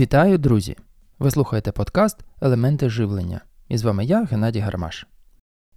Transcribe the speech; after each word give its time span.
Вітаю, 0.00 0.38
друзі! 0.38 0.76
Ви 1.18 1.30
слухаєте 1.30 1.72
подкаст 1.72 2.18
Елементи 2.40 2.90
живлення. 2.90 3.40
І 3.68 3.78
з 3.78 3.82
вами 3.82 4.04
я, 4.04 4.24
Геннадій 4.24 4.60
Гармаш. 4.60 5.06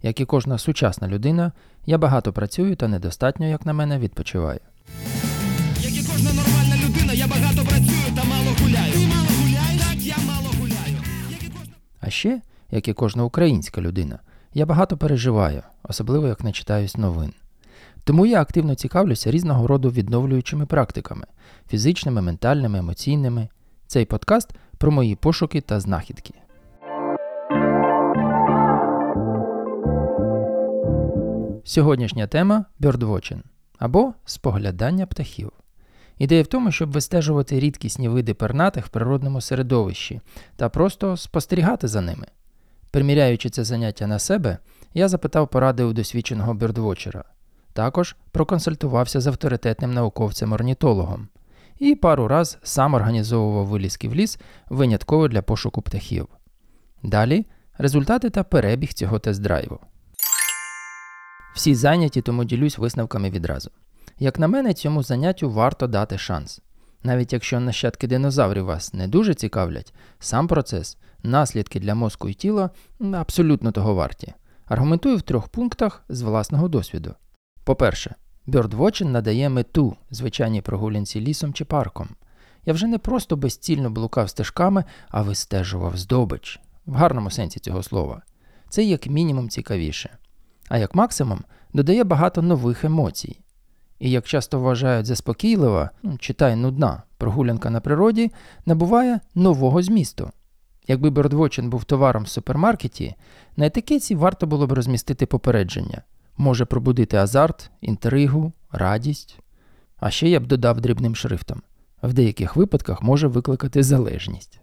Як 0.02 0.20
і 0.20 0.24
кожна 0.24 0.58
сучасна 0.58 1.08
людина, 1.08 1.52
я 1.86 1.98
багато 1.98 2.32
працюю 2.32 2.76
та 2.76 2.88
недостатньо, 2.88 3.46
як 3.46 3.66
на 3.66 3.72
мене, 3.72 3.98
відпочиваю. 3.98 4.60
Як 5.80 5.92
і 5.92 6.06
кожна 6.12 6.32
нормальна 6.32 6.76
людина, 6.84 7.12
я 7.12 7.26
багато 7.26 7.62
працюю 7.62 8.16
та 8.16 8.24
мало 8.24 8.50
гуляю. 8.62 8.92
Ти 8.92 8.98
мало 8.98 9.28
гуляєш? 9.42 9.82
Так, 9.82 10.00
я 10.00 10.16
мало 10.26 10.48
гуляю. 10.60 10.96
Як 11.30 11.42
і 11.42 11.48
кожна... 11.48 11.74
А 12.00 12.10
ще, 12.10 12.40
як 12.70 12.88
і 12.88 12.92
кожна 12.92 13.24
українська 13.24 13.80
людина, 13.80 14.18
я 14.54 14.66
багато 14.66 14.96
переживаю, 14.96 15.62
особливо 15.82 16.26
як 16.26 16.44
не 16.44 16.52
читаюсь 16.52 16.96
новин. 16.96 17.32
Тому 18.04 18.26
я 18.26 18.40
активно 18.40 18.74
цікавлюся 18.74 19.30
різного 19.30 19.66
роду 19.66 19.90
відновлюючими 19.90 20.66
практиками 20.66 21.26
фізичними, 21.68 22.22
ментальними, 22.22 22.78
емоційними. 22.78 23.48
Цей 23.94 24.04
подкаст 24.04 24.50
про 24.78 24.90
мої 24.90 25.16
пошуки 25.16 25.60
та 25.60 25.80
знахідки. 25.80 26.34
Сьогоднішня 31.64 32.26
тема 32.26 32.64
бьордвочин 32.78 33.42
або 33.78 34.14
споглядання 34.24 35.06
птахів. 35.06 35.52
Ідея 36.18 36.42
в 36.42 36.46
тому, 36.46 36.70
щоб 36.70 36.92
вистежувати 36.92 37.60
рідкісні 37.60 38.08
види 38.08 38.34
пернатих 38.34 38.86
в 38.86 38.88
природному 38.88 39.40
середовищі 39.40 40.20
та 40.56 40.68
просто 40.68 41.16
спостерігати 41.16 41.88
за 41.88 42.00
ними. 42.00 42.26
Приміряючи 42.90 43.50
це 43.50 43.64
заняття 43.64 44.06
на 44.06 44.18
себе, 44.18 44.58
я 44.94 45.08
запитав 45.08 45.48
поради 45.48 45.84
у 45.84 45.92
досвідченого 45.92 46.54
бьордвочера. 46.54 47.24
Також 47.72 48.16
проконсультувався 48.30 49.20
з 49.20 49.26
авторитетним 49.26 49.92
науковцем-орнітологом 49.92 51.26
і 51.78 51.94
пару 51.94 52.28
раз 52.28 52.58
сам 52.62 52.94
організовував 52.94 53.66
вилізки 53.66 54.08
в 54.08 54.14
ліс 54.14 54.38
винятково 54.68 55.28
для 55.28 55.42
пошуку 55.42 55.82
птахів. 55.82 56.28
Далі 57.02 57.46
результати 57.78 58.30
та 58.30 58.44
перебіг 58.44 58.92
цього 58.92 59.18
тест-драйву. 59.18 59.78
Всі 61.54 61.74
зайняті, 61.74 62.22
тому 62.22 62.44
ділюсь 62.44 62.78
висновками 62.78 63.30
відразу. 63.30 63.70
Як 64.18 64.38
на 64.38 64.48
мене, 64.48 64.74
цьому 64.74 65.02
заняттю 65.02 65.50
варто 65.50 65.86
дати 65.86 66.18
шанс. 66.18 66.60
Навіть 67.02 67.32
якщо 67.32 67.60
нащадки 67.60 68.06
динозаврів 68.06 68.64
вас 68.64 68.94
не 68.94 69.08
дуже 69.08 69.34
цікавлять, 69.34 69.94
сам 70.18 70.48
процес, 70.48 70.98
наслідки 71.22 71.80
для 71.80 71.94
мозку 71.94 72.28
і 72.28 72.34
тіла 72.34 72.70
абсолютно 73.14 73.72
того 73.72 73.94
варті. 73.94 74.34
Аргументую 74.66 75.16
в 75.16 75.22
трьох 75.22 75.48
пунктах 75.48 76.04
з 76.08 76.22
власного 76.22 76.68
досвіду. 76.68 77.14
По-перше, 77.64 78.14
Бьордвочин 78.46 79.12
надає 79.12 79.48
мету 79.48 79.96
звичайній 80.10 80.60
прогулянці 80.60 81.20
лісом 81.20 81.52
чи 81.52 81.64
парком. 81.64 82.08
Я 82.66 82.72
вже 82.72 82.86
не 82.86 82.98
просто 82.98 83.36
безцільно 83.36 83.90
блукав 83.90 84.30
стежками, 84.30 84.84
а 85.08 85.22
вистежував 85.22 85.96
здобич 85.96 86.60
в 86.86 86.94
гарному 86.94 87.30
сенсі 87.30 87.60
цього 87.60 87.82
слова. 87.82 88.22
Це 88.68 88.84
як 88.84 89.06
мінімум 89.06 89.48
цікавіше. 89.48 90.10
А 90.68 90.78
як 90.78 90.94
максимум 90.94 91.44
додає 91.72 92.04
багато 92.04 92.42
нових 92.42 92.84
емоцій. 92.84 93.40
І 93.98 94.10
як 94.10 94.26
часто 94.26 94.60
вважають 94.60 95.06
заспокійлива, 95.06 95.90
ну, 96.02 96.18
читай 96.18 96.56
нудна, 96.56 97.02
прогулянка 97.18 97.70
на 97.70 97.80
природі, 97.80 98.32
набуває 98.66 99.20
нового 99.34 99.82
змісту. 99.82 100.30
Якби 100.88 101.10
Бьордвочин 101.10 101.70
був 101.70 101.84
товаром 101.84 102.22
в 102.24 102.28
супермаркеті, 102.28 103.14
на 103.56 103.66
етикетці 103.66 104.14
варто 104.14 104.46
було 104.46 104.66
б 104.66 104.72
розмістити 104.72 105.26
попередження 105.26 106.02
може 106.36 106.64
пробудити 106.64 107.16
азарт, 107.16 107.70
інтригу, 107.80 108.52
радість. 108.72 109.38
А 109.96 110.10
ще 110.10 110.28
я 110.28 110.40
б 110.40 110.46
додав 110.46 110.80
дрібним 110.80 111.16
шрифтом. 111.16 111.62
В 112.02 112.12
деяких 112.12 112.56
випадках 112.56 113.02
може 113.02 113.28
викликати 113.28 113.82
залежність. 113.82 114.60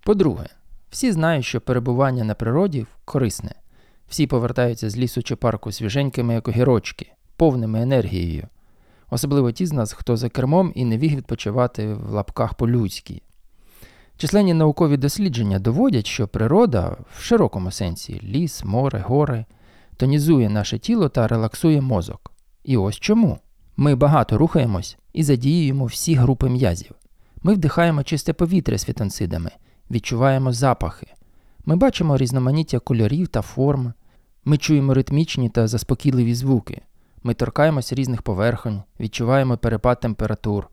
По-друге, 0.00 0.46
всі 0.90 1.12
знають, 1.12 1.44
що 1.44 1.60
перебування 1.60 2.24
на 2.24 2.34
природі 2.34 2.86
корисне. 3.04 3.54
Всі 4.08 4.26
повертаються 4.26 4.90
з 4.90 4.96
лісу 4.96 5.22
чи 5.22 5.36
парку 5.36 5.72
свіженькими, 5.72 6.34
як 6.34 6.48
огірочки, 6.48 7.12
повними 7.36 7.82
енергією. 7.82 8.48
Особливо 9.10 9.52
ті 9.52 9.66
з 9.66 9.72
нас, 9.72 9.92
хто 9.92 10.16
за 10.16 10.28
кермом 10.28 10.72
і 10.74 10.84
не 10.84 10.98
віг 10.98 11.16
відпочивати 11.16 11.94
в 11.94 12.10
лапках 12.10 12.54
по-людськи. 12.54 13.22
Численні 14.16 14.54
наукові 14.54 14.96
дослідження 14.96 15.58
доводять, 15.58 16.06
що 16.06 16.28
природа 16.28 16.96
в 17.16 17.22
широкому 17.22 17.70
сенсі 17.70 18.20
ліс, 18.24 18.64
море, 18.64 19.04
гори 19.06 19.44
тонізує 19.96 20.50
наше 20.50 20.78
тіло 20.78 21.08
та 21.08 21.28
релаксує 21.28 21.80
мозок. 21.80 22.32
І 22.64 22.76
ось 22.76 22.96
чому. 22.96 23.38
Ми 23.76 23.94
багато 23.94 24.38
рухаємось 24.38 24.96
і 25.12 25.22
задіюємо 25.22 25.84
всі 25.84 26.14
групи 26.14 26.48
м'язів. 26.48 26.92
Ми 27.42 27.54
вдихаємо 27.54 28.02
чисте 28.02 28.32
повітря 28.32 28.78
з 28.78 28.84
фітонцидами, 28.84 29.50
відчуваємо 29.90 30.52
запахи. 30.52 31.06
Ми 31.64 31.76
бачимо 31.76 32.16
різноманіття 32.16 32.78
кольорів 32.78 33.28
та 33.28 33.42
форм. 33.42 33.92
Ми 34.44 34.58
чуємо 34.58 34.94
ритмічні 34.94 35.48
та 35.48 35.68
заспокійливі 35.68 36.34
звуки. 36.34 36.80
Ми 37.22 37.34
торкаємося 37.34 37.94
різних 37.94 38.22
поверхонь, 38.22 38.82
відчуваємо 39.00 39.56
перепад 39.56 40.00
температур. 40.00 40.68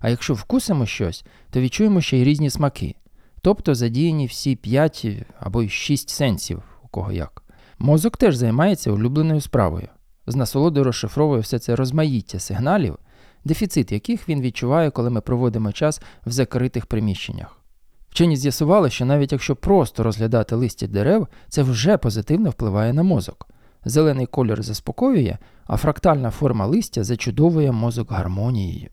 А 0.00 0.08
якщо 0.08 0.34
вкусимо 0.34 0.86
щось, 0.86 1.24
то 1.50 1.60
відчуємо 1.60 2.00
ще 2.00 2.16
й 2.18 2.24
різні 2.24 2.50
смаки, 2.50 2.94
тобто 3.40 3.74
задіяні 3.74 4.26
всі 4.26 4.56
5 4.56 5.06
або 5.40 5.62
й 5.62 5.68
6 5.68 6.10
сенсів, 6.10 6.62
у 6.82 6.88
кого 6.88 7.12
як. 7.12 7.43
Мозок 7.78 8.16
теж 8.16 8.36
займається 8.36 8.90
улюбленою 8.92 9.40
справою. 9.40 9.88
З 10.26 10.36
насолодою 10.36 10.84
розшифровує 10.84 11.40
все 11.40 11.58
це 11.58 11.76
розмаїття 11.76 12.38
сигналів, 12.38 12.98
дефіцит 13.44 13.92
яких 13.92 14.28
він 14.28 14.40
відчуває, 14.40 14.90
коли 14.90 15.10
ми 15.10 15.20
проводимо 15.20 15.72
час 15.72 16.02
в 16.26 16.30
закритих 16.30 16.86
приміщеннях. 16.86 17.60
Вчені 18.08 18.36
з'ясували, 18.36 18.90
що 18.90 19.04
навіть 19.04 19.32
якщо 19.32 19.56
просто 19.56 20.02
розглядати 20.02 20.54
листя 20.54 20.86
дерев, 20.86 21.28
це 21.48 21.62
вже 21.62 21.96
позитивно 21.96 22.50
впливає 22.50 22.92
на 22.92 23.02
мозок. 23.02 23.48
Зелений 23.84 24.26
колір 24.26 24.62
заспокоює, 24.62 25.38
а 25.64 25.76
фрактальна 25.76 26.30
форма 26.30 26.66
листя 26.66 27.04
зачудовує 27.04 27.72
мозок 27.72 28.12
гармонією. 28.12 28.90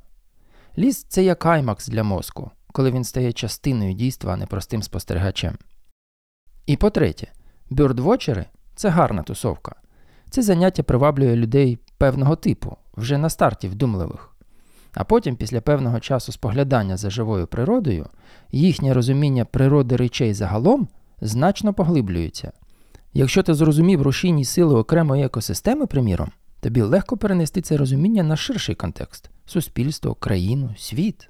Ліс 0.78 1.03
це 1.03 1.24
як 1.24 1.46
аймакс 1.46 1.88
для 1.88 2.03
мозку, 2.03 2.52
коли 2.72 2.91
він 2.91 3.03
стає 3.03 3.34
частиною 3.34 3.94
дійства, 3.94 4.34
а 4.34 4.38
не 4.38 4.46
простим 4.46 4.84
спостерігачем. 4.84 5.58
І 6.66 6.78
по 6.78 6.90
третє, 6.90 7.28
бюрдвочери 7.70 8.46
це 8.76 8.90
гарна 8.90 9.24
тусовка. 9.24 9.76
Це 10.30 10.42
заняття 10.42 10.84
приваблює 10.84 11.36
людей 11.36 11.80
певного 11.98 12.36
типу, 12.36 12.76
вже 12.98 13.18
на 13.18 13.30
старті 13.30 13.68
вдумливих. 13.68 14.36
А 14.94 15.04
потім, 15.04 15.36
після 15.36 15.62
певного 15.62 16.00
часу 16.00 16.32
споглядання 16.32 16.98
за 16.98 17.09
живою 17.09 17.48
природою, 17.48 18.06
їхнє 18.52 18.94
розуміння 18.94 19.46
природи 19.46 19.96
речей 19.96 20.34
загалом 20.34 20.88
значно 21.22 21.74
поглиблюється. 21.74 22.52
Якщо 23.14 23.44
ти 23.44 23.54
зрозумів 23.54 24.02
рушійні 24.02 24.46
сили 24.46 24.76
окремої 24.76 25.24
екосистеми, 25.24 25.86
приміром, 25.86 26.32
тобі 26.59 26.82
легко 26.82 27.18
перенести 27.18 27.62
це 27.62 27.78
розуміння 27.78 28.24
на 28.24 28.36
ширший 28.36 28.76
контекст 28.76 29.30
суспільство, 29.52 30.16
країну, 30.16 30.74
світ. 30.78 31.30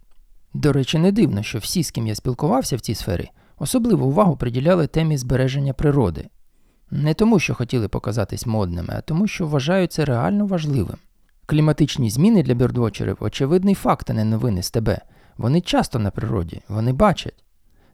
До 0.53 0.73
речі, 0.73 0.97
не 0.97 1.12
дивно, 1.12 1.44
що 1.44 1.58
всі, 1.58 1.84
з 1.84 1.91
ким 1.91 2.08
я 2.08 2.16
спілкувався 2.16 2.75
в 2.75 2.79
цій 2.79 2.96
сфері, 2.96 3.29
особливу 3.58 4.08
увагу 4.08 4.38
приділяли 4.38 4.88
темі 4.88 5.18
збереження 5.18 5.73
природи. 5.73 6.29
Не 6.91 7.13
тому, 7.13 7.40
що 7.40 7.56
хотіли 7.56 7.88
показатись 7.88 8.46
модними, 8.46 8.94
а 8.97 9.02
тому, 9.02 9.28
що 9.28 9.47
вважають 9.47 9.91
це 9.94 10.06
реально 10.06 10.46
важливим. 10.46 10.97
Кліматичні 11.46 12.09
зміни 12.09 12.44
для 12.44 12.53
бірдвочерів 12.53 13.18
очевидний 13.19 13.75
факт, 13.75 14.09
а 14.09 14.13
не 14.13 14.25
новини 14.25 14.63
з 14.63 14.72
тебе. 14.72 15.02
Вони 15.38 15.62
часто 15.62 16.00
на 16.00 16.12
природі, 16.12 16.62
вони 16.68 16.94
бачать. 16.94 17.44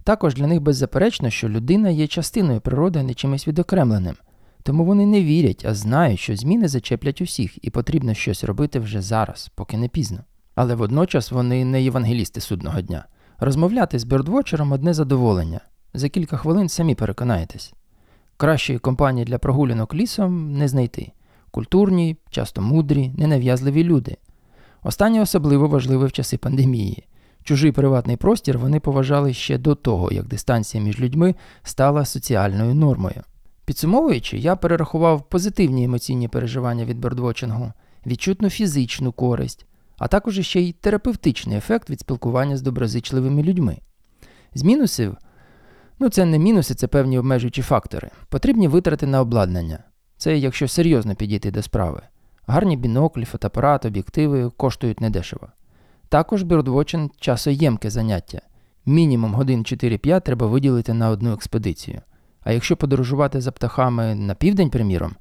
Також 0.03 0.35
для 0.35 0.47
них 0.47 0.61
беззаперечно, 0.61 1.29
що 1.29 1.49
людина 1.49 1.89
є 1.89 2.07
частиною 2.07 2.61
природи, 2.61 2.99
а 2.99 3.03
не 3.03 3.13
чимось 3.13 3.47
відокремленим. 3.47 4.15
Тому 4.63 4.85
вони 4.85 5.05
не 5.05 5.23
вірять, 5.23 5.65
а 5.69 5.73
знають, 5.73 6.19
що 6.19 6.35
зміни 6.35 6.67
зачеплять 6.67 7.21
усіх, 7.21 7.65
і 7.65 7.69
потрібно 7.69 8.13
щось 8.13 8.43
робити 8.43 8.79
вже 8.79 9.01
зараз, 9.01 9.51
поки 9.55 9.77
не 9.77 9.87
пізно. 9.87 10.19
Але 10.55 10.75
водночас 10.75 11.31
вони 11.31 11.65
не 11.65 11.83
євангелісти 11.83 12.41
судного 12.41 12.81
дня. 12.81 13.05
Розмовляти 13.39 13.99
з 13.99 14.03
бірдвочером 14.03 14.71
одне 14.71 14.93
задоволення. 14.93 15.59
За 15.93 16.09
кілька 16.09 16.37
хвилин 16.37 16.69
самі 16.69 16.95
переконаєтесь. 16.95 17.73
Кращої 18.37 18.79
компанії 18.79 19.25
для 19.25 19.37
прогулянок 19.37 19.93
лісом 19.93 20.51
не 20.57 20.67
знайти. 20.67 21.11
Культурні, 21.51 22.17
часто 22.29 22.61
мудрі, 22.61 23.11
ненав'язливі 23.17 23.83
люди. 23.83 24.17
Останнє 24.83 25.21
особливо 25.21 25.67
важливе 25.67 26.05
в 26.05 26.11
часи 26.11 26.37
пандемії. 26.37 27.07
Чужий 27.43 27.71
приватний 27.71 28.17
простір 28.17 28.57
вони 28.57 28.79
поважали 28.79 29.33
ще 29.33 29.57
до 29.57 29.75
того, 29.75 30.11
як 30.11 30.27
дистанція 30.27 30.83
між 30.83 30.99
людьми 30.99 31.35
стала 31.63 32.05
соціальною 32.05 32.75
нормою. 32.75 33.23
Підсумовуючи, 33.65 34.37
я 34.37 34.55
перерахував 34.55 35.29
позитивні 35.29 35.83
емоційні 35.83 36.27
переживання 36.27 36.85
від 36.85 36.99
бердвочингу, 36.99 37.71
відчутну 38.05 38.49
фізичну 38.49 39.11
користь, 39.11 39.65
а 39.97 40.07
також 40.07 40.39
ще 40.39 40.61
й 40.61 40.71
терапевтичний 40.71 41.57
ефект 41.57 41.89
від 41.89 41.99
спілкування 41.99 42.57
з 42.57 42.61
доброзичливими 42.61 43.43
людьми. 43.43 43.77
З 44.53 44.63
мінусів 44.63 45.17
Ну, 45.99 46.09
це 46.09 46.25
не 46.25 46.39
мінуси, 46.39 46.75
це 46.75 46.87
певні 46.87 47.19
обмежуючі 47.19 47.61
фактори. 47.61 48.09
Потрібні 48.29 48.67
витрати 48.67 49.07
на 49.07 49.21
обладнання. 49.21 49.79
Це 50.17 50.37
якщо 50.37 50.67
серйозно 50.67 51.15
підійти 51.15 51.51
до 51.51 51.61
справи. 51.61 52.01
Гарні 52.47 52.77
біноклі, 52.77 53.25
фотоапарат, 53.25 53.85
об'єктиви 53.85 54.51
коштують 54.57 55.01
недешево. 55.01 55.47
Також 56.09 56.43
бірдвочин 56.43 57.11
часоємке 57.19 57.89
заняття. 57.89 58.41
мінімум 58.85 59.33
годин 59.33 59.59
4-5 59.59 60.21
треба 60.21 60.47
виділити 60.47 60.93
на 60.93 61.09
одну 61.09 61.33
експедицію. 61.33 62.01
А 62.41 62.51
якщо 62.51 62.77
подорожувати 62.77 63.41
за 63.41 63.51
птахами 63.51 64.15
на 64.15 64.35
південь, 64.35 64.69
приміром, 64.69 65.15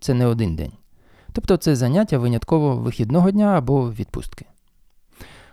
це 0.00 0.14
не 0.14 0.26
один 0.26 0.56
день. 0.56 0.72
Тобто 1.32 1.56
це 1.56 1.76
заняття 1.76 2.18
винятково 2.18 2.76
вихідного 2.76 3.30
дня 3.30 3.46
або 3.46 3.90
відпустки. 3.92 4.44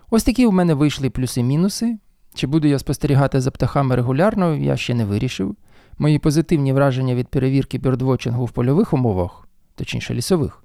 Ось 0.09 0.23
такі 0.23 0.45
у 0.45 0.51
мене 0.51 0.73
вийшли 0.73 1.09
плюси-мінуси. 1.09 1.97
Чи 2.33 2.47
буду 2.47 2.67
я 2.67 2.79
спостерігати 2.79 3.41
за 3.41 3.51
птахами 3.51 3.95
регулярно, 3.95 4.55
я 4.55 4.77
ще 4.77 4.93
не 4.93 5.05
вирішив. 5.05 5.55
Мої 5.97 6.19
позитивні 6.19 6.73
враження 6.73 7.15
від 7.15 7.27
перевірки 7.27 7.77
бьордвотчингу 7.77 8.45
в 8.45 8.51
польових 8.51 8.93
умовах, 8.93 9.47
точніше 9.75 10.13
лісових, 10.13 10.63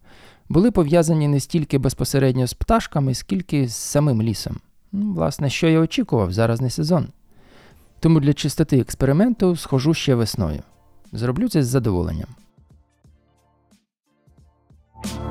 були 0.48 0.70
пов'язані 0.70 1.28
не 1.28 1.40
стільки 1.40 1.78
безпосередньо 1.78 2.46
з 2.46 2.54
пташками, 2.54 3.14
скільки 3.14 3.68
з 3.68 3.76
самим 3.76 4.22
лісом. 4.22 4.56
Ну, 4.92 5.12
власне, 5.12 5.50
що 5.50 5.68
я 5.68 5.80
очікував, 5.80 6.32
зараз 6.32 6.60
не 6.60 6.70
сезон. 6.70 7.08
Тому 8.00 8.20
для 8.20 8.32
чистоти 8.32 8.78
експерименту 8.78 9.56
схожу 9.56 9.94
ще 9.94 10.14
весною. 10.14 10.62
Зроблю 11.12 11.48
це 11.48 11.62
з 11.62 11.66
задоволенням. 11.66 12.28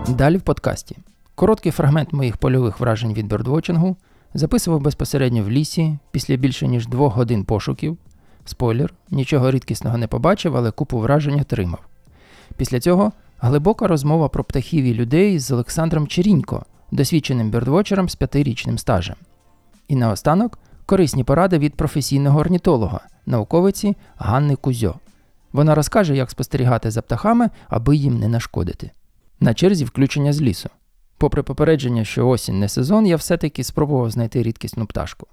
Далі 0.09 0.37
в 0.37 0.41
подкасті. 0.41 0.97
Короткий 1.35 1.71
фрагмент 1.71 2.13
моїх 2.13 2.37
польових 2.37 2.79
вражень 2.79 3.13
від 3.13 3.27
бьордвотчингу 3.27 3.95
записував 4.35 4.81
безпосередньо 4.81 5.43
в 5.43 5.49
лісі 5.49 5.97
після 6.11 6.35
більше 6.35 6.67
ніж 6.67 6.87
двох 6.87 7.15
годин 7.15 7.43
пошуків. 7.43 7.97
Спойлер, 8.45 8.93
нічого 9.11 9.51
рідкісного 9.51 9.97
не 9.97 10.07
побачив, 10.07 10.57
але 10.57 10.71
купу 10.71 10.99
вражень 10.99 11.39
отримав. 11.39 11.79
Після 12.57 12.79
цього 12.79 13.11
глибока 13.39 13.87
розмова 13.87 14.29
про 14.29 14.43
птахів 14.43 14.83
і 14.85 14.93
людей 14.93 15.39
з 15.39 15.51
Олександром 15.51 16.07
Черінько, 16.07 16.65
досвідченим 16.91 17.51
бьордвотчером 17.51 18.09
з 18.09 18.15
п'ятирічним 18.15 18.77
стажем. 18.77 19.15
І 19.87 19.95
наостанок 19.95 20.59
корисні 20.85 21.23
поради 21.23 21.57
від 21.57 21.75
професійного 21.75 22.39
орнітолога, 22.39 22.99
науковиці 23.25 23.95
Ганни 24.17 24.55
Кузьо. 24.55 24.95
Вона 25.53 25.75
розкаже, 25.75 26.15
як 26.15 26.31
спостерігати 26.31 26.91
за 26.91 27.01
птахами, 27.01 27.49
аби 27.69 27.95
їм 27.95 28.19
не 28.19 28.27
нашкодити. 28.27 28.91
На 29.39 29.53
черзі 29.53 29.85
включення 29.85 30.33
з 30.33 30.41
лісу. 30.41 30.69
Попри 31.25 31.43
попередження, 31.43 32.05
що 32.05 32.27
осінь 32.27 32.59
не 32.59 32.69
сезон, 32.69 33.07
я 33.07 33.15
все-таки 33.15 33.63
спробував 33.63 34.11
знайти 34.11 34.43
рідкісну 34.43 34.85
пташку. 34.85 35.27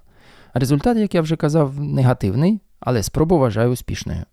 Результат, 0.53 0.97
як 0.97 1.15
я 1.15 1.21
вже 1.21 1.35
казав, 1.35 1.79
негативний, 1.79 2.61
але 2.79 3.03
спробу 3.03 3.37
вважаю 3.37 3.69
успішною. 3.69 4.23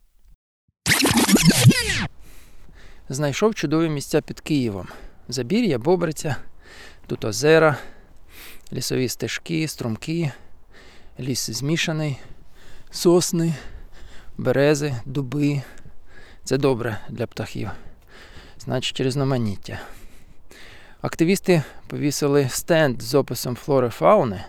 Знайшов 3.09 3.55
чудові 3.55 3.89
місця 3.89 4.21
під 4.21 4.41
Києвом. 4.41 4.89
Забір'я, 5.29 5.79
Бобриця, 5.79 6.37
тут 7.07 7.25
озера, 7.25 7.77
лісові 8.73 9.09
стежки, 9.09 9.69
струмки, 9.69 10.33
ліс 11.21 11.51
змішаний, 11.51 12.19
сосни, 12.91 13.55
берези, 14.39 14.95
дуби. 15.05 15.63
Це 16.45 16.59
добре 16.59 17.01
для 17.09 17.27
птахів. 17.27 17.71
Значить, 18.59 19.01
різноманіття. 19.01 19.79
Активісти 21.03 21.63
повісили 21.87 22.49
стенд 22.49 23.03
з 23.03 23.15
описом 23.15 23.57
флори 23.57 23.89
фауни. 23.89 24.45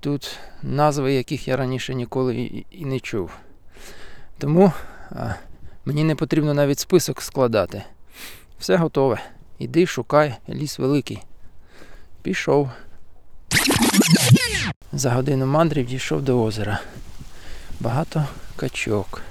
Тут 0.00 0.38
назви, 0.62 1.12
яких 1.12 1.48
я 1.48 1.56
раніше 1.56 1.94
ніколи 1.94 2.64
і, 2.70 2.84
не 2.84 3.00
чув. 3.00 3.30
Тому 4.38 4.72
а, 5.10 5.34
мені 5.84 6.04
не 6.04 6.14
потрібно 6.14 6.54
навіть 6.54 6.78
список 6.78 7.22
складати. 7.22 7.82
Все 8.58 8.76
готове. 8.76 9.22
Іди, 9.58 9.86
шукай, 9.86 10.34
ліс 10.48 10.78
великий. 10.78 11.22
Пішов. 12.22 12.70
За 14.92 15.10
годину 15.10 15.46
мандрів 15.46 15.86
дійшов 15.86 16.22
до 16.22 16.44
озера. 16.44 16.80
Багато 17.80 18.26
качок. 18.56 19.22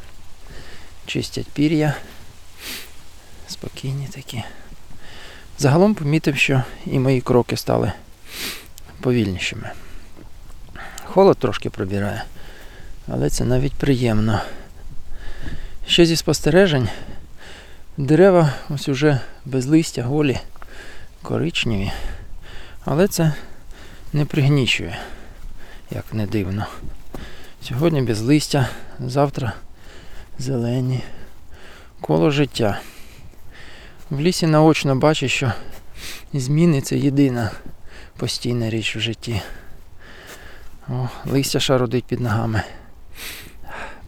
Чистять 1.06 1.48
пір'я. 1.48 1.96
Спокійні 3.48 4.08
такі. 4.08 4.44
Загалом 5.62 5.96
помітив, 5.96 6.38
що 6.38 6.64
і 6.86 7.00
мої 7.00 7.22
кроки 7.22 7.58
стали 7.58 7.92
повільнішими. 9.02 9.72
Холод 11.06 11.38
трошки 11.38 11.70
пробирає, 11.70 12.24
але 13.08 13.30
це 13.30 13.46
навіть 13.46 13.74
приємно. 13.74 14.42
Ще 15.88 16.06
зі 16.06 16.16
спостережень 16.16 16.90
дерева 17.98 18.54
ось 18.70 18.90
уже 18.90 19.20
без 19.46 19.66
листя, 19.66 20.04
голі, 20.04 20.40
коричневі, 21.22 21.92
але 22.86 23.08
це 23.08 23.34
не 24.14 24.26
пригнічує, 24.26 25.00
як 25.92 26.14
не 26.14 26.28
дивно. 26.28 26.66
Сьогодні 27.64 28.02
без 28.02 28.22
листя, 28.22 28.70
завтра 29.00 29.54
зелені. 30.40 31.04
Коло 32.00 32.32
життя. 32.32 32.80
В 34.12 34.20
лісі 34.20 34.48
наочно 34.48 34.96
бачу, 34.96 35.28
що 35.28 35.52
зміни 36.34 36.82
це 36.82 36.98
єдина 36.98 37.52
постійна 38.18 38.70
річ 38.70 38.96
в 38.96 39.00
житті. 39.00 39.42
О, 40.90 41.10
листя 41.26 41.60
шародить 41.60 42.04
під 42.04 42.20
ногами. 42.20 42.64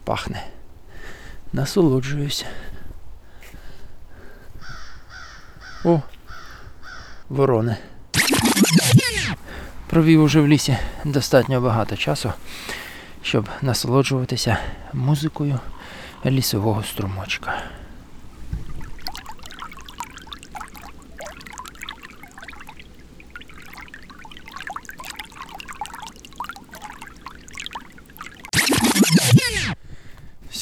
Пахне. 0.03 0.43
Насолоджуюсь. 1.53 2.45
О, 5.85 6.01
ворони. 7.29 7.77
Провів 9.89 10.23
уже 10.23 10.41
в 10.41 10.47
лісі 10.47 10.77
достатньо 11.05 11.61
багато 11.61 11.97
часу, 11.97 12.33
щоб 13.21 13.49
насолоджуватися 13.61 14.57
музикою 14.93 15.59
лісового 16.25 16.83
струмочка. 16.83 17.63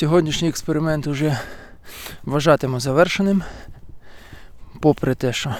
Сьогоднішній 0.01 0.49
експеримент 0.49 1.07
вже 1.07 1.39
вважатиму 2.23 2.79
завершеним, 2.79 3.43
попри 4.79 5.15
те, 5.15 5.33
що 5.33 5.55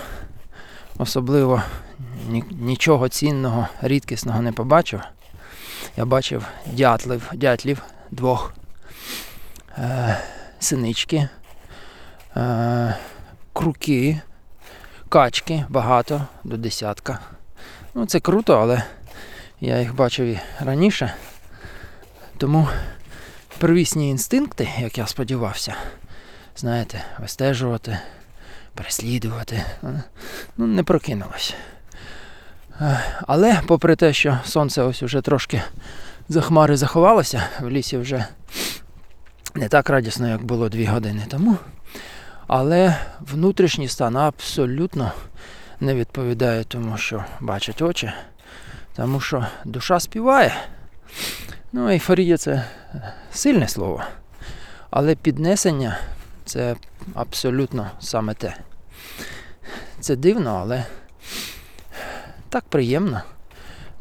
особливо 0.97 1.61
нічого 2.51 3.09
цінного, 3.09 3.67
рідкісного 3.81 4.41
не 4.41 4.51
побачив. 4.51 5.01
Я 5.97 6.05
бачив 6.05 6.45
дятлів, 6.65 7.31
дятлів 7.33 7.81
двох, 8.11 8.53
е, 9.77 10.17
синички, 10.59 11.29
е, 12.37 12.95
круки, 13.53 14.21
качки 15.09 15.65
багато, 15.69 16.21
до 16.43 16.57
десятка. 16.57 17.19
Ну, 17.93 18.05
це 18.05 18.19
круто, 18.19 18.57
але 18.57 18.83
я 19.59 19.79
їх 19.79 19.95
бачив 19.95 20.25
і 20.25 20.39
раніше. 20.59 21.13
Тому 22.37 22.67
первісні 23.61 24.09
інстинкти, 24.09 24.69
як 24.79 24.97
я 24.97 25.07
сподівався, 25.07 25.75
знаєте, 26.55 27.01
вистежувати, 27.19 27.99
переслідувати, 28.73 29.55
е, 29.83 30.03
ну, 30.57 30.67
не 30.67 30.83
прокинулось. 30.83 31.53
Е, 32.81 32.99
Але, 33.27 33.61
попри 33.67 33.95
те, 33.95 34.13
що 34.13 34.39
сонце 34.45 34.81
ось 34.81 35.03
уже 35.03 35.21
трошки 35.21 35.61
за 36.29 36.41
хмари 36.41 36.77
заховалося, 36.77 37.43
в 37.59 37.69
лісі 37.69 37.97
вже 37.97 38.25
не 39.55 39.67
так 39.67 39.89
радісно, 39.89 40.29
як 40.29 40.43
було 40.43 40.69
дві 40.69 40.85
години 40.85 41.25
тому. 41.29 41.57
Але 42.47 42.95
внутрішній 43.19 43.87
стан 43.87 44.17
абсолютно 44.17 45.11
не 45.79 45.95
відповідає 45.95 46.63
тому, 46.63 46.97
що 46.97 47.25
бачать 47.39 47.81
очі, 47.81 48.11
тому 48.95 49.19
що 49.19 49.45
душа 49.65 49.99
співає. 49.99 50.53
Ну, 51.73 51.89
ейфорія 51.89 52.37
це 52.37 52.65
сильне 53.33 53.67
слово. 53.67 54.03
Але 54.89 55.15
піднесення 55.15 55.97
це 56.45 56.75
абсолютно 57.13 57.91
саме 57.99 58.33
те. 58.33 58.55
Це 59.99 60.15
дивно, 60.15 60.57
але 60.61 60.85
так 62.49 62.63
приємно. 62.63 63.21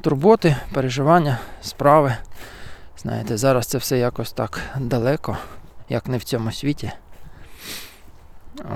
Турботи, 0.01 0.57
переживання, 0.73 1.39
справи. 1.63 2.17
Знаєте, 2.99 3.37
зараз 3.37 3.67
це 3.67 3.79
все 3.79 3.99
якось 3.99 4.33
так 4.33 4.61
далеко, 4.79 5.39
як 5.89 6.07
не 6.07 6.19
в 6.19 6.25
цьому 6.25 6.53
світі. 6.53 6.93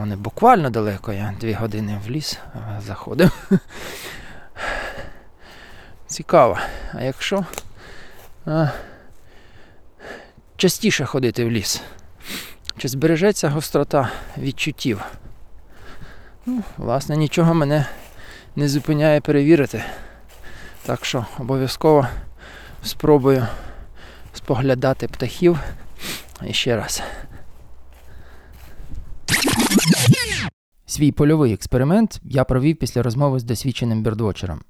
О, 0.00 0.06
не 0.06 0.16
буквально 0.16 0.70
далеко, 0.70 1.12
я 1.12 1.34
дві 1.40 1.52
години 1.52 2.00
в 2.06 2.10
ліс 2.10 2.38
заходив. 2.86 3.48
Цікаво. 6.06 6.58
А 6.92 7.02
якщо 7.02 7.44
частіше 10.56 11.04
ходити 11.04 11.44
в 11.44 11.50
ліс, 11.50 11.82
чи 12.78 12.88
збережеться 12.88 13.48
гострота 13.48 14.10
відчуттів? 14.38 15.00
Ну, 16.46 16.62
власне, 16.76 17.16
нічого 17.16 17.54
мене 17.54 17.86
не 18.56 18.68
зупиняє 18.68 19.20
перевірити. 19.20 19.84
Так 20.86 21.04
що 21.04 21.26
обов'язково 21.38 22.06
спробую 22.82 23.46
споглядати 24.32 25.08
птахів 25.08 25.58
ще 26.50 26.76
раз. 26.76 27.02
Свій 30.86 31.12
польовий 31.12 31.52
експеримент 31.52 32.20
я 32.24 32.44
провів 32.44 32.76
після 32.76 33.02
розмови 33.02 33.38
з 33.38 33.44
досвідченим 33.44 34.02
бірдвочером. 34.02 34.60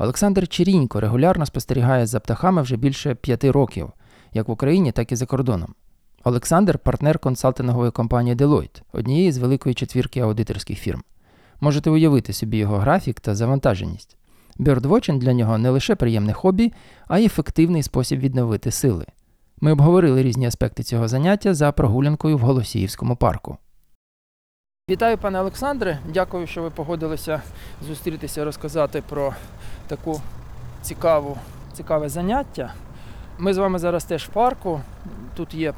Олександр 0.00 0.48
Чирінько 0.48 1.00
регулярно 1.00 1.46
спостерігає 1.46 2.06
за 2.06 2.20
птахами 2.20 2.62
вже 2.62 2.76
більше 2.76 3.14
п'яти 3.14 3.50
років, 3.50 3.90
як 4.32 4.48
в 4.48 4.50
Україні, 4.50 4.92
так 4.92 5.12
і 5.12 5.16
за 5.16 5.26
кордоном. 5.26 5.74
Олександр 6.24 6.78
партнер 6.78 7.18
консалтингової 7.18 7.90
компанії 7.90 8.36
Deloitte, 8.36 8.82
однієї 8.92 9.32
з 9.32 9.38
великої 9.38 9.74
четвірки 9.74 10.20
аудиторських 10.20 10.78
фірм. 10.78 11.02
Можете 11.60 11.90
уявити 11.90 12.32
собі 12.32 12.56
його 12.56 12.78
графік 12.78 13.20
та 13.20 13.34
завантаженість. 13.34 14.16
Бьордвочинг 14.58 15.18
для 15.18 15.32
нього 15.32 15.58
не 15.58 15.70
лише 15.70 15.94
приємне 15.94 16.32
хобі, 16.32 16.72
а 17.08 17.18
й 17.18 17.26
ефективний 17.26 17.82
спосіб 17.82 18.20
відновити 18.20 18.70
сили. 18.70 19.06
Ми 19.60 19.72
обговорили 19.72 20.22
різні 20.22 20.46
аспекти 20.46 20.82
цього 20.82 21.08
заняття 21.08 21.54
за 21.54 21.72
прогулянкою 21.72 22.36
в 22.36 22.40
Голосіївському 22.40 23.16
парку. 23.16 23.56
Вітаю, 24.89 25.17
пане 25.17 25.39
Олександре. 25.39 25.99
Дякую, 26.05 26.47
що 26.47 26.61
ви 26.61 26.69
погодилися 26.69 27.41
зустрітися, 27.87 28.45
розказати 28.45 29.03
про 29.09 29.33
таку 29.87 30.21
цікаву, 30.81 31.37
цікаве 31.73 32.09
заняття. 32.09 32.73
Ми 33.37 33.53
з 33.53 33.57
вами 33.57 33.79
зараз 33.79 34.05
теж 34.05 34.23
в 34.23 34.27
парку. 34.27 34.81
Тут 35.35 35.53
є 35.53 35.73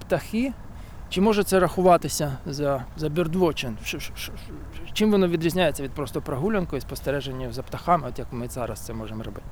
птахи. 0.00 0.52
Чи 1.08 1.20
може 1.20 1.44
це 1.44 1.60
рахуватися 1.60 2.36
за, 2.46 2.84
за 2.96 3.08
бірдвочин? 3.08 3.76
Ш- 3.84 4.00
ш- 4.00 4.12
ш- 4.16 4.32
Чим 4.92 5.10
воно 5.10 5.28
відрізняється 5.28 5.82
від 5.82 5.90
просто 5.90 6.20
прогулянки 6.22 6.76
і 6.76 6.80
спостереження 6.80 7.52
за 7.52 7.62
птахами, 7.62 8.08
от 8.08 8.18
як 8.18 8.32
ми 8.32 8.48
зараз 8.48 8.80
це 8.80 8.92
можемо 8.92 9.22
робити? 9.22 9.46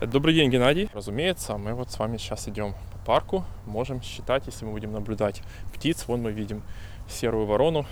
Добрый 0.00 0.34
день, 0.34 0.50
Геннадий. 0.50 0.90
Разумеется, 0.94 1.54
мы 1.56 1.72
вот 1.74 1.90
с 1.90 1.98
вами 1.98 2.18
сейчас 2.18 2.48
идем 2.48 2.74
по 2.92 2.98
парку. 3.12 3.44
Можем 3.66 4.02
считать, 4.02 4.48
если 4.48 4.66
мы 4.68 4.72
будем 4.72 4.92
наблюдать 4.92 5.42
птиц. 5.72 6.08
Вон 6.08 6.22
мы 6.22 6.32
видим 6.32 6.62
серую 7.08 7.46
ворону, 7.46 7.86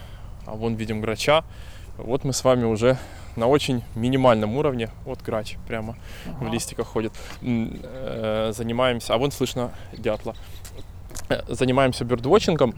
а 0.48 0.52
вон 0.56 0.76
видим 0.76 1.02
грача. 1.02 1.44
Вот 1.98 2.24
мы 2.24 2.34
с 2.34 2.44
вами 2.44 2.64
уже 2.64 2.98
на 3.36 3.48
очень 3.48 3.84
минимальном 3.96 4.56
уровне. 4.56 4.90
Вот 5.06 5.22
грач 5.22 5.58
прямо 5.68 5.96
в 6.40 6.48
листиках 6.48 6.88
ходит. 6.88 7.14
Э, 7.42 8.52
Занимаемся, 8.56 9.14
а 9.14 9.18
вон 9.18 9.32
слышно 9.32 9.72
дятла. 9.94 10.36
Э, 11.30 11.42
Занимаемся 11.48 12.06
бёрдвотчингом. 12.06 12.74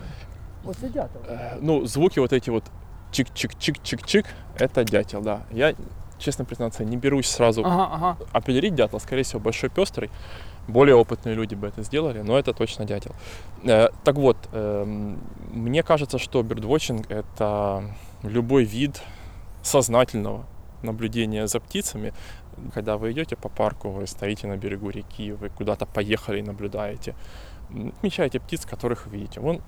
Оце 0.65 0.89
дятел. 0.89 1.21
Э, 1.27 1.57
Ну, 1.61 1.85
звуки 1.85 2.19
вот 2.19 2.33
эти 2.33 2.49
вот 2.49 2.63
чик-чик-чик-чик-чик, 3.11 4.25
это 4.57 4.83
дятел, 4.83 5.21
да. 5.21 5.41
Я, 5.51 5.73
честно 6.17 6.45
признаться, 6.45 6.83
не 6.85 6.97
берусь 6.97 7.27
сразу 7.27 7.63
Ага, 7.65 7.89
ага. 7.93 8.17
определить 8.31 8.75
дятла, 8.75 8.99
скорее 8.99 9.23
всего, 9.23 9.39
большой 9.39 9.69
пестрый. 9.69 10.09
Более 10.69 10.95
опытные 10.95 11.35
люди 11.35 11.55
бы 11.55 11.67
это 11.67 11.83
сделали, 11.83 12.21
но 12.21 12.37
это 12.37 12.53
точно 12.53 12.85
дятел. 12.85 13.15
Э, 13.63 13.89
так 14.03 14.15
вот, 14.15 14.37
эм, 14.53 15.17
мне 15.51 15.83
кажется, 15.83 16.19
что 16.19 16.43
бирдвотчинг— 16.43 17.05
это 17.11 17.83
любой 18.23 18.63
вид 18.63 19.01
сознательного 19.63 20.45
наблюдения 20.83 21.47
за 21.47 21.59
птицами. 21.59 22.13
Когда 22.73 22.97
вы 22.97 23.11
идете 23.11 23.35
по 23.35 23.49
парку, 23.49 23.89
вы 23.89 24.05
стоите 24.07 24.47
на 24.47 24.57
берегу 24.57 24.89
реки, 24.89 25.31
вы 25.31 25.49
куда-то 25.49 25.85
поехали 25.85 26.39
и 26.39 26.43
наблюдаете, 26.43 27.15
отмечаете 27.69 28.39
птиц, 28.39 28.65
которых 28.65 29.07
видите. 29.07 29.39
Вон 29.39 29.61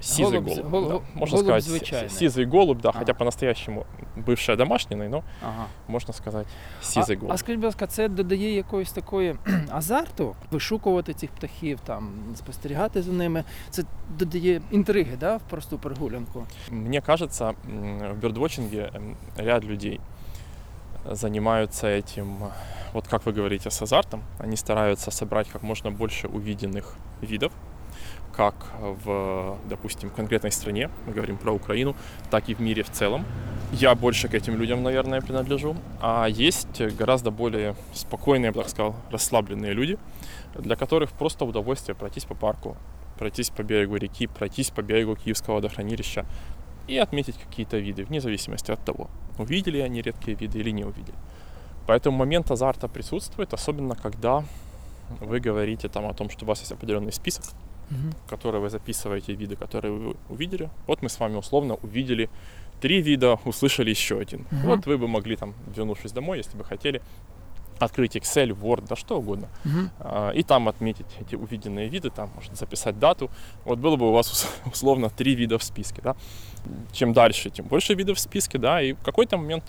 сизый 0.00 0.40
Голубь 0.40 0.48
з- 0.50 0.56
голубь, 0.56 0.70
гол- 0.70 0.82
да, 0.88 0.92
гол- 0.94 1.02
можно 1.14 1.36
голубь 1.42 1.44
сказать, 1.46 1.64
си- 1.64 1.70
звичайный. 1.70 2.08
сизый 2.28 2.44
голубь, 2.46 2.80
да, 2.80 2.88
Ага. 2.88 2.98
хотя 2.98 3.14
по-настоящему 3.14 3.86
бывший 4.16 4.56
домашний, 4.56 4.96
но 5.08 5.22
ага. 5.42 5.66
можно 5.88 6.14
сказать 6.14 6.46
сизый 6.82 7.16
а, 7.16 7.20
голубь. 7.20 7.32
а 7.32 7.36
скажіть, 7.36 7.56
будь 7.60 7.64
ласка, 7.64 7.86
це 7.86 8.08
додає 8.08 8.54
якоїсь 8.56 8.92
такої 8.92 9.34
кхм, 9.44 9.56
азарту 9.70 10.34
вишукувати 10.50 11.14
цих 11.14 11.30
птахів, 11.30 11.80
там, 11.84 12.10
спостерігати 12.34 13.02
за 13.02 13.12
ними. 13.12 13.44
Це 13.70 13.84
додає 14.18 14.60
інтриги, 14.70 15.16
да, 15.20 15.36
в 15.36 15.40
просту 15.42 15.78
прогулянку. 15.78 16.46
Мне 16.70 17.00
кажется, 17.00 17.52
м, 17.68 17.98
в 18.20 18.24
бёрдвотчинге 18.24 18.90
м, 18.94 19.16
ряд 19.36 19.64
людей 19.64 20.00
занимаются 21.10 21.86
этим, 21.86 22.24
э, 22.42 22.48
вот 22.92 23.06
как 23.08 23.26
вы 23.26 23.32
говорите, 23.36 23.70
с 23.70 23.82
азартом. 23.82 24.20
Они 24.38 24.56
стараются 24.56 25.10
собрать 25.10 25.48
как 25.48 25.62
можно 25.62 25.90
больше 25.90 26.28
увиденных 26.28 26.96
видов, 27.22 27.52
Как 28.35 28.55
в, 28.81 29.57
допустим, 29.69 30.09
конкретной 30.09 30.51
стране, 30.51 30.89
мы 31.07 31.13
говорим 31.13 31.37
про 31.37 31.53
Украину, 31.53 31.95
так 32.29 32.49
и 32.49 32.53
в 32.53 32.59
мире 32.59 32.83
в 32.83 32.91
целом. 32.91 33.25
Я 33.71 33.95
больше 33.95 34.27
к 34.27 34.33
этим 34.33 34.57
людям, 34.57 34.83
наверное, 34.83 35.21
принадлежу. 35.21 35.75
А 36.01 36.27
есть 36.27 36.81
гораздо 36.97 37.31
более 37.31 37.75
спокойные, 37.93 38.47
я 38.47 38.51
бы 38.51 38.59
так 38.59 38.69
сказал, 38.69 38.95
расслабленные 39.11 39.73
люди, 39.73 39.97
для 40.55 40.75
которых 40.75 41.11
просто 41.11 41.45
удовольствие 41.45 41.95
пройтись 41.95 42.25
по 42.25 42.35
парку, 42.35 42.77
пройтись 43.17 43.49
по 43.49 43.63
берегу 43.63 43.95
реки, 43.95 44.27
пройтись 44.27 44.69
по 44.69 44.81
берегу 44.81 45.15
Киевского 45.15 45.55
водохранилища 45.55 46.25
и 46.87 46.97
отметить 46.97 47.37
какие-то 47.37 47.77
виды, 47.77 48.03
вне 48.03 48.21
зависимости 48.21 48.71
от 48.71 48.83
того, 48.83 49.09
увидели 49.37 49.79
они 49.79 50.01
редкие 50.01 50.37
виды 50.37 50.59
или 50.59 50.71
не 50.71 50.83
увидели. 50.83 51.17
Поэтому 51.87 52.17
момент 52.17 52.51
азарта 52.51 52.87
присутствует, 52.87 53.53
особенно 53.53 53.95
когда 53.95 54.43
вы 55.21 55.39
говорите 55.39 55.87
там 55.87 56.05
о 56.05 56.13
том, 56.13 56.29
что 56.29 56.45
у 56.45 56.47
вас 56.47 56.59
есть 56.59 56.71
определенный 56.71 57.11
список, 57.11 57.45
в 57.89 58.29
который 58.29 58.59
вы 58.61 58.69
записываете 58.69 59.33
виды, 59.33 59.55
которые 59.55 59.91
вы 59.93 60.15
увидели. 60.29 60.69
Вот 60.87 61.01
мы 61.01 61.09
с 61.09 61.19
вами 61.19 61.35
условно 61.37 61.75
увидели 61.75 62.29
три 62.81 63.01
вида, 63.01 63.39
услышали 63.45 63.89
еще 63.89 64.19
один. 64.19 64.45
Мгм. 64.51 64.61
Вот 64.67 64.85
вы 64.85 64.97
бы 64.97 65.07
могли 65.07 65.35
там, 65.35 65.53
вернувшись 65.75 66.11
домой, 66.11 66.37
если 66.39 66.57
бы 66.57 66.63
хотели, 66.63 67.01
открыть 67.79 68.15
Excel, 68.15 68.49
Word, 68.51 68.85
да 68.87 68.95
что 68.95 69.17
угодно, 69.19 69.47
Угу. 69.65 69.89
а, 69.99 70.29
и 70.31 70.43
там 70.43 70.67
отметить 70.69 71.05
эти 71.19 71.35
увиденные 71.35 71.89
виды, 71.89 72.09
там 72.09 72.29
можно 72.35 72.55
записать 72.55 72.97
дату. 72.99 73.29
Вот 73.65 73.79
было 73.79 73.97
бы 73.97 74.07
у 74.09 74.11
вас 74.13 74.31
ус- 74.31 74.47
условно 74.73 75.09
три 75.09 75.35
вида 75.35 75.57
в 75.57 75.63
списке, 75.63 76.01
да. 76.01 76.15
Чем 76.93 77.13
дальше, 77.13 77.49
тем 77.49 77.65
больше 77.67 77.93
видов 77.93 78.17
в 78.17 78.19
списке, 78.21 78.57
да, 78.57 78.81
и 78.81 78.93
в 78.93 78.99
какой-то 79.03 79.37
момент 79.37 79.63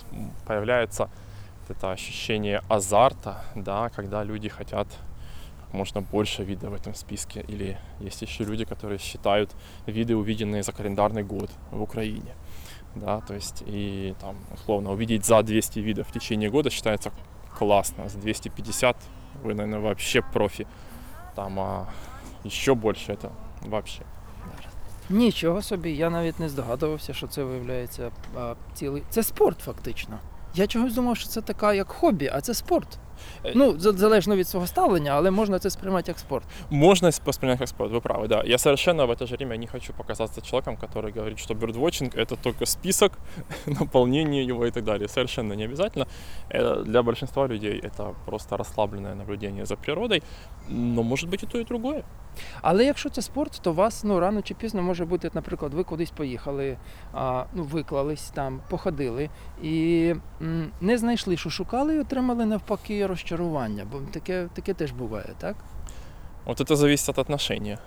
появляется 0.45 1.09
это 1.69 1.91
ощущение 1.91 2.61
азарта, 2.69 3.43
да, 3.55 3.89
когда 3.89 4.23
люди 4.23 4.47
хотят 4.47 4.87
можно 5.72 6.00
больше 6.00 6.44
видов 6.44 6.70
в 6.70 6.74
этом 6.74 6.94
списке. 6.94 7.44
Или 7.48 7.78
есть 8.00 8.22
еще 8.22 8.44
люди, 8.44 8.64
которые 8.64 8.98
считают 8.98 9.50
виды, 9.86 10.14
увиденные 10.16 10.62
за 10.62 10.72
календарный 10.72 11.22
год 11.22 11.50
в 11.70 11.82
Украине. 11.82 12.34
Да, 12.94 13.20
то 13.20 13.34
есть 13.34 13.62
и 13.66 14.14
там, 14.20 14.36
условно, 14.54 14.92
увидеть 14.92 15.24
за 15.24 15.42
200 15.42 15.78
видов 15.80 16.08
в 16.08 16.12
течение 16.12 16.50
года 16.50 16.70
считается 16.70 17.10
классно. 17.58 18.08
За 18.08 18.18
250 18.18 18.96
вы, 19.42 19.54
наверное, 19.54 19.80
вообще 19.80 20.22
профи. 20.22 20.66
Там 21.34 21.58
а 21.58 21.88
еще 22.44 22.74
больше 22.74 23.12
это 23.12 23.30
вообще. 23.62 24.02
Нічого 25.10 25.62
собі, 25.62 25.90
я 25.92 26.10
навіть 26.10 26.40
не 26.40 26.48
здогадувався, 26.48 27.14
що 27.14 27.26
це 27.26 27.44
виявляється 27.44 28.10
а, 28.36 28.54
цілий. 28.74 29.02
Це 29.10 29.22
спорт, 29.22 29.58
фактично. 29.60 30.18
Я 30.54 30.66
чогось 30.66 30.94
думав, 30.94 31.16
що 31.16 31.28
це 31.28 31.40
така 31.40 31.74
як 31.74 31.88
хобі, 31.88 32.30
а 32.32 32.40
це 32.40 32.54
спорт. 32.54 32.98
Е, 33.44 33.52
Ну, 33.54 33.78
за- 33.78 33.92
залежно 33.92 34.36
від 34.36 34.48
свого 34.48 34.66
ставлення, 34.66 35.12
але 35.12 35.30
можна 35.30 35.58
це 35.58 35.70
сприймати 35.70 36.10
як 36.10 36.18
спорт. 36.18 36.44
Можно 36.70 37.08
с- 37.08 37.22
воспринять 37.26 37.58
как 37.58 37.68
спорт, 37.68 37.92
вы 37.92 38.00
правы, 38.00 38.28
да. 38.28 38.42
Я 38.46 38.58
совершенно 38.58 39.06
в 39.06 39.10
это 39.10 39.26
же 39.26 39.36
время 39.36 39.56
не 39.56 39.66
хочу 39.66 39.92
показаться 39.92 40.40
человеком, 40.40 40.76
который 40.82 41.14
говорит, 41.18 41.38
что 41.38 41.54
бирдвотчинг 41.54 42.14
это 42.14 42.36
только 42.42 42.66
список, 42.66 43.12
наполнение 43.66 44.44
его 44.50 44.66
и 44.66 44.70
так 44.70 44.84
далее. 44.84 45.08
Совершенно 45.08 45.54
не 45.56 45.64
обязательно. 45.64 46.06
Э, 46.50 46.82
Для 46.84 47.02
большинства 47.02 47.46
людей 47.48 47.80
это 47.84 48.14
просто 48.26 48.56
расслабленное 48.56 49.14
наблюдение 49.14 49.66
за 49.66 49.76
природой, 49.76 50.22
но 50.68 51.02
может 51.02 51.30
быть 51.30 51.42
и 51.44 51.46
то, 51.46 51.58
и 51.58 51.64
другое. 51.64 52.02
Але 52.61 52.85
якщо 52.85 53.09
це 53.09 53.21
спорт, 53.21 53.59
то 53.63 53.73
вас 53.73 54.03
ну 54.03 54.19
рано 54.19 54.41
чи 54.41 54.53
пізно 54.53 54.81
може 54.83 55.05
бути, 55.05 55.29
наприклад, 55.33 55.73
ви 55.73 55.83
кудись 55.83 56.11
поїхали, 56.11 56.77
а, 57.13 57.43
ну 57.53 57.63
виклались 57.63 58.29
там, 58.29 58.59
походили 58.69 59.29
і 59.63 60.13
м, 60.41 60.71
не 60.81 60.97
знайшли, 60.97 61.37
що 61.37 61.49
шукали, 61.49 61.95
і 61.95 61.99
отримали 61.99 62.45
навпаки 62.45 63.07
розчарування. 63.07 63.85
Бо 63.91 63.99
таке, 64.11 64.47
таке 64.53 64.73
теж 64.73 64.91
буває, 64.91 65.29
так? 65.37 65.55
Вот 66.45 66.61
это 66.61 66.75
зависит 66.75 67.09
от 67.09 67.17
отношения. 67.17 67.77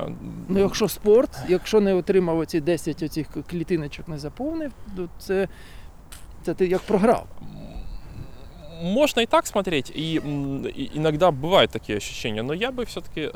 Э, 0.00 0.14
Ну, 0.48 0.58
якщо 0.58 0.88
спорт, 0.88 1.30
якщо 1.48 1.80
не 1.80 1.94
отримав 1.94 2.38
оці 2.38 2.60
10 2.60 3.02
оцих 3.02 3.26
клітиночок, 3.50 4.08
не 4.08 4.18
заповнив, 4.18 4.72
то 4.96 5.08
це, 5.18 5.48
це 6.42 6.54
ти 6.54 6.66
як 6.66 6.80
програв. 6.82 7.26
Можно 8.82 9.20
и 9.20 9.26
так 9.26 9.46
смотреть, 9.46 9.90
и, 9.90 10.16
и 10.16 10.90
иногда 10.98 11.30
бывают 11.30 11.70
такие 11.70 11.96
ощущения, 11.96 12.42
но 12.42 12.52
я 12.52 12.72
бы 12.72 12.84
все-таки 12.84 13.30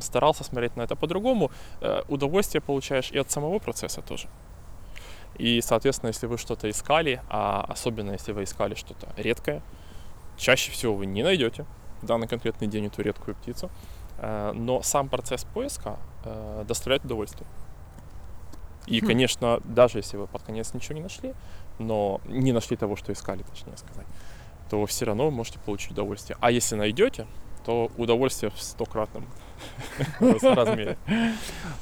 старался 0.00 0.44
смотреть 0.44 0.76
на 0.76 0.82
это 0.82 0.96
по-другому. 0.96 1.50
Э, 1.80 2.02
удовольствие 2.08 2.60
получаешь 2.60 3.10
и 3.10 3.18
от 3.18 3.30
самого 3.30 3.58
процесса 3.58 4.00
тоже. 4.00 4.28
И, 5.38 5.60
соответственно, 5.60 6.08
если 6.08 6.26
вы 6.26 6.38
что-то 6.38 6.68
искали, 6.68 7.20
а 7.28 7.64
особенно 7.68 8.12
если 8.12 8.32
вы 8.32 8.42
искали 8.42 8.74
что-то 8.74 9.08
редкое, 9.16 9.62
чаще 10.36 10.72
всего 10.72 10.94
вы 10.94 11.06
не 11.06 11.22
найдете 11.22 11.64
в 12.02 12.06
данный 12.06 12.28
конкретный 12.28 12.66
день 12.68 12.86
эту 12.86 13.02
редкую 13.02 13.34
птицу, 13.36 13.70
э, 14.18 14.52
но 14.54 14.82
сам 14.82 15.08
процесс 15.08 15.44
поиска 15.44 15.98
э, 16.24 16.64
доставляет 16.66 17.04
удовольствие. 17.04 17.46
И, 18.86 19.00
Хм. 19.00 19.06
конечно, 19.06 19.60
даже 19.64 19.98
если 19.98 20.16
вы 20.16 20.26
под 20.26 20.42
конец 20.42 20.72
ничего 20.74 20.94
не 20.94 21.02
нашли, 21.02 21.34
но 21.78 22.20
не 22.26 22.52
нашли 22.52 22.76
того, 22.76 22.96
что 22.96 23.12
искали, 23.12 23.42
точнее 23.42 23.76
сказать, 23.76 24.06
то 24.69 24.83
все 24.85 25.05
равно 25.05 25.25
вы 25.25 25.31
можете 25.31 25.59
получить 25.65 25.91
удовольствие. 25.91 26.37
А 26.39 26.51
если 26.51 26.75
найдете, 26.77 27.25
то 27.65 27.89
удовольствие 27.97 28.51
в 28.55 28.59
стократном 28.61 29.23
раз- 30.19 30.43
размере. 30.43 30.95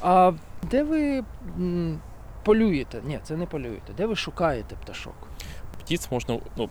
А 0.02 0.32
де 0.72 0.84
ви 0.84 1.24
м, 1.58 2.00
полюєте? 2.44 3.02
Ні, 3.06 3.20
це 3.24 3.36
не 3.38 3.46
полюєте. 3.46 3.94
Де 3.98 4.06
ви 4.06 4.16
шукаєте 4.16 4.76
пташок? 4.76 5.14
Птиц 5.84 6.12
можно, 6.12 6.40
ну, 6.58 6.70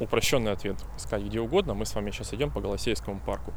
упрощенный 0.00 0.52
ответ, 0.52 0.76
искать 0.96 1.22
где 1.22 1.40
угодно. 1.40 1.74
Мы 1.74 1.82
с 1.82 1.94
вами 1.94 2.10
сейчас 2.10 2.32
идем 2.32 2.50
по 2.50 2.60
Голосеевскому 2.60 3.20
парку. 3.26 3.52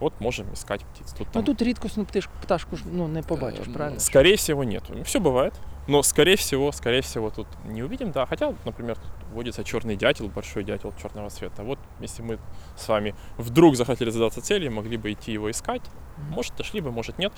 Вот 0.00 0.12
можем 0.20 0.46
искать 0.52 0.84
птиц. 0.84 1.12
Тут, 1.12 1.26
Ну 1.26 1.32
там, 1.32 1.44
тут 1.44 1.62
рідкісну 1.62 2.04
пташку, 2.04 2.32
пташку 2.42 2.76
ж 2.76 2.82
ну, 2.92 3.08
не 3.08 3.22
побачиш, 3.22 3.66
э, 3.66 3.72
правильно? 3.72 4.00
Скорее 4.00 4.34
всего, 4.36 4.64
нет. 4.64 4.82
Все 5.04 5.18
бывает. 5.20 5.52
Но, 5.91 6.03
скорее 6.03 6.37
всего, 6.37 6.71
скорее 6.71 7.01
всего, 7.01 7.29
тут 7.31 7.47
не 7.65 7.83
увидим, 7.83 8.11
да. 8.13 8.25
Хотя, 8.25 8.55
например, 8.63 8.95
тут 8.95 9.11
водится 9.33 9.61
черный 9.65 9.97
дятел, 9.97 10.29
большой 10.29 10.63
дятел 10.63 10.93
черного 11.01 11.29
цвета. 11.29 11.63
Вот, 11.63 11.79
если 11.99 12.21
мы 12.21 12.39
с 12.77 12.87
вами 12.87 13.13
вдруг 13.37 13.75
захотели 13.75 14.09
задаться 14.09 14.41
целью, 14.41 14.71
могли 14.71 14.95
бы 14.95 15.11
идти 15.11 15.33
его 15.33 15.51
искать. 15.51 15.81
Может, 16.29 16.55
дошли 16.55 16.79
бы, 16.79 16.91
может, 16.93 17.17
нет. 17.17 17.33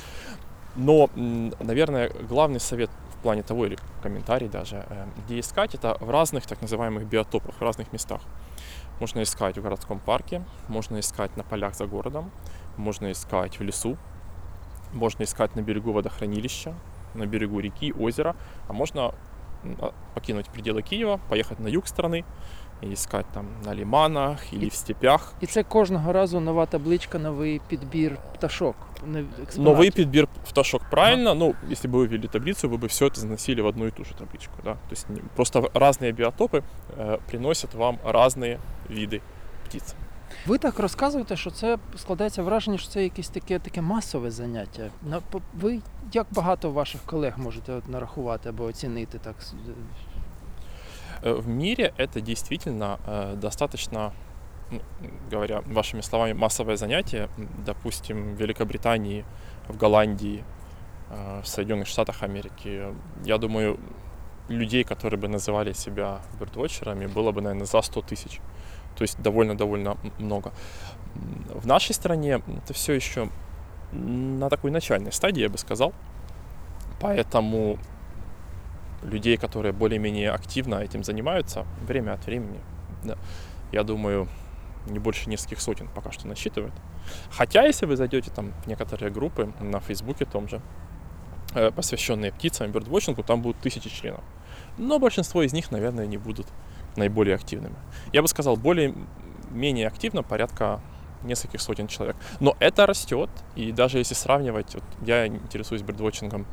Но, 0.75 1.09
наверное, 1.15 2.11
главный 2.29 2.59
совет 2.59 2.91
в 3.17 3.23
плане 3.23 3.41
того, 3.41 3.65
или 3.65 3.75
комментарий 4.03 4.49
даже, 4.49 4.85
э, 4.87 5.07
где 5.25 5.39
искать, 5.39 5.73
это 5.73 5.97
в 5.99 6.11
разных 6.11 6.45
так 6.45 6.61
называемых 6.61 7.07
биотопах, 7.07 7.55
в 7.55 7.61
разных 7.63 7.91
местах. 7.91 8.21
Можно 8.99 9.23
искать 9.23 9.57
в 9.57 9.63
городском 9.63 9.99
парке, 9.99 10.43
можно 10.67 10.99
искать 10.99 11.35
на 11.37 11.43
полях 11.43 11.73
за 11.73 11.87
городом, 11.87 12.29
можно 12.77 13.11
искать 13.11 13.59
в 13.59 13.63
лесу, 13.63 13.97
можно 14.91 15.23
искать 15.23 15.55
на 15.55 15.61
берегу 15.61 15.91
водохранилища, 15.91 16.75
на 17.14 17.26
берегу 17.26 17.60
реки, 17.60 17.92
озера, 18.00 18.34
а 18.68 18.72
можно 18.72 19.12
м, 19.64 19.76
а, 19.80 19.90
покинуть 20.14 20.46
пределы 20.56 20.82
Киева, 20.82 21.18
поехать 21.28 21.60
на 21.60 21.68
юг 21.68 21.84
страны 21.86 22.24
и 22.82 22.92
искать 22.92 23.26
там 23.34 23.46
на 23.64 23.74
лиманах 23.74 24.52
или 24.52 24.64
И- 24.66 24.68
в 24.68 24.72
степях. 24.74 25.32
І 25.40 25.46
це 25.46 25.62
кожного 25.62 26.12
разу 26.12 26.40
нова 26.40 26.66
табличка, 26.66 27.18
новий 27.18 27.60
підбір 27.68 28.16
пташок. 28.34 28.76
нов- 29.06 29.24
експонатів. 29.42 29.78
Новый 29.84 29.96
подбир 29.96 30.26
пташок 30.48 30.82
правильно, 30.90 31.34
ну, 31.34 31.54
если 31.70 31.90
бы 31.90 31.96
вы 31.98 32.08
ввели 32.08 32.26
таблицу, 32.28 32.68
вы 32.68 32.78
бы 32.78 32.86
все 32.86 33.06
это 33.06 33.14
заносили 33.18 33.60
в 33.62 33.66
одну 33.66 33.86
и 33.86 33.90
ту 33.90 34.04
же 34.04 34.14
табличку, 34.14 34.52
да. 34.64 34.72
То 34.72 34.90
есть 34.92 35.10
не- 35.10 35.20
просто 35.36 35.60
разные 35.60 36.12
биотопы 36.12 36.62
э, 36.98 37.18
приносят 37.30 37.74
вам 37.74 37.98
разные 38.04 38.58
виды 38.88 39.20
птиц. 39.66 39.94
Ви 40.46 40.58
так 40.58 40.78
розказуєте, 40.78 41.36
що 41.36 41.50
це 41.50 41.78
складається 41.96 42.42
враження, 42.42 42.78
що 42.78 42.88
це 42.88 43.02
якесь 43.02 43.28
таке 43.28 43.58
таке 43.58 43.80
масове 43.80 44.30
заняття. 44.30 44.90
На- 45.02 45.20
по- 45.20 45.40
Ви 45.60 45.80
як 46.12 46.26
багато 46.30 46.70
ваших 46.70 47.00
колег 47.02 47.34
можете 47.38 47.72
от 47.72 47.88
нарахувати 47.88 48.48
або 48.48 48.64
оцінити 48.64 49.18
так? 49.18 49.34
с- 49.40 49.54
Э, 51.22 51.32
В 51.42 51.48
мире 51.48 51.92
это 51.98 52.20
действительно 52.22 52.98
э, 53.08 53.36
достаточно, 53.36 54.12
ну, 54.70 54.80
говоря 55.32 55.62
вашими 55.72 56.02
словами, 56.02 56.34
массовое 56.34 56.76
занятие. 56.76 57.28
М, 57.38 57.48
Допустим, 57.66 58.22
в 58.34 58.36
Великобритании, 58.36 59.24
в 59.68 59.76
Голландии, 59.80 60.44
э, 61.12 61.40
в 61.42 61.46
Соединенных 61.46 61.86
Штатах 61.86 62.22
Америки. 62.22 62.86
Я 63.24 63.38
думаю, 63.38 63.78
людей, 64.50 64.84
которые 64.84 65.20
бы 65.20 65.28
называли 65.28 65.74
себя 65.74 66.20
бёрдвотчерами, 66.40 67.06
было 67.06 67.32
бы, 67.32 67.40
наверное, 67.40 67.66
за 67.66 67.82
100 67.82 68.00
тысяч. 68.00 68.40
То 68.95 69.01
есть 69.03 69.21
довольно-довольно 69.21 69.97
много. 70.19 70.51
В 71.53 71.65
нашей 71.67 71.93
стране 71.93 72.41
это 72.63 72.73
все 72.73 72.93
еще 72.93 73.29
на 73.91 74.49
такой 74.49 74.71
начальной 74.71 75.11
стадии, 75.11 75.41
я 75.41 75.49
бы 75.49 75.57
сказал. 75.57 75.93
Поэтому 76.99 77.77
людей, 79.03 79.37
которые 79.37 79.73
более-менее 79.73 80.31
активно 80.31 80.75
этим 80.75 81.03
занимаются, 81.03 81.65
время 81.85 82.13
от 82.13 82.25
времени, 82.25 82.59
да, 83.03 83.17
я 83.71 83.83
думаю, 83.83 84.27
не 84.87 84.99
больше 84.99 85.29
нескольких 85.29 85.61
сотен 85.61 85.87
пока 85.93 86.11
что 86.11 86.27
насчитывают. 86.27 86.73
Хотя, 87.31 87.65
если 87.65 87.85
вы 87.85 87.95
зайдете 87.95 88.31
там 88.31 88.53
в 88.63 88.67
некоторые 88.67 89.11
группы 89.11 89.51
на 89.59 89.79
Фейсбуке 89.79 90.25
том 90.25 90.47
же, 90.47 90.61
э, 91.53 91.71
посвященные 91.71 92.31
птицам, 92.31 92.71
бёрдвотчингу, 92.71 93.23
там 93.23 93.41
будут 93.41 93.61
тысячи 93.61 93.89
членов. 93.89 94.23
Но 94.77 94.99
большинство 94.99 95.43
из 95.43 95.53
них, 95.53 95.71
наверное, 95.71 96.07
не 96.07 96.17
будут 96.17 96.47
наиболее 96.97 97.35
активными. 97.35 97.75
Я 98.13 98.21
бы 98.21 98.27
сказал, 98.27 98.55
более-менее 98.57 99.87
активно 99.87 100.23
порядка 100.23 100.79
нескольких 101.23 101.61
сотен 101.61 101.87
человек. 101.87 102.15
Но 102.39 102.55
это 102.59 102.85
растет, 102.85 103.29
и 103.55 103.71
даже 103.71 103.97
если 103.97 104.13
сравнивать, 104.15 104.75
вот 104.75 104.83
я 105.05 105.27
интересуюсь 105.27 105.81
бирдвотчингом 105.81 106.45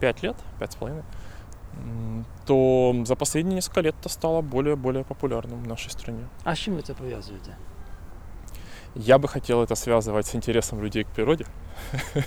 5 0.00 0.22
лет, 0.22 0.36
5,5, 0.60 1.04
м, 1.74 2.24
то 2.46 2.94
за 3.04 3.16
последние 3.16 3.54
несколько 3.54 3.80
лет 3.80 3.94
это 4.02 4.08
стало 4.08 4.42
более-более 4.42 5.04
популярным 5.04 5.62
в 5.64 5.66
нашей 5.68 5.90
стране. 5.90 6.24
А 6.44 6.54
з 6.54 6.58
чим 6.58 6.74
ви 6.74 6.82
це 6.82 6.94
пов'язуєте? 6.94 7.56
Я 8.95 9.17
бы 9.17 9.27
хотел 9.27 9.61
это 9.63 9.75
связывать 9.75 10.25
с 10.25 10.35
интересом 10.35 10.83
людей 10.83 11.03
к 11.03 11.07
природе. 11.15 11.45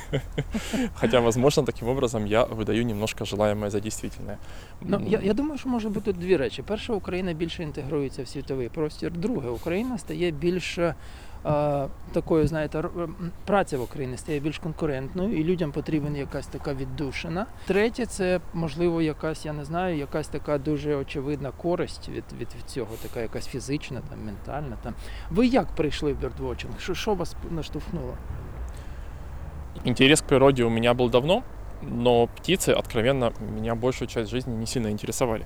Хотя, 0.95 1.21
возможно, 1.21 1.63
таким 1.65 1.89
образом 1.89 2.25
я 2.25 2.45
выдаю 2.45 2.85
немножко 2.85 3.25
желаемое 3.25 3.71
за 3.71 3.81
действительное. 3.81 4.39
Ну, 4.81 4.97
М, 4.97 5.07
я, 5.07 5.21
я 5.23 5.35
думаю, 5.35 5.59
що 5.59 5.69
може 5.69 5.89
бути 5.89 6.13
дві 6.13 6.37
речі. 6.37 6.63
Перше, 6.63 6.93
Україна 6.93 7.33
більше 7.33 7.63
інтегрується 7.63 8.23
в 8.23 8.29
світовий 8.29 8.69
простір. 8.69 9.13
Друге, 9.13 9.49
Україна 9.49 9.99
стає 9.99 10.31
більш 10.31 10.79
е, 10.79 10.95
такою, 12.13 12.47
знаєте, 12.47 12.79
р- 12.79 12.91
м, 12.97 13.17
праця 13.45 13.79
в 13.79 13.83
Україні 13.83 14.17
стає 14.17 14.41
більш 14.41 14.59
конкурентною, 14.59 15.37
і 15.39 15.45
людям 15.45 15.73
потрібна 15.73 16.19
якась 16.19 16.47
така 16.47 16.75
віддушина. 16.75 17.47
Третє, 17.67 18.07
це 18.07 18.41
можливо 18.55 19.03
якась, 19.03 19.47
я 19.47 19.53
не 19.53 19.65
знаю, 19.65 19.97
якась 19.97 20.29
така 20.29 20.59
дуже 20.59 20.97
очевидна 20.97 21.51
користь 21.51 22.09
від, 22.09 22.25
від, 22.33 22.49
від 22.59 22.65
цього, 22.67 22.89
така 23.03 23.21
якась 23.21 23.47
фізична, 23.47 24.01
там, 24.11 24.19
ментальна. 24.25 24.77
Там. 24.83 24.95
Ви 25.31 25.47
як 25.47 25.67
прийшли 25.67 26.13
в 26.13 26.17
бёрдвотчинг? 26.25 26.79
Що, 26.81 26.95
що 26.95 27.15
вас 27.15 27.37
наштовхнуло? 27.51 28.15
Интерес 29.85 30.21
к 30.21 30.27
природе 30.29 30.65
у 30.65 30.71
меня 30.71 30.95
был 30.95 31.11
давно, 31.11 31.43
но 31.83 32.27
птицы, 32.27 32.73
откровенно, 32.73 33.33
меня 33.55 33.75
большую 33.75 34.09
часть 34.09 34.31
жизни 34.31 34.55
не 34.57 34.67
сильно 34.67 34.89
интересовали. 34.89 35.45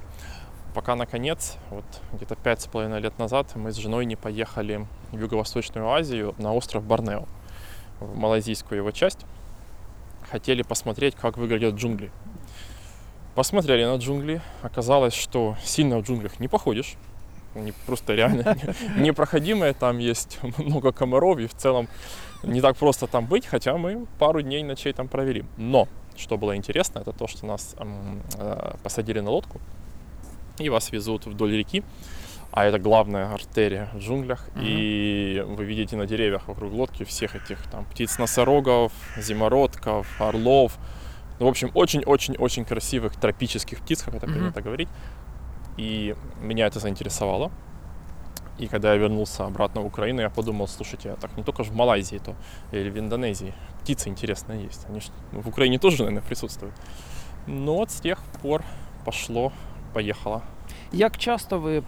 Пока, 0.74 0.96
наконец, 0.96 1.58
вот 1.70 1.86
где-то 2.14 2.36
пять 2.36 2.62
с 2.62 2.68
половиной 2.68 3.00
лет 3.00 3.20
назад 3.20 3.56
мы 3.56 3.72
с 3.72 3.76
женой 3.76 4.06
не 4.06 4.16
поехали 4.16 4.88
в 5.12 5.20
Юго-Восточную 5.20 5.88
Азию 5.88 6.34
на 6.40 6.54
остров 6.54 6.84
Борнео, 6.84 7.28
в 8.00 8.18
малайзийскую 8.18 8.80
его 8.80 8.92
часть. 8.92 9.20
Хотели 10.32 10.64
посмотреть, 10.64 11.16
как 11.16 11.38
выглядят 11.38 11.76
джунгли. 11.76 12.12
Посмотрели 13.36 13.86
на 13.86 13.98
джунгли. 13.98 14.42
Оказалось, 14.64 15.14
что 15.14 15.56
сильно 15.64 16.00
в 16.00 16.04
джунглях 16.04 16.40
не 16.40 16.48
походишь. 16.48 16.96
Они 17.54 17.72
просто 17.86 18.16
реально 18.16 18.58
не- 18.98 19.04
непроходимые. 19.04 19.74
Там 19.74 20.00
есть 20.00 20.40
много 20.58 20.92
комаров, 20.92 21.38
и 21.38 21.46
в 21.46 21.54
целом 21.54 21.88
не 22.42 22.62
так 22.62 22.78
просто 22.78 23.06
там 23.06 23.28
быть, 23.28 23.46
хотя 23.46 23.78
мы 23.78 24.08
пару 24.18 24.42
дней, 24.42 24.64
ночей 24.64 24.94
там 24.94 25.08
провели. 25.08 25.46
Но, 25.58 25.88
что 26.16 26.38
было 26.38 26.56
интересно, 26.56 27.00
это 27.00 27.12
то, 27.12 27.28
что 27.28 27.46
нас 27.46 27.76
э, 27.78 28.76
посадили 28.82 29.20
на 29.20 29.30
лодку, 29.30 29.62
и 30.60 30.70
вас 30.70 30.92
везут 30.92 31.26
вдоль 31.26 31.56
реки, 31.58 31.84
а 32.52 32.66
это 32.66 32.78
главная 32.80 33.34
артерия 33.34 33.90
в 33.94 33.98
джунглях, 34.00 34.48
Мгм. 34.56 34.64
и 34.66 35.44
вы 35.46 35.66
видите 35.66 35.96
на 35.96 36.06
деревьях 36.06 36.48
вокруг 36.48 36.72
лодки 36.74 37.04
всех 37.04 37.36
этих 37.36 37.62
там 37.72 37.86
птиц-носорогов, 37.86 38.92
зимородков, 39.18 40.08
орлов, 40.22 40.78
ну, 41.40 41.48
в 41.48 41.50
общем, 41.50 41.72
очень-очень-очень 41.74 42.64
красивых 42.66 43.16
тропических 43.16 43.80
птиц, 43.80 44.04
как 44.04 44.14
это 44.16 44.28
Мгм. 44.28 44.36
принято 44.36 44.62
говорить. 44.62 44.90
И 45.78 46.16
меня 46.42 46.68
это 46.68 46.80
заинтересовало. 46.80 47.52
И 48.60 48.68
когда 48.68 48.94
я 48.94 49.00
вернулся 49.00 49.46
обратно 49.46 49.82
в 49.82 49.88
Украину, 49.88 50.22
я 50.22 50.30
подумал, 50.30 50.68
слушайте, 50.68 51.10
а 51.10 51.16
так 51.16 51.36
не 51.36 51.44
только 51.44 51.64
ж 51.64 51.70
в 51.70 51.76
Малайзии, 51.76 52.20
то 52.20 52.36
или 52.72 52.92
в 52.92 53.00
Индонезии 53.00 53.56
птицы 53.82 54.10
интересные 54.10 54.66
есть. 54.66 54.86
Они 54.88 55.00
ж 55.00 55.06
в 55.32 55.48
Украине 55.50 55.80
тоже, 55.80 56.04
наверное, 56.04 56.22
присутствуют. 56.22 56.76
Но 57.48 57.78
вот 57.78 57.90
с 57.90 58.00
тех 58.00 58.20
пор 58.44 58.64
пошло, 59.06 59.52
поехало. 59.94 60.42
Як 60.92 61.18
часто 61.18 61.60
ви 61.60 61.84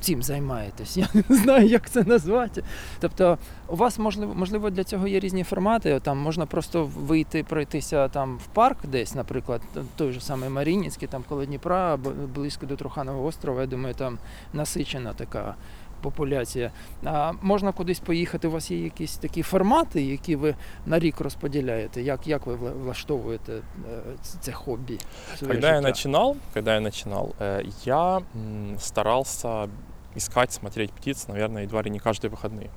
цим 0.00 0.22
займаєтесь? 0.22 0.96
Я 0.96 1.08
не 1.28 1.36
знаю, 1.36 1.66
як 1.66 1.90
це 1.90 2.04
назвати. 2.04 2.64
Тобто, 3.00 3.38
у 3.68 3.76
вас 3.76 3.98
можливо, 3.98 4.34
можливо 4.34 4.70
для 4.70 4.84
цього 4.84 5.08
є 5.08 5.20
різні 5.20 5.44
формати. 5.44 6.00
Там 6.00 6.18
можна 6.18 6.46
просто 6.46 6.90
вийти, 6.96 7.44
пройтися 7.44 8.08
там 8.08 8.36
в 8.36 8.46
парк 8.46 8.78
десь, 8.86 9.14
наприклад, 9.14 9.60
той 9.96 10.12
же 10.12 10.20
самий 10.20 10.48
Марініцький, 10.48 11.08
там 11.08 11.24
коло 11.28 11.44
Дніпра, 11.44 11.96
близько 12.34 12.66
до 12.66 12.76
Труханового 12.76 13.26
острова. 13.26 13.60
Я 13.60 13.66
думаю, 13.66 13.94
там 13.94 14.18
насичена 14.52 15.12
така 15.12 15.54
популяція. 16.03 16.71
А 17.03 17.31
можна 17.41 17.71
кудись 17.71 17.99
поїхати. 17.99 18.47
У 18.47 18.51
вас 18.51 18.71
є 18.71 18.83
якісь 18.83 19.17
такі 19.17 19.41
формати, 19.41 20.01
які 20.01 20.35
ви 20.35 20.55
на 20.85 20.99
рік 20.99 21.19
розподіляєте? 21.19 22.01
Як, 22.01 22.27
як 22.27 22.45
ви 22.45 22.55
вла- 22.55 22.73
влаштовуєте 22.83 23.53
е, 23.53 23.61
ц- 24.21 24.37
це 24.41 24.51
хобі? 24.51 24.97
своє 25.37 25.53
Когда 25.53 25.67
я 25.67 25.75
життя? 25.75 25.87
начинал, 25.87 26.35
когда 26.53 26.73
я 26.73 26.79
начинал, 26.79 27.33
э, 27.41 27.73
я 27.85 28.17
м, 28.17 28.75
старался 28.79 29.67
искать, 30.15 30.51
смотреть 30.53 30.91
птиц, 30.91 31.27
наверное, 31.27 31.63
едва 31.63 31.81
ли 31.83 31.89
не 31.89 31.99
каждые 31.99 32.29
выходные. 32.29 32.67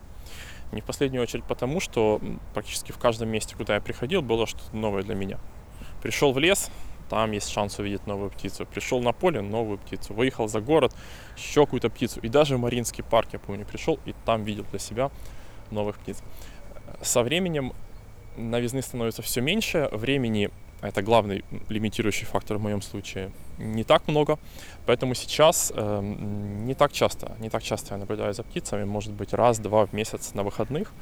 Не 0.72 0.81
в 0.81 0.85
последнюю 0.85 1.22
очередь 1.22 1.44
потому, 1.46 1.81
что 1.81 2.16
м, 2.22 2.40
практически 2.55 2.92
в 2.92 2.98
каждом 2.98 3.28
месте, 3.28 3.55
куда 3.59 3.74
я 3.74 3.81
приходил, 3.81 4.20
было 4.20 4.46
что-то 4.46 4.76
новое 4.76 5.02
для 5.02 5.14
меня. 5.14 5.38
Пришел 6.02 6.33
в 6.33 6.38
лес, 6.38 6.70
там 7.10 7.32
есть 7.32 7.50
шанс 7.50 7.80
увидеть 7.80 8.08
новую 8.08 8.30
птицу. 8.30 8.65
Пришел 8.65 9.02
на 9.02 9.13
поле, 9.13 9.41
новую 9.41 9.78
птицу. 9.78 10.13
Выехал 10.13 10.48
за 10.48 10.62
город, 10.62 10.96
еще 11.36 11.65
какую-то 11.65 11.89
птицу. 11.89 12.20
И 12.22 12.30
даже 12.30 12.58
в 12.58 12.60
Маринский 12.60 13.04
парк, 13.04 13.30
я 13.34 13.39
помню, 13.39 13.65
пришел 13.65 14.00
и 14.06 14.13
там 14.26 14.43
видел 14.43 14.65
для 14.72 14.80
себя 14.80 15.12
новых 15.72 15.98
птиц. 15.98 16.22
Со 17.02 17.24
временем 17.24 17.74
новизны 18.38 18.82
становится 18.82 19.22
все 19.22 19.41
меньше, 19.41 19.89
времени 19.91 20.50
это 20.82 21.02
главный 21.02 21.43
лимитирующий 21.70 22.26
фактор 22.28 22.58
в 22.58 22.62
моем 22.62 22.82
случае, 22.82 23.32
не 23.58 23.84
так 23.84 24.08
много. 24.08 24.38
Поэтому 24.86 25.15
сейчас 25.15 25.72
э, 25.76 26.02
не 26.02 26.76
так 26.76 26.93
часто, 26.93 27.36
не 27.39 27.50
так 27.50 27.63
часто 27.63 27.96
я 27.96 27.98
наблюдаю 27.98 28.34
за 28.34 28.43
птицами, 28.43 28.84
может 28.84 29.13
быть 29.13 29.34
раз-два 29.34 29.88
в 29.88 29.93
месяц 29.93 30.34
на 30.36 30.43
выходных. 30.43 30.93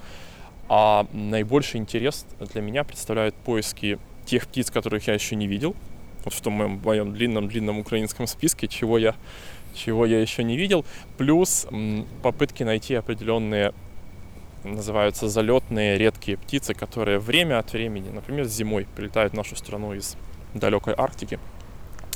А 0.70 1.06
наибольший 1.12 1.80
интерес 1.80 2.26
для 2.40 2.62
меня 2.62 2.84
представляют 2.84 3.36
поиски 3.36 4.00
тех 4.26 4.48
птиц, 4.48 4.72
которых 4.72 5.08
я 5.08 5.14
еще 5.14 5.36
не 5.36 5.46
видел. 5.46 5.76
Вот 6.26 6.34
в 6.34 6.42
том 6.42 6.54
моем, 6.54 6.82
моем 6.84 7.14
длинном-длинном 7.14 7.80
украинском 7.80 8.28
списке, 8.28 8.68
чего 8.68 8.98
я, 8.98 9.16
чего 9.74 10.06
я 10.06 10.20
еще 10.20 10.44
не 10.44 10.58
видел. 10.58 10.84
Плюс 11.18 11.68
попытки 12.22 12.64
найти 12.64 12.96
определенные 12.96 13.74
называются 14.64 15.30
залетные 15.30 15.98
редкие 15.98 16.38
птицы, 16.38 16.74
которые 16.74 17.20
время 17.20 17.60
от 17.60 17.72
времени, 17.72 18.10
например, 18.10 18.46
зимой 18.46 18.88
прилетают 18.96 19.34
в 19.34 19.36
нашу 19.36 19.56
страну 19.56 19.94
из 19.94 20.18
далекой 20.56 20.96
Арктики. 20.98 21.40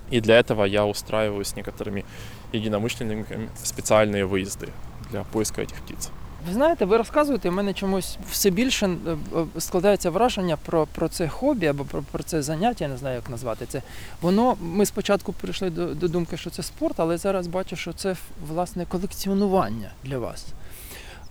И 0.10 0.20
для 0.20 0.40
этого 0.40 0.64
я 0.64 0.88
устраиваю 0.88 1.46
с 1.46 1.56
некоторыми 1.56 2.04
единомышленниками 2.52 3.50
специальные 3.64 4.26
выезды 4.26 4.70
для 5.12 5.24
поиска 5.24 5.62
этих 5.62 5.80
птиц. 5.84 6.10
Ви 6.48 6.54
знаєте, 6.54 6.86
ви 6.86 6.98
розказуєте, 6.98 7.50
в 7.50 7.54
мене 7.54 7.74
чомусь 7.74 8.18
все 8.32 8.50
більше 8.50 8.86
е, 8.86 8.92
е, 9.12 9.46
складається 9.60 10.10
враження 10.10 10.58
про, 10.66 10.88
про 10.88 11.10
це 11.10 11.28
хобі 11.28 11.68
або 11.68 11.84
про, 11.84 12.02
про 12.12 12.24
це 12.24 12.42
заняття, 12.42 12.86
я 12.86 12.92
не 12.92 12.98
знаю, 12.98 13.16
як 13.16 13.30
назвати 13.30 13.66
це. 13.66 13.82
Воно, 14.22 14.58
ми 14.62 14.86
спочатку 14.86 15.34
прийшли 15.34 15.70
до, 15.70 15.96
до 15.96 16.08
думки, 16.08 16.38
що 16.38 16.50
це 16.50 16.64
спорт, 16.64 17.00
але 17.00 17.18
зараз 17.18 17.48
бачу, 17.48 17.76
що 17.76 17.94
це 17.94 18.16
власне 18.48 18.86
колекціонування 18.86 19.92
для 20.04 20.18
вас. 20.18 20.46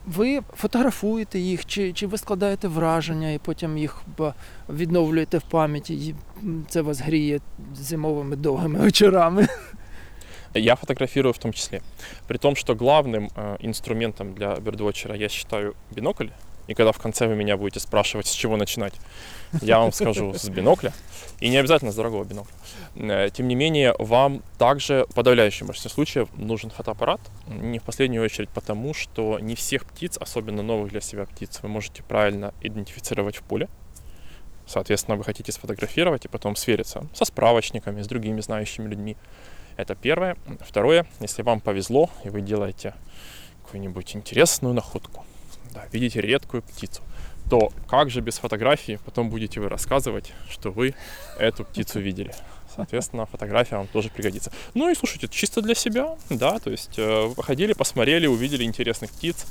Ви 0.06 0.40
фотографуєте 0.56 1.38
їх, 1.38 1.66
чи, 1.66 1.92
чи 1.92 2.06
ви 2.06 2.18
складаєте 2.18 2.68
враження 2.68 3.30
і 3.30 3.38
потім 3.38 3.78
їх 3.78 4.02
відновлюєте 4.68 5.38
в 5.38 5.42
пам'яті, 5.42 5.94
і 5.94 6.14
це 6.68 6.82
вас 6.82 7.00
гріє 7.00 7.40
зимовими 7.74 8.36
довгими 8.36 8.78
вечорами. 8.78 9.48
Я 10.54 10.76
фотографирую 10.76 11.32
в 11.32 11.38
том 11.38 11.52
числе. 11.52 11.82
При 12.26 12.38
том, 12.38 12.56
что 12.56 12.74
главным 12.74 13.30
э, 13.34 13.56
инструментом 13.60 14.34
для 14.34 14.56
бердвотчера 14.56 15.14
я 15.14 15.28
считаю 15.28 15.76
бинокль. 15.90 16.28
И 16.68 16.74
когда 16.74 16.92
в 16.92 16.98
конце 16.98 17.26
вы 17.26 17.34
меня 17.34 17.56
будете 17.56 17.80
спрашивать, 17.80 18.26
с 18.26 18.32
чего 18.32 18.56
начинать, 18.56 18.92
я 19.62 19.78
вам 19.78 19.90
скажу 19.90 20.34
с 20.34 20.48
бинокля. 20.50 20.92
И 21.40 21.48
не 21.48 21.56
обязательно 21.56 21.92
с 21.92 21.94
дорогого 21.94 22.24
бинокля. 22.24 22.54
Э, 22.94 23.30
Тем 23.32 23.48
не 23.48 23.54
менее, 23.54 23.94
вам 23.98 24.42
также 24.58 25.06
в 25.08 25.14
подавляющем 25.14 25.66
большинстве 25.66 25.90
случаев 25.90 26.28
нужен 26.36 26.70
фотоаппарат. 26.70 27.20
Не 27.46 27.78
в 27.78 27.82
последнюю 27.82 28.22
очередь 28.22 28.50
потому, 28.50 28.92
что 28.92 29.38
не 29.38 29.54
всех 29.54 29.86
птиц, 29.86 30.18
особенно 30.18 30.62
новых 30.62 30.90
для 30.90 31.00
себя 31.00 31.24
птиц, 31.24 31.60
вы 31.62 31.68
можете 31.70 32.02
правильно 32.02 32.52
идентифицировать 32.60 33.36
в 33.36 33.42
поле. 33.42 33.68
Соответственно, 34.66 35.16
вы 35.16 35.24
хотите 35.24 35.50
сфотографировать 35.52 36.26
и 36.26 36.28
потом 36.28 36.54
свериться 36.54 37.06
со 37.14 37.24
справочниками, 37.24 38.02
с 38.02 38.06
другими 38.06 38.42
знающими 38.42 38.86
людьми. 38.86 39.16
Это 39.78 39.94
первое. 39.94 40.36
Второе, 40.60 41.06
если 41.20 41.42
вам 41.42 41.60
повезло 41.60 42.10
и 42.24 42.30
вы 42.30 42.40
делаете 42.40 42.94
какую-нибудь 43.62 44.16
интересную 44.16 44.74
находку, 44.74 45.24
да, 45.72 45.84
видите 45.92 46.20
редкую 46.20 46.62
птицу, 46.62 47.00
то 47.48 47.70
как 47.86 48.10
же 48.10 48.20
без 48.20 48.38
фотографии 48.38 48.98
потом 49.04 49.30
будете 49.30 49.60
вы 49.60 49.68
рассказывать, 49.68 50.32
что 50.50 50.72
вы 50.72 50.96
эту 51.38 51.64
птицу 51.64 52.00
видели? 52.00 52.34
Соответственно, 52.74 53.26
фотография 53.26 53.76
вам 53.76 53.86
тоже 53.86 54.10
пригодится. 54.10 54.50
Ну 54.74 54.90
и 54.90 54.96
слушайте, 54.96 55.28
чисто 55.28 55.62
для 55.62 55.76
себя, 55.76 56.16
да, 56.28 56.58
то 56.58 56.70
есть 56.70 56.98
э, 56.98 57.32
походили, 57.36 57.72
посмотрели, 57.72 58.26
увидели 58.26 58.64
интересных 58.64 59.12
птиц. 59.12 59.46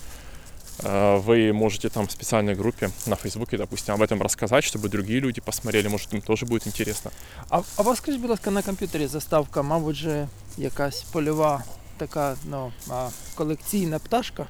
Э, 0.85 1.17
Вы 1.27 1.53
можете 1.53 1.89
там 1.89 2.07
в 2.07 2.11
специальной 2.13 2.55
группе 2.55 2.91
на 3.07 3.17
Фейсбуке, 3.17 3.57
допустим, 3.59 3.95
об 3.95 4.03
этом 4.03 4.23
рассказать, 4.23 4.65
чтобы 4.65 4.89
другие 4.89 5.21
люди 5.21 5.41
посмотрели, 5.41 5.89
может 5.89 6.15
им 6.15 6.21
тоже 6.21 6.47
будет 6.47 6.67
интересно. 6.67 7.11
А, 7.51 7.63
а 7.77 7.83
у 7.83 7.85
вас 7.85 7.99
скажіть, 7.99 8.21
будь 8.21 8.31
ласка, 8.31 8.51
на 8.51 8.63
комп'ютері 8.63 9.07
заставка, 9.07 9.63
мабуть, 9.63 9.97
же 9.97 10.29
якась 10.59 11.03
польова 11.03 11.63
така 11.99 12.37
ну, 12.45 12.73
а, 12.91 13.09
колекційна 13.35 13.99
пташка. 13.99 14.47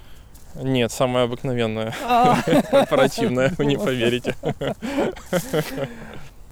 Нет, 0.63 0.91
самая 0.91 1.25
обыкновенная, 1.27 1.93
А, 2.07 2.35
корпоративная, 2.71 3.49
вы 3.57 3.65
не 3.65 3.75
поверите. 3.77 4.35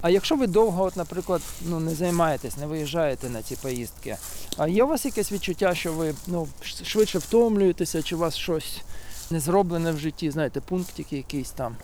а 0.00 0.10
якщо 0.10 0.36
ви 0.36 0.46
довго, 0.46 0.82
от, 0.84 0.96
наприклад, 0.96 1.42
ну, 1.66 1.80
не 1.80 1.94
займаєтесь, 1.94 2.56
не 2.56 2.66
виїжджаєте 2.66 3.28
на 3.30 3.42
ці 3.42 3.56
поїздки, 3.56 4.16
а 4.56 4.68
є 4.68 4.84
у 4.84 4.86
вас 4.86 5.04
якесь 5.04 5.32
відчуття, 5.32 5.74
що 5.74 5.92
ви 5.92 6.14
ну, 6.26 6.48
ш- 6.62 6.84
швидше 6.84 7.18
втомлюєтеся, 7.18 8.02
чи 8.02 8.14
у 8.16 8.18
вас 8.18 8.36
щось 8.36 8.80
не 9.30 9.40
зроблене 9.40 9.92
в 9.92 9.98
житті, 9.98 10.30
знаєте, 10.30 10.60
пунктик 10.60 11.12
якийсь 11.12 11.50
там? 11.50 11.76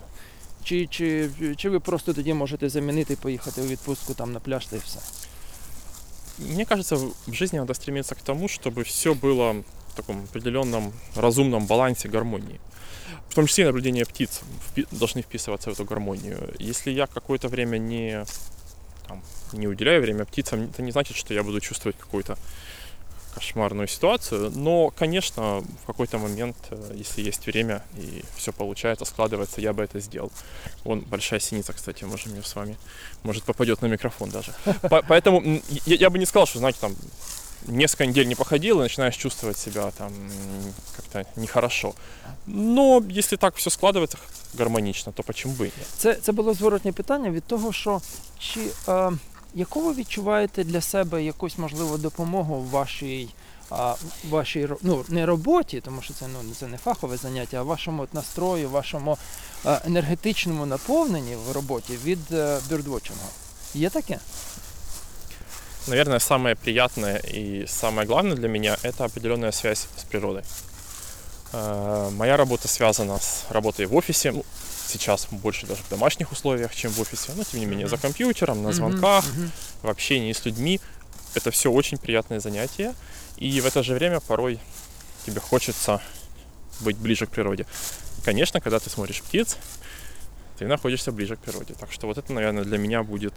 Чи, 0.65 0.87
чи, 0.87 1.31
чи 1.57 1.71
ви 1.71 1.81
просто 1.81 2.13
тоді 2.13 2.35
можете 2.35 2.69
замінити 2.69 3.13
і 3.13 3.17
поїхати 3.17 3.63
у 3.63 3.67
відпустку 3.67 4.15
там 4.15 4.33
на 4.33 4.41
пляж 4.41 4.67
та 4.67 4.77
і 4.77 4.81
все? 4.85 5.01
Мне 6.39 6.65
кажется, 6.65 6.97
в 6.97 7.13
в 7.27 7.35
жизни 7.35 7.59
надо 7.59 7.75
стремиться 7.75 8.15
к 8.15 8.21
тому, 8.23 8.49
чтобы 8.49 8.85
все 8.85 9.15
было 9.15 9.65
в 9.93 9.97
таком 9.97 10.25
определенном 10.25 10.93
разумном 11.17 11.67
балансе, 11.67 12.09
гармонии. 12.09 12.61
В 13.29 13.35
том 13.35 13.47
числе 13.47 13.65
и 13.65 13.67
наблюдение 13.67 14.05
птиц 14.05 14.41
впи- 14.71 14.87
должны 14.93 15.23
вписываться 15.23 15.71
в 15.71 15.75
эту 15.75 15.85
гармонию. 15.85 16.55
Если 16.59 16.91
я 16.93 17.07
какое-то 17.07 17.49
время 17.49 17.79
не, 17.79 18.25
там, 19.09 19.23
не 19.53 19.67
уделяю 19.67 20.01
время 20.01 20.25
птицам, 20.25 20.63
это 20.63 20.83
не 20.83 20.93
значит, 20.93 21.17
что 21.17 21.35
я 21.35 21.43
буду 21.43 21.61
чувствовать 21.61 21.97
какую-то 21.99 22.39
кошмарную 23.34 23.88
ситуацию. 23.88 24.52
Но, 24.56 24.90
конечно, 24.90 25.62
в 25.84 25.86
какой-то 25.88 26.18
момент, 26.18 26.56
э, 26.72 26.94
если 26.96 27.22
есть 27.22 27.46
время 27.48 27.82
и 27.98 28.24
все 28.36 28.52
получается, 28.52 29.06
складывается, 29.06 29.62
я 29.62 29.74
бы 29.74 29.84
это 29.84 30.00
сделал. 30.00 30.32
Вон 30.84 31.00
большая 31.02 31.40
синица, 31.40 31.74
кстати, 31.74 32.06
можем 32.06 32.34
ее 32.36 32.44
с 32.44 32.56
вами, 32.56 32.78
может, 33.24 33.44
попадет 33.44 33.82
на 33.82 33.88
микрофон 33.88 34.30
даже. 34.30 34.54
По- 34.82 35.02
Поэтому 35.02 35.62
я, 35.86 36.10
бы 36.10 36.20
не 36.20 36.26
сказал, 36.26 36.48
что, 36.48 36.60
знаете, 36.60 36.80
там 36.82 36.96
несколько 37.68 38.06
недель 38.06 38.28
не 38.28 38.36
походил 38.36 38.80
и 38.80 38.84
начинаешь 38.84 39.16
чувствовать 39.16 39.58
себя 39.58 39.92
там 39.92 40.12
как-то 40.96 41.26
нехорошо. 41.36 41.94
Но 42.46 43.02
если 43.10 43.38
так 43.38 43.56
все 43.56 43.70
складывается 43.70 44.18
гармонично, 44.54 45.12
то 45.12 45.24
почему 45.24 45.54
бы 45.54 45.68
и 45.68 45.72
нет? 45.78 45.88
Це, 45.98 46.14
це 46.16 46.32
було 46.32 46.54
зворотнє 46.54 46.92
питання 46.92 47.30
від 47.30 47.44
того, 47.44 47.74
що 47.74 48.02
чи 48.40 48.60
е, 48.88 49.12
яку 49.56 49.82
ви 49.82 49.94
відчуваєте 49.94 50.64
для 50.64 50.82
себе 50.82 51.24
якусь 51.24 51.58
можливу 51.58 51.98
допомогу 51.98 52.56
в 52.56 52.70
вашій, 52.70 53.30
а, 53.70 53.96
вашій 54.30 54.70
ну, 54.82 55.06
не 55.10 55.26
роботі, 55.26 55.82
тому 55.86 56.02
що 56.02 56.14
це, 56.14 56.26
ну, 56.28 56.40
це 56.60 56.68
не 56.68 56.78
фахове 56.78 57.18
заняття, 57.18 57.58
а 57.58 57.64
вашому 57.64 58.04
от 58.04 58.14
настрої, 58.14 58.66
вашому 58.66 59.18
е, 59.66 59.82
енергетичному 59.86 60.66
наповненні 60.66 61.36
в 61.36 61.52
роботі 61.52 61.98
від 62.04 62.32
е, 62.32 62.60
бюрдвотчингу? 62.70 63.28
Є 63.74 63.90
таке? 63.90 64.20
Наверное, 65.88 66.20
самое 66.20 66.56
приятное 66.56 67.22
и 67.34 67.66
самое 67.68 68.08
главное 68.08 68.36
для 68.36 68.48
меня– 68.48 68.78
это 68.84 69.04
определенная 69.04 69.52
связь 69.52 69.88
с 69.98 70.04
природой. 70.04 70.44
Э, 71.54 72.10
Моя 72.12 72.38
работа 72.38 72.68
связана 72.68 73.20
с 73.20 73.46
работой 73.50 73.86
в 73.86 73.96
офисе. 73.96 74.34
Сейчас 74.88 75.28
больше 75.32 75.66
даже 75.66 75.82
в 75.84 75.90
домашних 75.90 76.32
условиях, 76.32 76.76
чем 76.76 76.92
в 76.92 77.00
офисе. 77.00 77.32
Но, 77.36 77.44
тем 77.44 77.60
не 77.60 77.66
менее, 77.66 77.88
за 77.88 77.98
компьютером, 77.98 78.64
на 78.64 78.72
звонках, 78.74 79.26
мгм. 79.34 79.52
в 79.82 79.88
общении 79.88 80.34
с 80.34 80.46
людьми. 80.46 80.80
Это 81.36 81.52
все 81.52 81.72
очень 81.72 81.98
приятное 81.98 82.40
занятие. 82.40 82.94
И 83.38 83.62
в 83.62 83.66
это 83.66 83.82
же 83.84 83.94
время 83.94 84.20
порой 84.20 84.60
тебе 85.26 85.40
хочется 85.40 86.02
быть 86.82 86.98
ближе 86.98 87.26
к 87.26 87.30
природе. 87.30 87.66
Конечно, 88.24 88.62
когда 88.62 88.80
ты 88.80 88.90
смотришь 88.90 89.22
птиц, 89.22 89.58
ты 90.58 90.68
находишься 90.68 91.12
ближе 91.12 91.36
к 91.36 91.40
природе. 91.40 91.74
Так 91.74 91.92
что 91.92 92.08
вот 92.08 92.18
это, 92.18 92.32
наверное, 92.34 92.64
для 92.64 92.78
меня 92.78 93.04
будет 93.04 93.34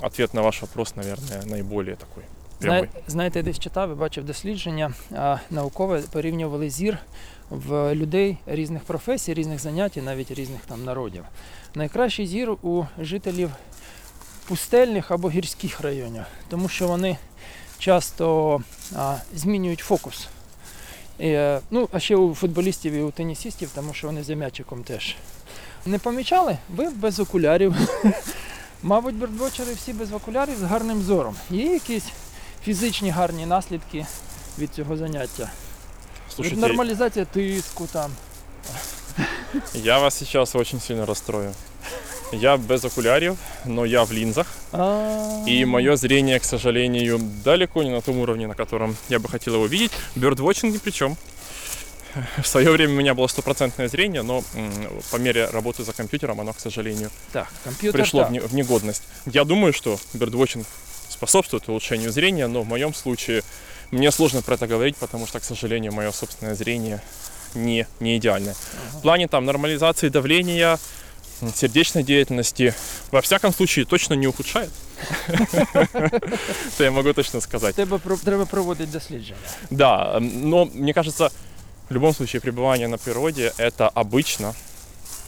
ответ 0.00 0.34
на 0.34 0.42
ваш 0.42 0.62
вопрос, 0.62 0.94
наверное, 0.94 1.42
наиболее 1.42 1.96
такой. 1.96 2.24
Знає, 2.60 2.88
знаєте, 3.06 3.38
я 3.38 3.42
десь 3.42 3.58
читав 3.58 3.92
і 3.92 3.94
бачив 3.94 4.24
дослідження 4.24 4.94
а, 5.14 5.38
наукове, 5.50 6.00
порівнювали 6.12 6.70
зір 6.70 6.98
в 7.50 7.94
людей 7.94 8.38
різних 8.46 8.82
професій, 8.82 9.34
різних 9.34 9.58
занять 9.58 9.96
навіть 9.96 10.30
різних 10.30 10.60
там 10.60 10.84
народів. 10.84 11.24
Найкращий 11.74 12.26
зір 12.26 12.50
у 12.50 12.84
жителів 12.98 13.50
пустельних 14.48 15.10
або 15.10 15.30
гірських 15.30 15.80
районів, 15.80 16.22
тому 16.48 16.68
що 16.68 16.88
вони 16.88 17.16
часто 17.78 18.60
а, 18.96 19.16
змінюють 19.34 19.80
фокус. 19.80 20.28
І, 21.18 21.28
е, 21.28 21.60
ну, 21.70 21.88
а 21.92 22.00
ще 22.00 22.16
у 22.16 22.34
футболістів 22.34 22.92
і 22.92 23.02
у 23.02 23.10
тенісістів, 23.10 23.70
тому 23.74 23.94
що 23.94 24.06
вони 24.06 24.22
за 24.22 24.34
м'ячиком 24.34 24.82
теж. 24.82 25.16
Не 25.86 25.98
помічали? 25.98 26.58
Ви 26.68 26.90
без 26.90 27.20
окулярів. 27.20 27.74
Мабуть, 28.82 29.14
бердвочери 29.14 29.74
всі 29.74 29.92
без 29.92 30.12
окулярів 30.12 30.58
з 30.58 30.62
гарним 30.62 31.02
зором. 31.02 31.36
Є 31.50 31.72
якісь 31.72 32.06
фізичні 32.65 33.09
гарні 33.09 33.45
наслідки 33.45 34.05
від 34.59 34.73
цього 34.73 34.97
заняття? 34.97 35.51
Слушайте, 36.35 36.61
Нормалізація 36.61 37.25
тиску 37.25 37.87
там. 37.91 38.11
я 39.73 39.99
вас 39.99 40.15
сейчас 40.17 40.55
очень 40.55 40.79
сильно 40.79 41.05
расстрою. 41.05 41.53
Я 42.33 42.57
без 42.57 42.85
окулярів, 42.85 43.37
но 43.65 43.85
я 43.85 44.03
в 44.03 44.11
линзах. 44.13 44.47
А, 44.71 45.43
И 45.47 45.65
мое 45.65 45.97
зрение, 45.97 46.39
к 46.39 46.45
сожалению, 46.45 47.19
далеко 47.43 47.83
не 47.83 47.89
на 47.89 48.01
том 48.01 48.17
уровне, 48.19 48.47
на 48.47 48.53
котором 48.53 48.95
я 49.09 49.17
бы 49.19 49.29
хотел 49.31 49.53
его 49.55 49.67
видеть. 49.67 49.91
Бёрдвотчинг 50.15 50.73
ни 50.73 50.77
при 50.77 50.91
чем. 50.91 51.17
В 52.41 52.45
свое 52.47 52.71
время 52.71 52.93
у 52.93 52.97
меня 52.97 53.13
было 53.13 53.27
стопроцентное 53.27 53.87
зрение, 53.89 54.21
но 54.23 54.43
м, 54.55 54.71
по 55.11 55.17
мере 55.17 55.45
работы 55.53 55.83
за 55.83 55.91
компьютером 55.93 56.39
оно, 56.41 56.53
к 56.53 56.59
сожалению, 56.59 57.09
Так, 57.31 57.47
комп'ютер. 57.63 58.01
пришло 58.01 58.21
так. 58.21 58.29
в, 58.29 58.33
не- 58.33 58.39
в 58.39 58.53
негодность. 58.53 59.03
Я 59.25 59.43
думаю, 59.43 59.73
что 59.73 59.97
бёрдвотчинг 60.13 60.65
способствует 61.16 61.68
улучшению 61.68 62.12
зрения, 62.12 62.46
но 62.46 62.62
в 62.62 62.66
моем 62.68 62.94
случае 62.94 63.42
мне 63.90 64.10
сложно 64.10 64.42
про 64.42 64.54
это 64.54 64.66
говорить, 64.66 64.96
потому 64.96 65.26
что, 65.26 65.40
к 65.40 65.44
сожалению, 65.44 65.92
мое 65.92 66.12
собственное 66.12 66.54
зрение 66.54 67.00
не, 67.54 67.86
не 68.00 68.16
идеальное. 68.16 68.54
В 68.92 69.00
плане 69.00 69.28
там 69.28 69.44
нормализации 69.44 70.10
давления, 70.10 70.78
сердечной 71.54 72.02
деятельности, 72.02 72.74
во 73.10 73.20
всяком 73.20 73.52
случае, 73.52 73.84
точно 73.84 74.14
не 74.14 74.26
ухудшает. 74.26 74.70
Это 75.28 76.84
я 76.84 76.90
могу 76.90 77.12
точно 77.12 77.40
сказать. 77.40 77.74
Треба 77.74 78.46
проводити 78.46 78.92
дослідження. 78.92 79.38
Да, 79.70 80.20
но 80.20 80.68
мне 80.74 80.92
кажется, 80.92 81.30
в 81.88 81.94
любом 81.94 82.14
случае 82.14 82.40
пребывание 82.40 82.88
на 82.88 82.96
природе 82.98 83.52
это 83.58 83.88
обычно 83.94 84.54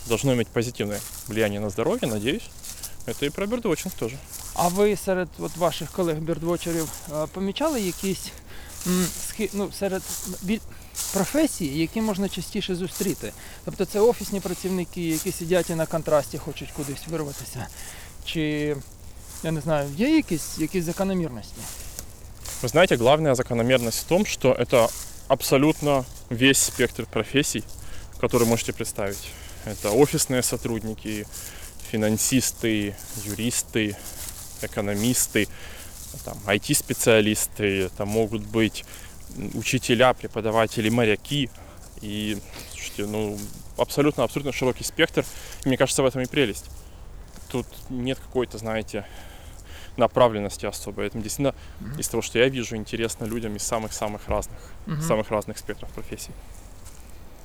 должно 0.09 0.33
иметь 0.33 0.48
позитивное 0.48 1.01
влияние 1.29 1.61
на 1.61 1.70
здоровье, 1.70 2.09
надеюсь. 2.09 2.51
Это 3.08 3.26
и 3.26 3.30
про 3.30 3.46
бёрдвотчинг 3.48 3.93
тоже. 4.00 4.17
А 4.54 4.67
ви 4.67 4.96
серед 4.98 5.30
от 5.39 5.58
ваших 5.58 5.91
колег 5.91 6.17
бірдвочерів 6.17 6.88
е, 7.12 7.28
помічали 7.34 7.82
якісь 7.82 8.26
м, 8.88 9.08
схи- 9.30 9.50
ну, 9.54 9.72
серед 9.80 10.02
біль- 10.41 10.60
професій, 11.13 11.65
які 11.80 12.02
можна 12.02 12.30
частіше 12.30 12.76
зустріти? 12.76 13.34
Тобто 13.65 13.86
це 13.86 14.00
офісні 14.00 14.39
працівники, 14.39 15.02
які 15.02 15.32
сидять 15.32 15.69
і 15.69 15.76
на 15.76 15.86
контрасті 15.86 16.38
хочуть 16.38 16.72
кудись 16.72 17.08
вирватися. 17.08 17.67
Чи 18.26 18.76
я 19.43 19.52
не 19.52 19.62
знаю, 19.62 19.89
є 19.98 20.15
якісь, 20.15 20.58
якісь 20.58 20.84
закономірності? 20.86 21.62
Вы 22.63 22.67
знаете, 22.69 22.96
главная 22.98 23.36
закономерность 23.36 24.00
в 24.06 24.08
том, 24.08 24.26
что 24.26 24.54
это 24.54 24.89
абсолютно 25.28 26.06
весь 26.30 26.58
спектр 26.60 27.06
профессий, 27.06 27.63
который 28.22 28.46
можете 28.46 28.72
представить. 28.74 29.28
Это 29.67 29.91
офисные 29.98 30.41
сотрудники, 30.43 31.26
финансисты, 31.90 32.94
юристы, 33.24 33.96
экономисты, 34.62 35.48
там, 36.24 36.38
IT-специалисты, 36.46 37.85
это 37.85 38.05
могут 38.05 38.42
быть 38.42 38.85
учителя, 39.55 40.14
преподаватели, 40.14 40.88
моряки. 40.88 41.51
И, 42.01 42.38
слушайте, 42.72 43.07
ну, 43.07 43.38
абсолютно, 43.77 44.24
абсолютно 44.24 44.53
широкий 44.53 44.85
спектр. 44.85 45.24
И 45.64 45.68
мне 45.68 45.77
кажется, 45.77 46.03
в 46.03 46.07
этом 46.07 46.22
и 46.22 46.27
прелесть. 46.27 46.66
Тут 47.51 47.66
нет 47.90 48.18
какой-то, 48.18 48.59
знаете, 48.59 49.05
направленности 49.96 50.66
особой. 50.66 51.07
Это 51.07 51.18
действительно 51.18 51.55
из 51.98 52.09
того, 52.09 52.22
что 52.22 52.38
я 52.38 52.48
вижу, 52.48 52.77
интересно 52.77 53.24
людям 53.24 53.57
из 53.57 53.62
самых-самых 53.62 54.29
разных, 54.29 54.59
Мгм. 54.87 55.03
самых 55.03 55.31
разных 55.31 55.59
спектров 55.59 55.90
профессий. 55.90 56.33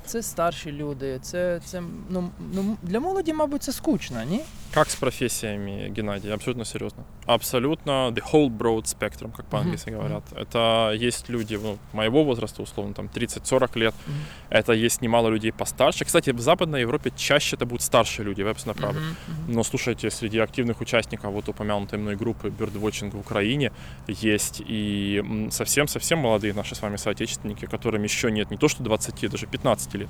Це 0.06 0.22
старші 0.22 0.72
люди, 0.72 1.18
це, 1.22 1.60
це 1.64 1.82
ну, 2.10 2.30
ну, 2.54 2.76
для 2.82 3.00
молоді, 3.00 3.32
мабуть, 3.32 3.62
це 3.62 3.72
скучно, 3.72 4.22
ні? 4.30 4.40
Как 4.74 4.86
с 4.88 4.94
профессиями, 4.94 5.92
Геннадий? 5.96 6.32
Абсолютно 6.32 6.64
серьезно. 6.64 7.04
Абсолютно 7.26 8.10
the 8.10 8.32
whole 8.32 8.50
broad 8.58 8.84
spectrum, 8.98 9.30
как 9.36 9.46
по-английски 9.46 9.90
Мгм. 9.90 9.98
говорят. 10.00 10.22
Это 10.32 11.06
есть 11.06 11.30
люди 11.30 11.58
ну, 11.62 11.78
моего 11.92 12.24
возраста, 12.24 12.62
условно, 12.62 12.94
там 12.94 13.08
30-40 13.14 13.78
лет. 13.78 13.94
Мгм. 14.06 14.16
Это 14.50 14.84
есть 14.86 15.02
немало 15.02 15.30
людей 15.30 15.52
постарше. 15.52 16.04
Кстати, 16.04 16.32
в 16.32 16.40
Западной 16.40 16.80
Европе 16.82 17.10
чаще 17.16 17.56
это 17.56 17.66
будут 17.66 17.82
старшие 17.82 18.26
люди, 18.28 18.42
вы 18.42 18.50
абсолютно 18.50 18.82
правы. 18.82 19.00
Мгм, 19.00 19.16
мгм. 19.28 19.54
Но 19.54 19.64
слушайте, 19.64 20.10
среди 20.10 20.38
активных 20.38 20.80
участников 20.80 21.32
вот 21.32 21.48
упомянутой 21.48 21.98
мной 21.98 22.16
группы 22.16 22.48
Birdwatching 22.48 23.10
в 23.10 23.18
Украине 23.18 23.70
есть 24.08 24.62
и 24.70 25.22
м, 25.24 25.50
совсем-совсем 25.50 26.18
молодые 26.18 26.54
наши 26.54 26.74
с 26.74 26.82
вами 26.82 26.96
соотечественники, 26.96 27.66
которым 27.66 28.04
еще 28.04 28.30
нет 28.30 28.50
не 28.50 28.56
то 28.56 28.68
что 28.68 28.82
20, 28.82 29.30
даже 29.30 29.46
15 29.46 29.91
лет. 29.97 30.09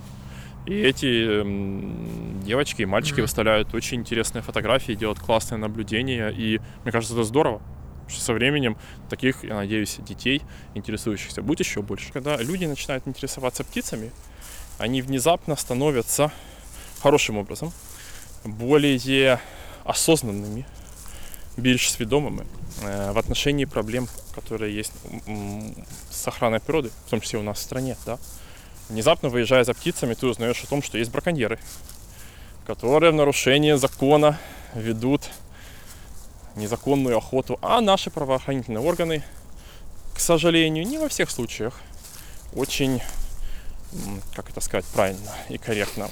И 0.66 0.82
эти 0.82 1.42
м, 1.42 2.42
девочки 2.46 2.84
и 2.84 2.86
мальчики 2.86 3.16
Мгм. 3.16 3.24
выставляют 3.24 3.74
очень 3.74 4.00
интересные 4.00 4.42
фотографии, 4.42 4.94
делают 4.94 5.20
классные 5.20 5.60
наблюдения, 5.60 6.30
и 6.30 6.60
мне 6.84 6.92
кажется, 6.92 7.14
это 7.16 7.24
здорово. 7.24 7.62
что 8.08 8.22
Со 8.22 8.34
временем 8.34 8.76
таких, 9.10 9.44
я 9.44 9.56
надеюсь, 9.56 9.98
детей, 10.00 10.42
интересующихся, 10.76 11.42
будет 11.42 11.62
еще 11.62 11.82
больше. 11.82 12.12
Когда 12.14 12.36
люди 12.38 12.66
начинают 12.66 13.08
интересоваться 13.08 13.64
птицами, 13.64 14.12
они 14.78 15.02
внезапно 15.02 15.56
становятся 15.56 16.32
хорошим 17.02 17.38
образом 17.38 17.72
более 18.46 19.40
осознанными, 19.86 20.66
більш 21.58 21.92
свідомими 21.92 22.46
э, 22.84 23.12
в 23.14 23.18
отношении 23.18 23.66
проблем, 23.66 24.08
которые 24.36 24.80
есть 24.80 24.94
с 26.12 26.28
охраной 26.28 26.60
природы, 26.60 26.90
в 27.08 27.10
том 27.10 27.22
числе 27.22 27.40
у 27.40 27.44
нас 27.44 27.60
в 27.60 27.62
стране, 27.62 27.96
да. 28.06 28.18
Внезапно 28.90 29.30
выезжая 29.30 29.64
за 29.64 29.74
птицами, 29.74 30.14
ты 30.14 30.28
узнаешь 30.28 30.64
о 30.64 30.68
том, 30.68 30.84
что 30.84 30.98
есть 30.98 31.12
браконьеры, 31.12 31.60
которые 32.68 33.12
в 33.12 33.16
нарушение 33.16 33.78
закона 33.78 34.40
ведут 34.76 35.22
незаконную 36.56 37.18
охоту, 37.18 37.58
а 37.62 37.82
наши 37.82 38.10
правоохранительные 38.10 38.82
органы, 38.82 39.24
к 40.14 40.20
сожалению, 40.20 40.86
не 40.86 40.98
во 40.98 41.08
всех 41.08 41.32
случаях 41.32 41.80
очень, 42.56 43.02
как 44.37 44.51
это 44.51 44.61
сказать 44.61 44.85
правильно 44.93 45.31
и 45.51 45.59
корректно, 45.59 46.09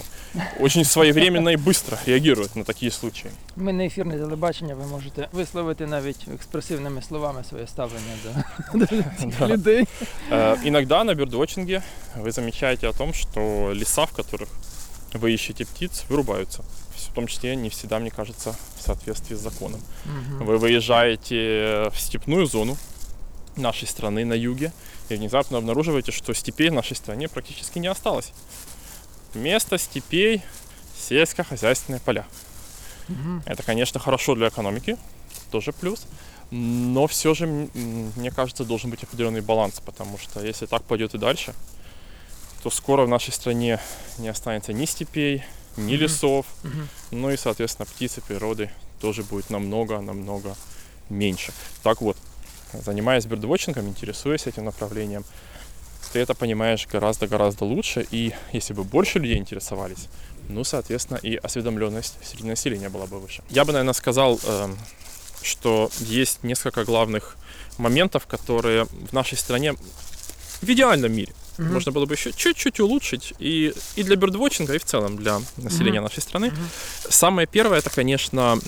очень 0.60 0.84
своевременно 0.84 1.50
и 1.50 1.56
быстро 1.56 1.98
реагируют 2.06 2.56
на 2.56 2.64
такие 2.64 2.90
случаи. 2.90 3.30
Ми 3.56 3.72
не 3.72 3.86
ефірне 3.86 4.18
телебачення, 4.18 4.74
ви 4.74 4.86
можете 4.86 5.28
висловити 5.32 5.86
навіть 5.86 6.26
експресивними 6.34 7.02
словами 7.02 7.44
своє 7.44 7.66
ставлення 7.66 8.12
до, 8.72 8.78
до 8.78 8.86
цих 8.86 9.04
Да. 9.38 9.46
людей. 9.48 9.84
Э, 10.30 10.68
Иногда 10.68 11.04
на 11.04 11.14
бёрдвотчинге 11.14 11.82
вы 12.18 12.30
замечаете 12.30 12.88
о 12.88 12.92
том, 12.92 13.12
что 13.14 13.72
леса, 13.74 14.04
в 14.04 14.12
которых 14.12 14.48
вы 15.12 15.30
ищете 15.34 15.64
птиц, 15.64 16.04
вырубаются. 16.08 16.62
В 16.96 17.14
том 17.14 17.26
числе 17.28 17.56
не 17.56 17.68
всегда, 17.68 17.98
мне 17.98 18.10
кажется, 18.10 18.54
в 18.78 18.82
соответствии 18.82 19.36
с 19.36 19.40
законом. 19.40 19.80
Мгм. 20.04 20.46
Вы 20.46 20.56
выезжаете 20.58 21.90
в 21.92 21.96
степную 22.00 22.46
зону 22.46 22.76
нашей 23.56 23.86
страны 23.88 24.24
на 24.24 24.34
юге 24.34 24.72
и 25.13 25.17
внезапно 25.17 25.57
обнаруживаете, 25.57 26.11
что 26.11 26.33
степей 26.33 26.69
в 26.69 26.73
нашей 26.73 26.95
стране 26.95 27.27
практически 27.27 27.79
не 27.79 27.87
осталось. 27.87 28.31
Вместо 29.33 29.77
степей 29.77 30.41
сельскохозяйственные 30.97 31.99
поля. 31.99 32.25
Мгм. 33.07 33.43
Это, 33.45 33.63
конечно, 33.63 33.99
хорошо 33.99 34.35
для 34.35 34.49
экономики, 34.49 34.97
тоже 35.51 35.71
плюс. 35.73 36.05
Но 36.51 37.07
все 37.07 37.33
же, 37.33 37.47
мне 37.47 38.29
кажется, 38.29 38.65
должен 38.65 38.89
быть 38.89 39.03
определенный 39.03 39.41
баланс, 39.41 39.81
потому 39.85 40.17
что 40.17 40.43
если 40.43 40.65
так 40.65 40.83
пойдет 40.83 41.13
и 41.15 41.17
дальше, 41.17 41.53
то 42.61 42.69
скоро 42.69 43.05
в 43.05 43.07
нашей 43.07 43.31
стране 43.31 43.79
не 44.17 44.27
останется 44.27 44.73
ни 44.73 44.85
степей, 44.85 45.43
ни 45.77 45.93
Мгм. 45.93 46.01
лесов, 46.01 46.45
Мгм. 46.63 46.89
ну 47.11 47.29
и, 47.31 47.37
соответственно, 47.37 47.85
птиц 47.85 48.17
и 48.17 48.21
природы 48.21 48.69
тоже 48.99 49.23
будет 49.23 49.49
намного-намного 49.49 50.55
меньше. 51.09 51.53
Так 51.83 52.01
вот, 52.01 52.17
занимаясь 52.73 53.25
бердвотчингом, 53.25 53.87
интересуясь 53.87 54.47
этим 54.47 54.65
направлением, 54.65 55.23
ты 56.13 56.19
это 56.19 56.33
понимаешь 56.33 56.87
гораздо-гораздо 56.87 57.65
лучше, 57.65 58.05
и 58.11 58.33
если 58.51 58.73
бы 58.73 58.83
больше 58.83 59.19
людей 59.19 59.37
интересовались, 59.37 60.07
ну, 60.49 60.63
соответственно, 60.63 61.17
и 61.17 61.35
осведомленность 61.35 62.15
среди 62.23 62.43
населения 62.43 62.89
была 62.89 63.05
бы 63.05 63.19
выше. 63.19 63.43
Я 63.49 63.63
бы, 63.63 63.71
наверное, 63.71 63.93
сказал, 63.93 64.39
эм, 64.43 64.77
что 65.41 65.89
есть 65.99 66.43
несколько 66.43 66.83
главных 66.83 67.37
моментов, 67.77 68.27
которые 68.27 68.85
в 68.85 69.13
нашей 69.13 69.37
стране 69.37 69.73
в 70.61 70.69
идеальном 70.69 71.13
мире 71.13 71.33
Мгм. 71.57 71.73
можно 71.73 71.91
было 71.91 72.05
бы 72.05 72.15
еще 72.15 72.31
чуть-чуть 72.33 72.79
улучшить 72.79 73.33
и, 73.39 73.73
и 73.95 74.03
для 74.03 74.15
бердвотчинга, 74.15 74.73
и 74.75 74.77
в 74.77 74.85
целом 74.85 75.17
для 75.17 75.41
населения 75.57 75.99
Мгм. 75.99 76.09
нашей 76.09 76.21
страны. 76.21 76.47
Мгм. 76.47 76.69
Самое 77.09 77.47
первое, 77.47 77.79
это, 77.79 77.89
конечно, 77.89 78.59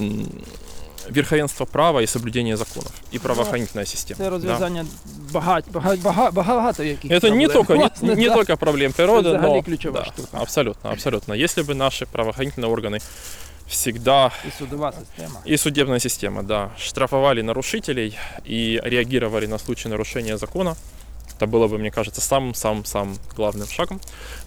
верховенство 1.10 1.66
права 1.66 2.02
и 2.02 2.08
соблюдение 2.08 2.58
законов, 2.58 2.92
и 3.14 3.20
правоохранительная 3.20 3.86
система. 3.86 4.18
Це 4.18 4.24
да. 4.24 4.30
розв'язання 4.30 4.86
багать, 5.32 5.66
багать, 5.72 6.02
багать, 6.02 6.34
багато 6.34 6.84
яких 6.84 7.12
Это 7.12 7.30
не 7.30 7.48
проблем. 7.48 7.52
только, 7.52 7.76
не, 8.02 8.16
не 8.16 8.28
да. 8.28 8.34
только 8.34 8.58
проблем 8.58 8.92
природы, 8.92 9.30
Это 9.30 9.38
взагалі 9.38 9.56
но... 9.58 9.64
ключова 9.64 10.00
да, 10.00 10.06
штука. 10.06 10.38
Абсолютно, 10.42 10.92
абсолютно. 10.92 11.34
Если 11.34 11.64
бы 11.64 11.76
наши 11.76 12.06
правоохранительные 12.06 12.72
органы 12.72 13.00
всегда 13.68 14.32
І 14.48 14.52
судова 14.60 14.92
система. 14.92 15.42
и 15.46 15.58
судебная 15.58 16.00
система, 16.00 16.44
да, 16.44 16.70
штрафовали 16.78 17.44
нарушителей 17.44 18.18
и 18.50 18.82
реагировали 18.84 19.48
на 19.48 19.58
случаи 19.58 19.90
нарушения 19.90 20.38
закона, 20.38 20.76
это 21.40 21.48
было 21.48 21.68
бы, 21.68 21.78
мне 21.78 21.92
кажется, 21.92 22.22
самым-самым-самым 22.22 23.18
главным 23.38 23.68
шагом. 23.68 24.00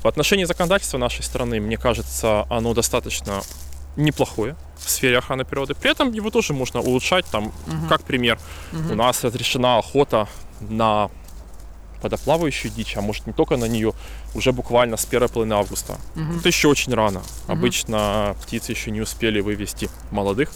В 0.03 0.09
отношении 0.09 0.45
законодательства 0.45 0.99
нашей 0.99 1.23
страны, 1.23 1.61
мне 1.61 1.77
кажется, 1.77 2.47
оно 2.51 2.75
достаточно 2.75 3.43
неплохое 3.97 4.57
в 4.79 4.91
сфере 4.91 5.19
охраны 5.19 5.45
природы. 5.45 5.75
При 5.75 5.91
этом 5.91 6.13
его 6.13 6.31
тоже 6.31 6.53
можно 6.53 6.81
улучшать. 6.81 7.25
Там, 7.27 7.53
Мгм. 7.67 7.89
как 7.89 8.03
пример, 8.03 8.39
Мгм. 8.73 8.93
у 8.93 8.95
нас 8.95 9.25
разрешена 9.25 9.79
охота 9.79 10.29
на 10.61 11.11
водоплавающую 12.03 12.71
дичь, 12.71 12.97
а 12.97 13.01
может 13.01 13.27
не 13.27 13.33
только 13.33 13.57
на 13.57 13.65
нее, 13.65 13.93
уже 14.35 14.53
буквально 14.53 14.97
с 14.97 15.07
первой 15.07 15.29
половины 15.29 15.55
августа. 15.55 15.97
Мгм. 16.15 16.39
Это 16.39 16.49
еще 16.49 16.69
очень 16.69 16.95
рано. 16.95 17.21
Мгм. 17.49 17.53
Обычно 17.59 18.37
птицы 18.43 18.73
еще 18.73 18.91
не 18.91 19.01
успели 19.01 19.41
вывести 19.41 19.89
молодых. 20.11 20.51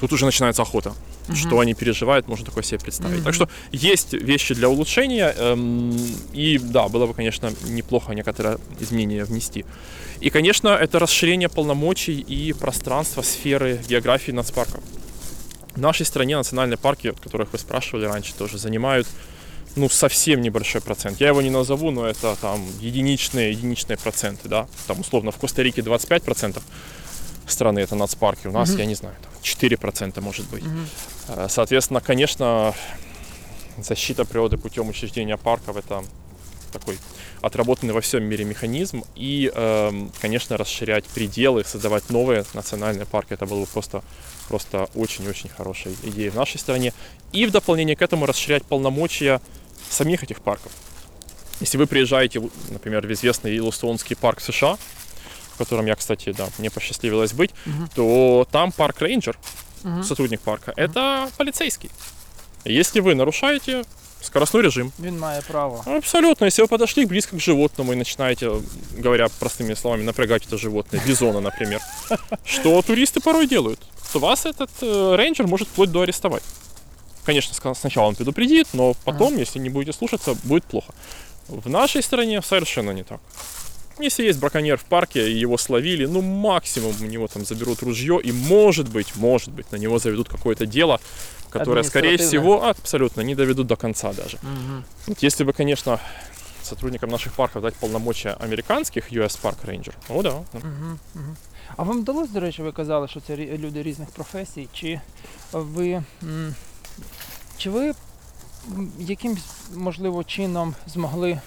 Тут 0.00 0.12
уже 0.12 0.24
начинается 0.24 0.62
охота. 0.62 0.94
Мгм. 1.28 1.36
Что 1.36 1.60
они 1.60 1.74
переживают, 1.74 2.26
можно 2.28 2.44
такое 2.46 2.62
себе 2.64 2.78
представить. 2.80 3.16
Мгм. 3.16 3.24
Так 3.24 3.34
что 3.34 3.48
есть 3.72 4.12
вещи 4.14 4.54
для 4.54 4.68
улучшения. 4.68 5.34
эм, 5.36 5.96
и 6.32 6.58
да, 6.58 6.88
было 6.88 7.06
бы, 7.06 7.14
конечно, 7.14 7.52
неплохо 7.68 8.12
некоторые 8.14 8.58
изменения 8.80 9.24
внести. 9.24 9.64
И, 10.20 10.30
конечно, 10.30 10.68
это 10.68 10.98
расширение 10.98 11.48
полномочий 11.48 12.18
и 12.20 12.52
пространства 12.52 13.22
сферы 13.22 13.80
географии 13.88 14.32
нацпарков. 14.32 14.82
В 15.74 15.80
нашей 15.80 16.04
стране 16.04 16.36
национальные 16.36 16.78
парки, 16.78 17.08
о 17.08 17.12
которых 17.12 17.52
вы 17.52 17.58
спрашивали 17.58 18.06
раньше, 18.06 18.34
тоже 18.34 18.58
занимают 18.58 19.06
ну, 19.76 19.88
совсем 19.88 20.40
небольшой 20.42 20.80
процент. 20.80 21.20
Я 21.20 21.28
его 21.28 21.40
не 21.42 21.50
назову, 21.50 21.92
но 21.92 22.04
это 22.06 22.36
там 22.40 22.60
единичные, 22.80 23.52
единичные 23.52 23.96
проценты, 23.98 24.48
да. 24.48 24.66
Там, 24.88 24.98
условно, 25.00 25.30
в 25.30 25.36
Коста-Рике 25.36 25.80
25% 25.82 26.60
страны 27.46 27.78
это 27.78 27.94
нацпарки, 27.94 28.48
у 28.48 28.52
нас, 28.52 28.70
Мгм. 28.70 28.78
я 28.78 28.84
не 28.86 28.94
знаю, 28.96 29.14
там 29.22 29.29
4% 29.42 30.20
может 30.20 30.48
быть. 30.50 30.64
Э, 31.28 31.46
Соответственно, 31.48 32.00
конечно, 32.00 32.74
защита 33.78 34.24
природы 34.24 34.56
путем 34.56 34.88
учреждения 34.88 35.36
парков 35.36 35.76
это 35.76 36.04
такой 36.72 36.98
отработанный 37.40 37.92
во 37.92 38.00
всем 38.00 38.22
мире 38.24 38.44
механизм. 38.44 39.02
И, 39.16 39.50
эм, 39.54 40.12
конечно, 40.20 40.56
расширять 40.56 41.04
пределы, 41.06 41.64
создавать 41.64 42.10
новые 42.10 42.44
национальные 42.54 43.06
парки, 43.06 43.32
это 43.32 43.46
было 43.46 43.60
бы 43.60 43.66
просто, 43.66 44.02
просто 44.48 44.88
очень-очень 44.94 45.48
хорошей 45.48 45.96
идеей 46.02 46.28
в 46.28 46.34
нашей 46.34 46.58
стране. 46.58 46.92
И 47.32 47.46
в 47.46 47.50
дополнение 47.50 47.96
к 47.96 48.02
этому 48.02 48.26
расширять 48.26 48.64
полномочия 48.64 49.40
самих 49.88 50.22
этих 50.22 50.40
парков. 50.40 50.72
Если 51.60 51.76
вы 51.76 51.86
приезжаете, 51.86 52.42
например, 52.70 53.06
в 53.06 53.12
известный 53.12 53.54
Йеллоустонский 53.54 54.16
парк 54.16 54.40
в 54.40 54.42
США, 54.42 54.78
котором 55.64 55.86
я, 55.86 55.94
кстати, 55.94 56.32
да, 56.32 56.48
мне 56.58 56.70
посчастливилось 56.70 57.32
быть, 57.32 57.50
Мгм. 57.66 57.88
то 57.94 58.46
там 58.50 58.72
парк 58.72 59.00
рейнджер, 59.02 59.38
Мгм. 59.84 60.02
сотрудник 60.04 60.40
парка, 60.40 60.72
это 60.76 61.28
полицейский. 61.36 61.90
Если 62.64 63.00
вы 63.00 63.14
нарушаете 63.14 63.84
скоростной 64.22 64.62
режим, 64.62 64.92
Він 64.98 65.18
має 65.18 65.40
право. 65.48 65.82
абсолютно, 65.86 66.46
если 66.46 66.64
вы 66.64 66.68
подошли 66.68 67.06
близко 67.06 67.36
к 67.36 67.40
животному 67.40 67.92
и 67.92 67.96
начинаете, 67.96 68.50
говоря 68.98 69.28
простыми 69.38 69.74
словами, 69.76 70.02
напрягать 70.04 70.46
это 70.46 70.58
животное, 70.58 71.00
бизона, 71.06 71.40
например, 71.40 71.80
что 72.44 72.82
туристы 72.82 73.20
порой 73.20 73.46
делают, 73.46 73.78
то 74.12 74.18
вас 74.18 74.46
этот 74.46 74.70
э, 74.82 75.16
рейнджер 75.16 75.46
может 75.46 75.68
вплоть 75.68 75.90
до 75.90 76.00
арестовать. 76.00 76.42
Конечно, 77.24 77.74
сначала 77.74 78.08
он 78.08 78.14
предупредит, 78.14 78.66
но 78.72 78.94
потом, 79.04 79.38
если 79.38 79.60
не 79.62 79.70
будете 79.70 79.92
слушаться, 79.98 80.34
будет 80.44 80.64
плохо. 80.64 80.92
В 81.48 81.68
нашей 81.70 82.02
стране 82.02 82.42
совершенно 82.42 82.92
не 82.92 83.02
так. 83.04 83.20
Если 83.99 84.23
есть 84.25 84.39
браконьер 84.39 84.77
в 84.77 84.83
парке 84.83 85.31
и 85.31 85.37
его 85.43 85.57
словили, 85.57 86.05
ну 86.05 86.21
максимум 86.21 86.93
у 87.01 87.05
него 87.05 87.27
там 87.27 87.45
заберут 87.45 87.81
ружье 87.83 88.19
и 88.23 88.31
может 88.33 88.89
быть, 88.89 89.15
может 89.15 89.49
быть, 89.53 89.71
на 89.71 89.77
него 89.77 89.99
заведут 89.99 90.27
какое-то 90.29 90.65
дело, 90.65 90.99
которое, 91.49 91.83
скорее 91.83 92.15
Административное. 92.15 92.57
всего, 92.57 92.67
абсолютно 92.69 93.21
не 93.21 93.35
доведут 93.35 93.67
до 93.67 93.75
конца 93.77 94.11
даже. 94.13 94.37
Мгм. 94.43 94.83
Вот 95.07 95.23
Если 95.23 95.45
бы, 95.45 95.53
конечно, 95.53 95.99
сотрудникам 96.63 97.09
наших 97.09 97.31
парков 97.33 97.61
дать 97.61 97.75
полномочия 97.75 98.33
американских 98.39 99.11
US 99.13 99.39
Park 99.41 99.65
Ranger, 99.65 99.93
о 100.09 100.21
да, 100.21 100.31
да. 100.53 100.59
Мгм, 100.59 100.99
мгм. 101.15 101.37
А 101.77 101.83
вам 101.83 102.01
вдалося, 102.01 102.33
до 102.33 102.39
речі, 102.39 102.61
ви 102.61 102.71
казали, 102.71 103.07
що 103.07 103.19
це 103.21 103.33
рі- 103.35 103.57
люди 103.57 103.83
різних 103.83 104.09
професій. 104.09 104.67
Чи 104.73 104.99
ви, 105.53 106.03
м, 106.23 106.55
чи 107.57 107.69
ви 107.69 107.93
м, 108.71 108.91
якимсь, 108.99 109.43
можливо, 109.75 110.23
чином 110.23 110.75
змогли 110.87 111.39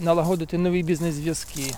налагодити 0.00 0.58
нові 0.58 0.82
бізнес-зв'язки? 0.82 1.74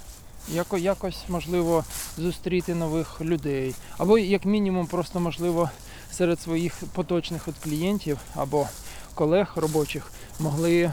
Яко, 0.54 0.78
якось, 0.78 1.24
можливо, 1.30 1.84
зустріти 2.18 2.76
нових 2.76 3.22
людей. 3.22 3.76
Або, 3.98 4.18
як 4.18 4.46
мінімум, 4.46 4.88
просто, 4.88 5.20
можливо, 5.20 5.70
серед 6.12 6.42
своїх 6.42 6.74
поточних 6.94 7.48
от 7.48 7.56
клієнтів 7.64 8.18
або 8.36 8.68
колег 9.16 9.54
робочих 9.56 10.12
могли 10.40 10.92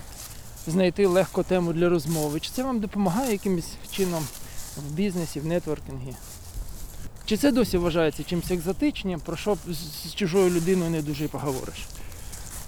знайти 0.66 1.06
легко 1.06 1.42
тему 1.42 1.72
для 1.72 1.88
розмови. 1.88 2.40
Чи 2.40 2.50
це 2.50 2.62
вам 2.62 2.80
допомагає 2.80 3.32
якимось 3.32 3.72
чином 3.90 4.26
в 4.76 4.92
бізнесі, 4.92 5.40
в 5.40 5.46
нетворкінгі? 5.46 6.14
Чи 7.26 7.36
це 7.36 7.52
досі 7.52 7.78
вважається 7.78 8.24
чимось 8.24 8.50
екзотичним, 8.50 9.20
про 9.20 9.36
що 9.36 9.56
з, 10.06 10.14
чужою 10.14 10.50
людиною 10.50 10.90
не 10.90 11.02
дуже 11.02 11.28
поговориш? 11.28 11.86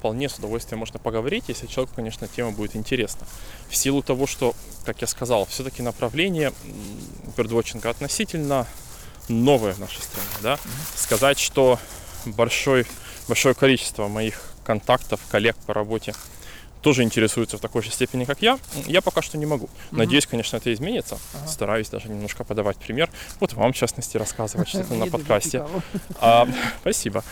Вполне 0.05 0.29
с 0.29 0.35
удовольствием 0.35 0.77
можно 0.77 0.99
поговорить, 0.99 1.45
если 1.47 1.65
человеку, 1.65 1.95
конечно, 1.95 2.27
тема 2.27 2.51
будет 2.51 2.75
интересна. 2.75 3.25
В 3.67 3.75
силу 3.75 4.03
того, 4.03 4.27
что, 4.27 4.53
как 4.85 5.01
я 5.01 5.07
сказал, 5.07 5.47
все-таки 5.47 5.81
направление 5.81 6.53
бердвотчинга 7.35 7.89
относительно 7.89 8.67
новое 9.29 9.73
в 9.73 9.79
нашей 9.79 10.03
стране, 10.03 10.27
да. 10.43 10.59
Сказать, 10.95 11.39
что 11.39 11.79
большой, 12.23 12.85
большое 13.27 13.55
количество 13.55 14.07
моих 14.07 14.43
контактов, 14.63 15.19
коллег 15.31 15.55
по 15.65 15.73
работе 15.73 16.13
тоже 16.85 17.01
интересуются 17.01 17.57
в 17.57 17.61
такой 17.61 17.81
же 17.81 17.89
степени, 17.89 18.25
как 18.25 18.43
я, 18.43 18.59
я 18.85 19.01
пока 19.01 19.23
что 19.23 19.39
не 19.39 19.47
могу. 19.47 19.69
Надеюсь, 19.89 20.27
конечно, 20.27 20.57
это 20.57 20.71
изменится. 20.71 21.17
Ага. 21.33 21.47
Стараюсь 21.47 21.89
даже 21.89 22.09
немножко 22.09 22.43
подавать 22.43 22.77
пример. 22.77 23.09
Вот 23.39 23.53
вам, 23.53 23.73
в 23.73 23.75
частности, 23.75 24.17
рассказывать 24.17 24.69
что-то 24.69 24.93
на 24.93 25.07
подкасте. 25.11 25.65
А, 26.21 26.47
спасибо. 26.81 27.23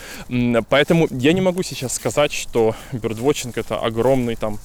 Поэтому 0.68 1.06
я 1.12 1.32
не 1.32 1.40
могу 1.40 1.62
сейчас 1.62 1.94
сказать, 1.94 2.32
что 2.32 2.74
Birdwatching 2.90 3.52
это 3.54 3.78
огромный 3.78 4.34
там 4.34 4.58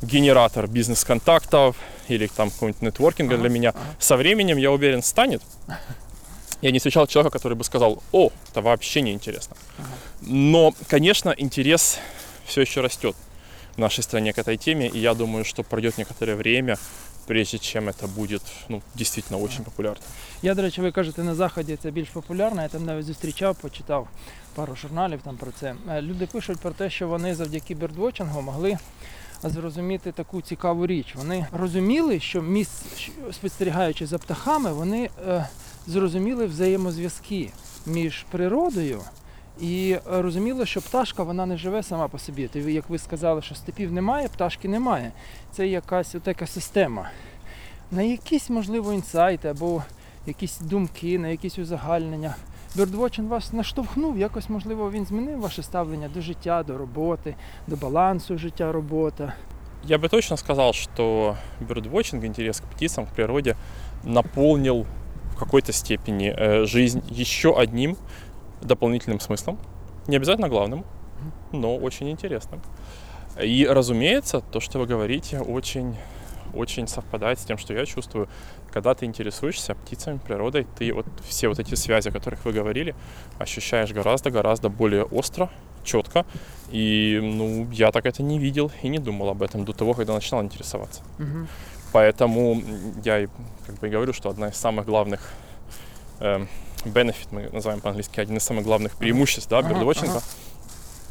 генератор 0.00 0.68
бизнес-контактов 0.68 1.76
или 2.08 2.26
там 2.26 2.50
какого-нибудь 2.50 2.80
нетворкинга 2.80 3.34
Ага, 3.34 3.42
для 3.42 3.50
меня. 3.50 3.68
ага. 3.70 3.80
Со 3.98 4.16
временем, 4.16 4.56
я 4.56 4.72
уверен, 4.72 5.02
станет. 5.02 5.42
Я 6.62 6.70
не 6.70 6.78
встречал 6.78 7.06
человека, 7.06 7.36
который 7.36 7.58
бы 7.58 7.64
сказал, 7.64 8.02
о, 8.12 8.30
это 8.50 8.62
вообще 8.62 9.02
не 9.02 9.12
интересно. 9.12 9.54
Ага. 9.76 9.88
Но, 10.22 10.74
конечно, 10.88 11.34
интерес 11.36 11.98
все 12.46 12.62
еще 12.62 12.80
растет 12.80 13.14
в 13.76 13.80
нашей 13.80 14.04
стране 14.04 14.32
к 14.32 14.38
этой 14.38 14.56
теме, 14.56 14.88
и 14.88 14.98
я 14.98 15.14
думаю, 15.14 15.44
что 15.44 15.62
пройдет 15.62 15.98
некоторое 15.98 16.36
время, 16.36 16.76
прежде 17.26 17.58
чем 17.58 17.88
это 17.88 18.06
будет 18.08 18.42
ну, 18.68 18.82
действительно 18.94 19.38
очень 19.38 19.64
популярно. 19.64 20.02
Я, 20.42 20.54
до 20.54 20.62
речі, 20.62 20.80
ви 20.80 20.92
кажете, 20.92 21.22
на 21.22 21.34
заході 21.34 21.78
це 21.82 21.90
більш 21.90 22.08
популярно. 22.08 22.62
Я 22.62 22.68
там 22.68 22.84
навіть 22.84 23.06
зустрічав, 23.06 23.56
почитав 23.56 24.08
пару 24.54 24.76
журналів 24.76 25.20
там 25.24 25.36
про 25.36 25.50
це. 25.60 25.74
Е, 25.90 26.02
Люди 26.02 26.26
пишуть 26.26 26.58
про 26.58 26.70
те, 26.70 26.90
що 26.90 27.08
вони 27.08 27.34
завдяки 27.34 27.74
бірдвотчингу 27.74 28.42
могли 28.42 28.78
зрозуміти 29.42 30.12
таку 30.12 30.42
цікаву 30.42 30.86
річ. 30.86 31.14
Вони 31.14 31.46
розуміли, 31.52 32.20
що 32.20 32.42
міс... 32.42 32.68
спостерігаючи 33.32 34.06
за 34.06 34.18
птахами, 34.18 34.72
вони 34.72 35.10
е, 35.28 35.48
зрозуміли 35.86 36.46
взаємозв'язки 36.46 37.50
між 37.86 38.24
природою. 38.30 39.00
І 39.60 39.92
е, 39.92 40.22
розуміло, 40.22 40.66
що 40.66 40.80
пташка 40.80 41.22
вона 41.22 41.46
не 41.46 41.56
живе 41.56 41.82
сама 41.82 42.08
по 42.08 42.18
собі. 42.18 42.46
Ти, 42.48 42.72
як 42.72 42.90
ви 42.90 42.98
сказали, 42.98 43.42
що 43.42 43.54
степів 43.54 43.92
немає, 43.92 44.28
пташки 44.28 44.68
немає. 44.68 45.12
Це 45.52 45.66
якась 45.66 46.14
от 46.14 46.22
така 46.22 46.46
система. 46.46 47.10
На 47.90 48.02
якісь, 48.02 48.50
можливо, 48.50 48.92
інсайти 48.92 49.48
або 49.48 49.82
якісь 50.26 50.58
думки, 50.58 51.18
на 51.18 51.28
якісь 51.28 51.58
узагальнення. 51.58 52.34
Бірдвотчин 52.76 53.28
вас 53.28 53.52
наштовхнув, 53.52 54.18
якось, 54.18 54.48
можливо, 54.48 54.90
він 54.90 55.06
змінив 55.06 55.40
ваше 55.40 55.62
ставлення 55.62 56.08
до 56.14 56.20
життя, 56.20 56.62
до 56.62 56.78
роботи, 56.78 57.34
до 57.66 57.76
балансу 57.76 58.38
життя, 58.38 58.72
робота. 58.72 59.34
Я 59.84 59.98
бы 59.98 60.08
точно 60.08 60.36
сказал, 60.36 60.72
что 60.72 61.36
бердвотчинг, 61.60 62.24
интерес 62.24 62.60
к 62.60 62.66
птицам, 62.66 63.06
к 63.06 63.14
природе, 63.14 63.56
наполнил 64.04 64.86
в 65.34 65.38
какой-то 65.38 65.72
степени 65.72 66.34
э, 66.36 66.66
жизнь 66.66 67.02
еще 67.10 67.54
одним 67.58 67.96
дополнительным 68.60 69.20
смыслом. 69.20 69.58
Не 70.06 70.16
обязательно 70.16 70.48
главным, 70.48 70.84
но 71.52 71.76
очень 71.76 72.10
интересным. 72.10 72.60
И, 73.40 73.66
разумеется, 73.66 74.40
то, 74.40 74.60
что 74.60 74.78
вы 74.78 74.86
говорите, 74.86 75.40
очень, 75.40 75.96
очень 76.54 76.88
совпадает 76.88 77.38
с 77.38 77.44
тем, 77.44 77.58
что 77.58 77.72
я 77.74 77.86
чувствую. 77.86 78.28
Когда 78.72 78.94
ты 78.94 79.06
интересуешься 79.06 79.74
птицами, 79.74 80.18
природой, 80.18 80.66
ты 80.78 80.92
вот 80.92 81.06
все 81.26 81.48
вот 81.48 81.58
эти 81.58 81.74
связи, 81.74 82.08
о 82.08 82.12
которых 82.12 82.44
вы 82.44 82.52
говорили, 82.52 82.94
ощущаешь 83.38 83.92
гораздо-гораздо 83.92 84.68
более 84.68 85.04
остро, 85.04 85.50
четко. 85.84 86.24
И, 86.70 87.18
ну, 87.22 87.68
я 87.72 87.90
так 87.90 88.06
это 88.06 88.22
не 88.22 88.38
видел 88.38 88.70
и 88.82 88.88
не 88.88 88.98
думал 88.98 89.28
об 89.30 89.42
этом 89.42 89.64
до 89.64 89.72
того, 89.72 89.94
когда 89.94 90.14
начинал 90.14 90.42
интересоваться. 90.42 91.02
Угу. 91.18 91.46
Поэтому 91.92 92.62
я 93.04 93.20
и, 93.20 93.28
как 93.66 93.78
бы 93.78 93.88
и 93.88 93.90
говорю, 93.90 94.12
что 94.12 94.30
одна 94.30 94.48
из 94.48 94.56
самых 94.56 94.86
главных 94.86 95.32
эм, 96.20 96.48
benefit, 96.88 97.28
мы 97.30 97.48
называем 97.52 97.80
по-английски, 97.80 98.20
один 98.20 98.36
из 98.36 98.42
самых 98.42 98.64
главных 98.64 98.96
преимуществ 98.96 99.48
да, 99.48 99.58
Ага, 99.58 99.70
бердвотчинга, 99.70 100.16
ага. 100.18 100.22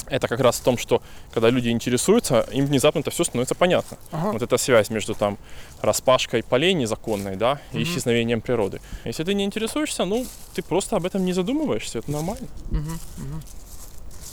это 0.07 0.27
как 0.27 0.39
раз 0.39 0.59
в 0.59 0.63
том, 0.63 0.77
что 0.77 1.01
когда 1.33 1.49
люди 1.49 1.69
интересуются, 1.69 2.41
им 2.51 2.65
внезапно 2.65 2.99
это 2.99 3.11
все 3.11 3.23
становится 3.23 3.55
понятно. 3.55 3.97
Ага. 4.11 4.31
Вот 4.31 4.41
эта 4.41 4.57
связь 4.57 4.89
между 4.89 5.13
там 5.15 5.37
распашкой 5.81 6.43
полей 6.43 6.73
незаконной, 6.73 7.35
да, 7.35 7.59
и 7.71 7.75
Мгм. 7.77 7.83
исчезновением 7.83 8.41
природы. 8.41 8.81
Если 9.05 9.23
ты 9.23 9.33
не 9.33 9.43
интересуешься, 9.45 10.05
ну, 10.05 10.25
ты 10.53 10.61
просто 10.61 10.95
об 10.97 11.05
этом 11.05 11.23
не 11.25 11.33
задумываешься, 11.33 11.99
это 11.99 12.11
нормально. 12.11 12.47
Угу. 12.71 12.79
Угу. 12.79 13.41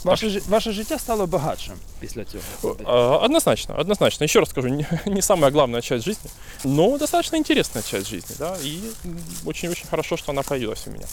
Ваше, 0.03 0.29
жи- 0.29 0.41
ваше 0.49 0.71
життя 0.71 0.99
стало 0.99 1.27
багатшим 1.27 1.73
після 1.99 2.23
цього. 2.25 2.75
А, 2.85 3.17
Однозначно, 3.17 3.75
однозначно. 3.79 4.23
Еще 4.25 4.39
раз 4.39 4.49
скажу, 4.49 4.67
не, 4.69 4.85
не 5.05 5.21
самая 5.21 5.51
главная 5.51 5.81
часть 5.81 6.05
жизни, 6.05 6.29
но 6.63 6.97
достаточно 6.97 7.37
интересная 7.37 7.83
часть 7.83 8.07
жизни, 8.09 8.35
да, 8.39 8.55
и 8.63 8.79
м, 9.05 9.17
очень-очень 9.45 9.87
хорошо, 9.89 10.17
что 10.17 10.31
она 10.31 10.41
появилась 10.43 10.87
у 10.87 10.91
меня. 10.91 11.05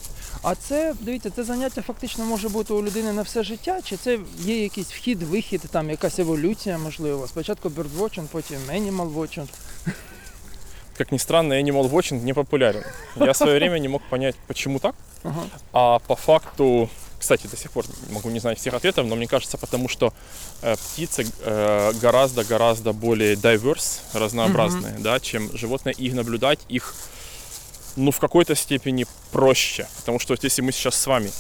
А 0.43 0.55
це, 0.55 0.95
дивіться, 1.01 1.31
це 1.31 1.45
заняття 1.45 1.83
фактично 1.83 2.25
може 2.25 2.49
бути 2.49 2.73
у 2.73 2.83
людини 2.83 3.13
на 3.13 3.23
все 3.23 3.43
життя, 3.43 3.81
чи 3.85 3.97
це 3.97 4.19
є 4.39 4.63
якийсь 4.63 4.87
вхід, 4.93 5.23
вихід, 5.23 5.61
там 5.71 5.91
якась 5.91 6.19
еволюція, 6.19 6.79
можливо. 6.79 7.27
Спочатку 7.29 7.69
birdwatching, 7.69 8.27
потім 8.33 8.59
animal 8.71 9.15
watching. 9.15 9.47
Как 10.99 11.13
ни 11.13 11.19
странно, 11.19 11.55
Animal 11.55 11.91
Watching 11.91 12.23
не 12.25 12.35
популярен. 12.35 12.83
Я 13.17 13.33
в 13.33 13.37
свое 13.37 13.55
время 13.59 13.79
не 13.81 13.89
мог 13.89 14.01
понять, 14.11 14.37
почему 14.47 14.79
так, 14.79 14.95
Ага. 15.25 15.41
а 15.73 15.99
по 16.01 16.15
факту, 16.17 16.89
кстати, 17.19 17.47
до 17.47 17.57
сих 17.57 17.71
пор 17.71 17.85
могу 18.11 18.31
не 18.31 18.39
знать 18.41 18.59
всех 18.59 18.75
ответов, 18.75 19.07
но 19.07 19.17
мне 19.17 19.27
кажется, 19.27 19.57
потому 19.59 19.89
что 19.89 20.13
э, 20.63 20.77
птицы 20.77 21.27
э, 21.41 21.93
гораздо-гораздо 22.03 22.93
более 22.93 23.35
diverse, 23.35 24.01
разнообразные, 24.13 24.97
да, 24.99 25.19
чем 25.21 25.51
животные, 25.57 25.95
и 25.99 26.07
их 26.07 26.15
наблюдать 26.15 26.61
их, 26.69 26.95
ну, 27.97 28.11
в 28.11 28.19
какой-то 28.19 28.55
степени 28.55 29.07
проще. 29.33 29.87
Потому 29.97 30.19
что 30.19 30.33
вот 30.35 30.45
если 30.45 30.63
мы 30.63 30.73
сейчас 30.73 30.95
с 30.97 31.07
вами 31.07 31.31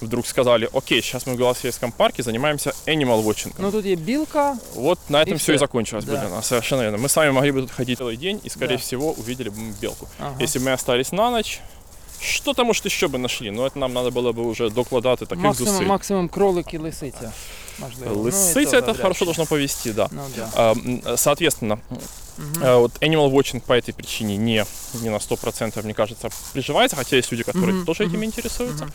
вдруг 0.00 0.26
сказали, 0.26 0.68
окей, 0.72 1.00
сейчас 1.02 1.26
мы 1.26 1.34
в 1.34 1.36
Голосеевском 1.36 1.92
парке 1.92 2.22
занимаемся 2.22 2.72
animal 2.86 3.22
watching. 3.24 3.52
Ну 3.58 3.70
тут 3.70 3.84
є 3.86 3.96
білка, 3.96 4.56
Вот 4.74 4.98
на 5.08 5.22
этом 5.22 5.38
все 5.38 5.54
и 5.54 5.58
закончилось 5.58 6.04
бы 6.04 6.12
Да. 6.12 6.20
для 6.20 6.28
нас, 6.28 6.46
совершенно 6.46 6.82
верно. 6.82 6.98
Мы 6.98 7.08
с 7.08 7.16
вами 7.16 7.30
могли 7.30 7.52
бы 7.52 7.60
тут 7.60 7.70
ходить 7.70 7.98
целый 7.98 8.16
день 8.16 8.40
и, 8.44 8.48
скорее 8.50 8.76
Да. 8.76 8.82
всего, 8.82 9.12
увидели 9.12 9.48
бы 9.48 9.56
белку. 9.80 10.08
ага. 10.18 10.34
Если 10.40 10.58
бы 10.58 10.64
мы 10.66 10.72
остались 10.72 11.12
на 11.12 11.30
ночь, 11.30 11.60
что-то, 12.21 12.63
может, 12.65 12.85
еще 12.85 13.07
бы 13.07 13.17
нашли, 13.17 13.51
но 13.51 13.65
это 13.67 13.79
нам 13.79 13.93
надо 13.93 14.09
было 14.11 14.31
бы 14.31 14.43
уже 14.43 14.69
докладати 14.69 15.25
таких 15.25 15.43
максимум, 15.43 15.73
зусиль. 15.73 15.87
максимум 15.87 16.29
кролик 16.29 16.73
і 16.73 16.77
лисиця. 16.77 17.33
Можливо. 17.79 18.11
Ну, 18.15 18.21
і 18.21 18.25
Лисиця 18.25 18.71
то 18.71 18.77
это 18.77 18.87
навряд 18.87 19.01
хорошо 19.01 19.19
чи. 19.19 19.25
должно 19.25 19.45
повести, 19.45 19.93
да. 19.93 20.09
Ну, 20.11 20.21
да. 20.35 20.49
А, 20.55 20.71
м, 20.71 21.01
Соответственно, 21.17 21.77
Мгм. 22.39 22.63
э, 22.63 22.77
вот 22.79 22.91
Animal 23.01 23.31
Watching 23.31 23.59
по 23.61 23.73
этой 23.73 23.93
причине 23.93 24.37
не, 24.37 24.65
не 24.93 25.09
на 25.09 25.19
100%, 25.19 25.83
мне 25.85 25.93
кажется, 25.93 26.29
приживается, 26.53 26.95
хотя 26.95 27.15
есть 27.17 27.31
люди, 27.31 27.43
которые 27.43 27.73
Мгм, 27.75 27.85
тоже 27.85 28.03
этим 28.03 28.13
мгм, 28.19 28.23
интересуются. 28.25 28.85
мгм. 28.85 28.93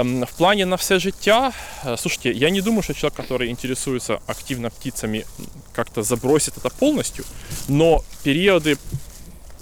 Эм, 0.00 0.24
В 0.26 0.30
плане 0.32 0.66
на 0.66 0.76
все 0.76 0.98
життя, 0.98 1.52
э, 1.84 1.96
слушайте, 1.96 2.32
я 2.32 2.50
не 2.50 2.60
думаю, 2.60 2.82
что 2.82 2.94
человек, 2.94 3.14
который 3.16 3.48
интересуется 3.50 4.18
активно 4.26 4.68
птицами, 4.70 5.18
м, 5.38 5.46
как-то 5.72 6.02
забросит 6.02 6.54
это 6.58 6.70
полностью, 6.78 7.24
но 7.68 8.02
периоды 8.24 8.76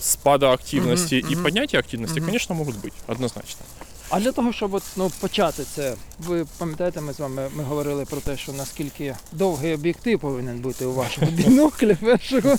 спада 0.01 0.51
активности 0.53 1.15
Мгм, 1.23 1.33
и 1.33 1.35
мгм. 1.35 1.43
поднятия 1.45 1.81
активности, 1.81 2.19
Мгм. 2.21 2.27
конечно, 2.27 2.55
могут 2.55 2.77
быть, 2.77 2.93
однозначно. 3.07 3.61
А 4.09 4.21
для 4.21 4.33
того, 4.33 4.53
щоб 4.53 4.75
от, 4.75 4.83
ну, 4.97 5.11
почати 5.21 5.65
це, 5.75 5.95
ви 6.19 6.47
пам'ятаєте, 6.59 7.01
ми 7.01 7.13
з 7.13 7.19
вами 7.21 7.49
ми 7.57 7.65
говорили 7.65 8.05
про 8.05 8.21
те, 8.21 8.37
що 8.37 8.53
наскільки 8.53 9.17
довгий 9.33 9.75
об'єктив 9.75 10.21
повинен 10.21 10.59
бути 10.59 10.85
у 10.85 10.95
вашому 10.95 11.27
біноклі 11.31 11.95
першого. 11.95 12.57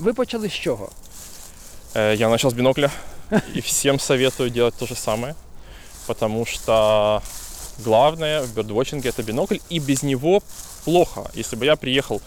Ви 0.00 0.12
почали 0.12 0.48
з 0.48 0.52
чого? 0.52 0.90
Э, 1.94 2.16
Я 2.16 2.28
начал 2.28 2.50
с 2.50 2.54
бинокля 2.56 2.90
и 3.56 3.60
всем 3.60 3.98
советую 4.00 4.50
делать 4.50 4.74
то 4.78 4.86
же 4.86 4.94
самое, 4.94 5.34
потому 6.06 6.46
что 6.46 7.22
главное 7.84 8.42
в 8.42 8.54
бердвотчинге 8.54 9.08
это 9.10 9.22
бинокль, 9.24 9.58
и 9.72 9.80
без 9.80 10.02
него 10.02 10.42
плохо. 10.84 11.30
Если 11.36 11.56
бы 11.58 11.64
я 11.64 11.76
приехал 11.76 12.20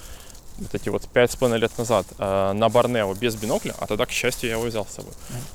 вот 0.59 0.75
эти 0.75 0.89
вот 0.89 1.07
пять 1.09 1.31
с 1.33 1.37
половиной 1.37 1.61
лет 1.61 1.77
назад 1.79 2.07
э, 2.19 2.53
на 2.53 2.69
Борнео 2.69 3.15
без 3.15 3.37
бинокля, 3.37 3.75
а 3.79 3.87
тогда, 3.87 4.07
к 4.07 4.11
счастью, 4.11 4.51
я 4.51 4.57
его 4.57 4.67
взял 4.67 4.87
с 4.87 4.95
собой, 4.95 5.13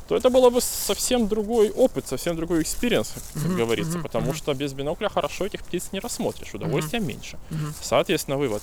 то 0.07 0.15
это 0.15 0.29
было 0.29 0.49
бы 0.49 0.61
совсем 0.61 1.27
другой 1.27 1.69
опыт, 1.71 2.07
совсем 2.07 2.35
другой 2.35 2.61
экспириенс, 2.61 3.13
как 3.33 3.43
Мгм, 3.43 3.57
говорится, 3.57 3.93
мгм, 3.93 4.03
потому 4.03 4.27
мгм. 4.27 4.35
что 4.35 4.53
без 4.53 4.73
бинокля 4.73 5.09
хорошо 5.09 5.45
этих 5.45 5.63
птиц 5.63 5.89
не 5.91 5.99
рассмотришь, 5.99 6.53
удовольствия 6.53 6.99
меньше. 6.99 7.37
Мгм. 7.49 7.73
Соответственно, 7.81 8.37
вывод. 8.37 8.61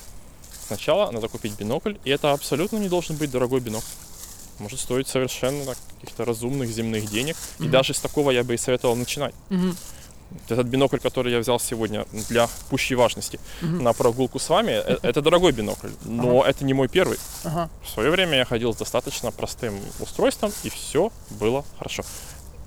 Сначала 0.67 1.11
надо 1.11 1.29
купить 1.29 1.59
бинокль, 1.59 1.95
и 2.05 2.11
это 2.11 2.33
абсолютно 2.33 2.79
не 2.79 2.89
должен 2.89 3.17
быть 3.17 3.31
дорогой 3.31 3.61
бинокль. 3.61 3.87
Может 4.59 4.79
стоить 4.79 5.09
совершенно 5.09 5.75
каких-то 6.01 6.25
разумных 6.25 6.69
земных 6.71 7.11
денег. 7.11 7.35
И 7.59 7.63
Мгм. 7.63 7.71
даже 7.73 7.95
с 7.95 7.99
такого 7.99 8.31
я 8.31 8.45
бы 8.45 8.55
и 8.55 8.59
советовал 8.59 8.95
начинать. 8.95 9.35
Мгм. 9.49 9.75
Этот 10.49 10.67
бинокль, 10.67 10.99
который 10.99 11.33
я 11.33 11.39
взял 11.39 11.59
сегодня 11.61 12.05
для 12.29 12.49
пущей 12.71 12.97
важности 12.97 13.39
Мгм. 13.63 13.83
на 13.83 13.93
прогулку 13.93 14.39
с 14.39 14.49
вами, 14.49 14.73
э, 14.73 14.99
это 15.03 15.23
дорогой 15.23 15.53
бинокль, 15.53 15.91
но 16.05 16.45
это 16.45 16.65
не 16.65 16.75
мой 16.75 16.89
первый. 16.89 17.19
Ага. 17.45 17.69
В 17.85 17.89
свое 17.89 18.11
время 18.11 18.37
я 18.39 18.45
ходил 18.45 18.73
с 18.73 18.77
достаточно 18.77 19.31
простым 19.33 19.75
устройством, 20.01 20.53
и 20.65 20.69
все 20.69 21.11
было 21.31 21.65
хорошо. 21.79 22.03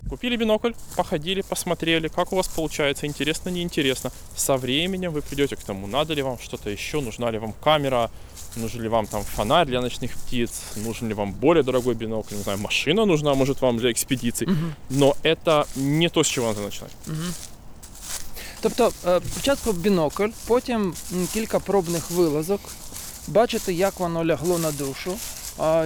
Купили 0.09 0.35
бинокль, 0.35 0.73
походили, 0.97 1.41
посмотрели, 1.41 2.09
как 2.09 2.33
у 2.33 2.35
вас 2.35 2.47
получается, 2.47 3.07
интересно, 3.07 3.49
неинтересно. 3.49 4.11
Со 4.35 4.57
временем 4.57 5.11
вы 5.13 5.21
придете 5.21 5.55
к 5.55 5.63
тому, 5.63 5.87
надо 5.87 6.13
ли 6.13 6.21
вам 6.21 6.37
что-то 6.39 6.69
еще, 6.69 6.99
нужна 7.01 7.31
ли 7.31 7.39
вам 7.39 7.53
камера, 7.63 8.11
нужен 8.57 8.81
ли 8.81 8.89
вам 8.89 9.07
там 9.07 9.23
фонарь 9.23 9.65
для 9.65 9.81
ночных 9.81 10.11
птиц, 10.13 10.61
нужен 10.75 11.07
ли 11.07 11.13
вам 11.13 11.31
более 11.31 11.63
дорогой 11.63 11.95
бинокль, 11.95 12.35
не 12.35 12.43
знаю, 12.43 12.59
машина 12.59 13.05
нужна, 13.05 13.33
может, 13.33 13.61
вам 13.61 13.77
для 13.77 13.91
экспедиций. 13.91 14.45
Мгм. 14.47 14.75
Но 14.89 15.15
это 15.23 15.65
не 15.75 16.09
то, 16.09 16.21
с 16.23 16.27
чего 16.27 16.47
надо 16.47 16.61
начинать. 16.61 16.91
Мгм. 17.07 17.33
Тобто, 18.63 18.91
е, 19.07 19.21
спочатку 19.31 19.71
бінокль, 19.71 20.29
потім 20.47 20.93
кілька 21.33 21.59
пробних 21.59 22.11
вилазок, 22.11 22.59
бачити, 23.27 23.73
як 23.73 23.99
воно 23.99 24.25
лягло 24.25 24.59
на 24.59 24.71
душу, 24.71 25.13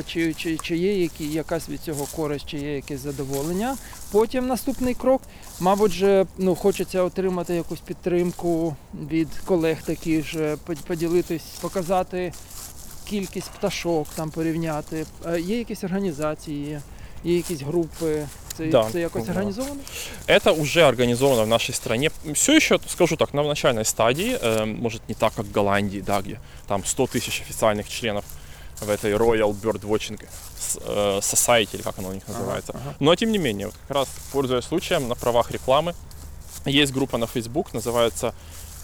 чи, 0.08 0.34
чи, 0.34 0.58
чи 0.58 0.78
є 0.78 1.02
які, 1.02 1.28
якась 1.28 1.70
від 1.70 1.82
цього 1.82 2.08
користь, 2.16 2.46
чи 2.46 2.58
є 2.58 2.76
якесь 2.76 3.00
задоволення. 3.00 3.78
Потім 4.12 4.48
наступний 4.48 4.94
крок, 4.94 5.22
мабуть, 5.60 5.92
же, 5.92 6.26
ну, 6.38 6.56
хочеться 6.56 7.04
отримати 7.04 7.56
якусь 7.56 7.80
підтримку 7.80 8.76
від 9.10 9.28
колег 9.46 9.78
же, 10.26 10.58
под- 10.66 10.78
поділитись, 10.78 11.44
показати 11.62 12.34
кількість 13.10 13.50
пташок, 13.50 14.08
там 14.16 14.30
порівняти. 14.32 15.06
Е, 15.26 15.40
Є 15.42 15.58
якісь 15.58 15.84
організації, 15.84 16.80
є 17.25 17.37
якісь 17.37 17.61
групи. 17.61 18.27
Це, 18.57 18.67
Да, 18.67 18.89
це 18.93 19.01
якось 19.01 19.25
да. 19.25 19.31
організовано? 19.33 19.81
Это 20.27 20.53
уже 20.53 20.85
организовано 20.85 21.45
в 21.45 21.47
нашей 21.47 21.75
стране. 21.75 22.11
Все 22.33 22.53
еще, 22.57 22.79
скажу 22.89 23.17
так, 23.17 23.35
на 23.35 23.43
начальной 23.43 23.85
стадии, 23.85 24.39
э, 24.43 24.65
может 24.67 25.01
не 25.09 25.15
так, 25.15 25.33
как 25.35 25.47
в 25.47 25.53
Голландии, 25.53 26.01
да, 26.07 26.21
где 26.21 26.39
там 26.67 26.85
100 26.85 27.05
тысяч 27.07 27.41
официальных 27.43 27.89
членов 27.89 28.25
в 28.81 28.91
этой 28.91 29.17
Royal 29.17 29.55
Bird 29.63 29.81
Watching 29.87 30.21
с- 30.59 30.79
э, 30.87 31.21
Society, 31.21 31.75
или 31.77 31.83
как 31.83 31.99
оно 31.99 32.09
у 32.09 32.13
них 32.13 32.23
Ага, 32.29 32.39
называется. 32.39 32.73
ага. 32.75 32.95
Но 33.01 33.15
тем 33.17 33.31
не 33.31 33.39
менее, 33.39 33.67
вот 33.67 33.75
как 33.89 33.97
раз 33.97 34.09
пользуясь 34.33 34.65
случаем, 34.65 35.09
на 35.09 35.15
правах 35.15 35.51
рекламы, 35.51 35.95
есть 36.67 36.93
группа 36.93 37.19
на 37.19 37.27
Facebook, 37.27 37.73
называется 37.73 38.27
э, 38.27 38.33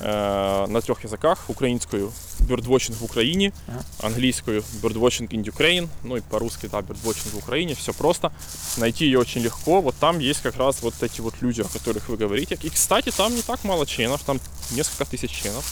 на 0.01 0.81
трех 0.81 1.03
языках. 1.03 1.47
Украинскую 1.49 2.13
Birdwatching 2.41 2.95
в 2.95 3.03
Украине, 3.03 3.53
Ага. 3.67 3.85
английскую 4.03 4.63
Birdwatching 4.81 5.29
in 5.29 5.43
Ukraine, 5.43 5.89
ну 6.05 6.17
и 6.17 6.21
по-русски, 6.21 6.69
да, 6.71 6.79
Birdwatching 6.79 7.31
в 7.33 7.39
Украине. 7.39 7.75
Все 7.75 7.93
просто. 7.93 8.33
Найти 8.77 9.07
ее 9.07 9.19
очень 9.19 9.41
легко. 9.41 9.81
Вот 9.81 9.97
там 9.97 10.21
есть 10.21 10.41
как 10.41 10.57
раз 10.57 10.83
вот 10.83 10.95
эти 11.03 11.21
вот 11.21 11.35
люди, 11.41 11.63
о 11.63 11.65
которых 11.65 12.09
вы 12.09 12.17
говорите. 12.17 12.57
И, 12.63 12.71
кстати, 12.71 13.11
там 13.11 13.35
не 13.35 13.43
так 13.43 13.65
мало 13.65 13.87
членов, 13.87 14.23
там 14.23 14.41
несколько 14.71 15.05
тысяч 15.05 15.33
членов. 15.33 15.65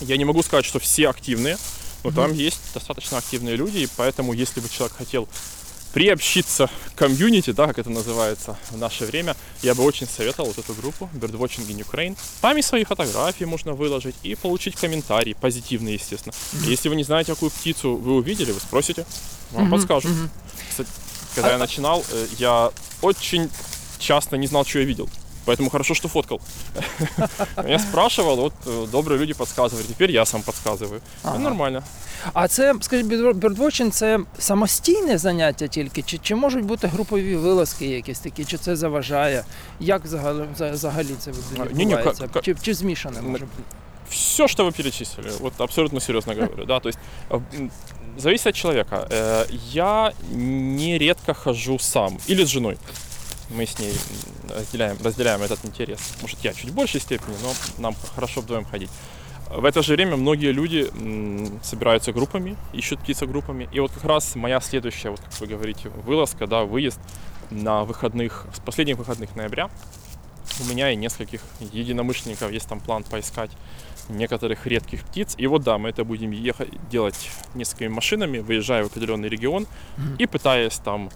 Я 0.00 0.16
не 0.16 0.24
могу 0.24 0.42
сказать, 0.42 0.64
что 0.64 0.78
все 0.78 1.10
активные, 1.10 1.58
но 2.02 2.10
там 2.12 2.32
есть 2.32 2.60
достаточно 2.72 3.18
активные 3.18 3.56
люди, 3.56 3.78
и 3.78 3.88
поэтому, 3.96 4.32
если 4.32 4.60
бы 4.60 4.68
человек 4.70 4.96
хотел 4.96 5.28
приобщиться 5.93 6.69
к 6.93 6.97
комьюнити, 6.99 7.51
да, 7.51 7.67
как 7.67 7.79
это 7.79 7.89
называется 7.89 8.57
в 8.69 8.77
наше 8.77 9.05
время, 9.05 9.35
я 9.61 9.73
бы 9.75 9.83
очень 9.83 10.07
советовал 10.07 10.49
вот 10.49 10.57
эту 10.59 10.73
группу 10.73 11.09
Birdwatching 11.15 11.67
in 11.67 11.83
Ukraine. 11.85 12.17
Там 12.41 12.57
и 12.57 12.61
свои 12.61 12.83
фотографии 12.83 13.45
можно 13.45 13.73
выложить 13.73 14.15
и 14.23 14.35
получить 14.35 14.75
комментарии, 14.75 15.35
позитивные, 15.39 15.95
естественно. 15.95 16.33
И 16.65 16.69
Если 16.69 16.89
вы 16.89 16.95
не 16.95 17.03
знаете, 17.03 17.33
какую 17.33 17.51
птицу 17.51 17.95
вы 17.95 18.15
увидели, 18.15 18.51
вы 18.51 18.59
спросите, 18.59 19.05
вам 19.51 19.63
Мгм, 19.63 19.71
подскажут. 19.71 20.11
мгм. 20.11 20.29
Кстати, 20.69 20.89
когда 21.35 21.49
А- 21.49 21.51
я 21.53 21.57
начинал, 21.57 22.03
э, 22.11 22.27
я 22.37 22.71
очень 23.01 23.49
часто 23.97 24.37
не 24.37 24.47
знал, 24.47 24.65
что 24.65 24.79
я 24.79 24.85
видел. 24.85 25.09
Поэтому 25.48 25.70
хорошо, 25.70 25.94
что 25.94 26.08
фоткал. 26.08 26.40
Я 27.68 27.78
спрашивал, 27.78 28.36
вот 28.36 28.52
э, 28.66 28.86
добрые 28.92 29.18
люди 29.18 29.34
подсказывали. 29.34 29.82
Теперь 29.86 30.10
я 30.10 30.24
сам 30.24 30.42
подсказываю. 30.42 31.00
Ага. 31.22 31.36
Ну, 31.38 31.44
нормально. 31.44 31.82
А 32.32 32.48
це, 32.48 32.74
скажіть, 32.80 33.06
бірдвотчинг 33.36 33.92
це 33.92 34.18
самостійне 34.38 35.18
заняття 35.18 35.66
тільки, 35.68 36.02
чи, 36.02 36.18
чи 36.18 36.34
можуть 36.34 36.64
бути 36.64 36.86
групові 36.86 37.36
вилазки 37.36 37.86
якісь 37.86 38.18
такі, 38.18 38.44
чи 38.44 38.58
це 38.58 38.76
заважає? 38.76 39.44
Як 39.80 40.04
взагалі, 40.04 40.44
за- 40.58 40.70
взагалі 40.70 41.08
це 41.18 41.30
А, 41.30 41.64
ні-ні, 41.64 41.84
відбувається? 41.84 42.22
ка- 42.26 42.28
ка- 42.32 42.40
Чи, 42.40 42.54
чи 42.62 42.74
змішане 42.74 43.22
може 43.22 43.44
бути? 43.44 43.62
все, 44.10 44.48
что 44.48 44.64
вы 44.64 44.76
перечислили, 44.76 45.30
вот 45.40 45.52
абсолютно 45.60 46.00
серьезно 46.00 46.34
говорю, 46.34 46.64
да, 46.66 46.80
то 46.80 46.88
есть 46.88 46.98
э, 47.30 47.40
м, 47.54 47.70
зависит 48.18 48.46
от 48.46 48.54
человека. 48.56 49.06
Э, 49.10 49.46
Я 49.72 50.12
нередко 50.32 51.34
хожу 51.34 51.78
сам 51.78 52.18
или 52.30 52.42
с 52.42 52.48
женой. 52.48 52.76
Мы 53.49 53.65
с 53.65 53.79
ней 53.79 53.93
разделяем, 54.49 54.97
разделяем 55.03 55.41
этот 55.41 55.65
интерес. 55.65 55.99
Может, 56.21 56.39
я 56.43 56.53
чуть 56.53 56.69
в 56.69 56.75
большей 56.75 57.01
степени, 57.01 57.35
но 57.41 57.53
нам 57.77 57.95
хорошо 58.15 58.41
вдвоем 58.41 58.65
ходить. 58.65 58.89
В 59.49 59.65
это 59.65 59.81
же 59.81 59.93
время 59.93 60.15
многие 60.15 60.51
люди 60.51 60.91
собираются 61.63 62.13
группами, 62.13 62.55
ищут 62.71 62.99
птица 62.99 63.25
группами. 63.25 63.67
И 63.71 63.79
вот 63.79 63.91
как 63.91 64.03
раз 64.03 64.35
моя 64.35 64.61
следующая, 64.61 65.09
вот 65.09 65.21
как 65.21 65.39
вы 65.39 65.47
говорите, 65.47 65.89
вылазка, 65.89 66.45
да, 66.45 66.63
выезд 66.63 66.99
на 67.49 67.83
выходных, 67.83 68.45
с 68.53 68.59
последних 68.59 68.97
выходных 68.97 69.35
ноября 69.35 69.69
у 70.61 70.65
меня 70.65 70.91
и 70.91 70.95
нескольких 70.95 71.41
единомышленников 71.71 72.51
есть 72.51 72.67
там 72.67 72.79
план 72.79 73.03
поискать 73.03 73.51
некоторых 74.09 74.65
редких 74.67 75.03
птиц. 75.03 75.35
И 75.37 75.47
вот 75.47 75.63
да, 75.63 75.77
мы 75.77 75.89
это 75.89 76.03
будем 76.03 76.31
ехать, 76.31 76.69
делать 76.89 77.29
несколькими 77.55 77.87
машинами, 77.87 78.39
выезжая 78.39 78.83
в 78.83 78.87
определенный 78.87 79.29
регион 79.29 79.67
и 80.17 80.25
пытаясь 80.25 80.77
там 80.77 81.09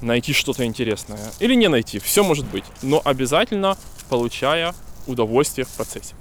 найти 0.00 0.32
что-то 0.32 0.64
интересное. 0.64 1.18
Или 1.40 1.54
не 1.56 1.68
найти, 1.68 1.98
все 1.98 2.22
может 2.22 2.46
быть. 2.46 2.64
Но 2.82 3.00
обязательно 3.04 3.76
получая 4.08 4.74
удовольствие 5.06 5.64
в 5.64 5.68
процессе. 5.68 6.14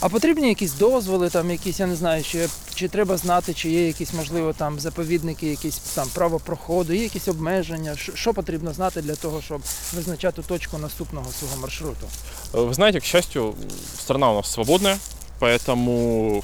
А 0.00 0.08
потрібні 0.08 0.48
якісь 0.48 0.72
дозволи, 0.72 1.30
там 1.30 1.50
якісь, 1.50 1.80
я 1.80 1.86
не 1.86 1.96
знаю, 1.96 2.24
чи, 2.24 2.48
чи 2.74 2.88
треба 2.88 3.16
знати, 3.16 3.54
чи 3.54 3.70
є 3.70 3.86
якісь, 3.86 4.12
можливо, 4.12 4.52
там 4.52 4.80
заповідники, 4.80 5.46
якісь 5.46 5.78
там 5.78 6.08
право 6.14 6.38
проходу, 6.38 6.92
є 6.92 7.02
якісь 7.02 7.28
обмеження. 7.28 7.96
Що, 7.96 8.16
що 8.16 8.34
потрібно 8.34 8.72
знати 8.72 9.02
для 9.02 9.14
того, 9.14 9.42
щоб 9.42 9.62
визначати 9.94 10.42
точку 10.42 10.78
наступного 10.78 11.26
свого 11.38 11.56
маршруту? 11.56 12.06
Э, 12.52 12.68
Вы 12.68 12.74
знаете, 12.74 13.00
к 13.00 13.06
счастью, 13.06 13.54
страна 13.98 14.30
у 14.30 14.34
нас 14.34 14.52
свободная, 14.52 14.98
поэтому 15.40 16.42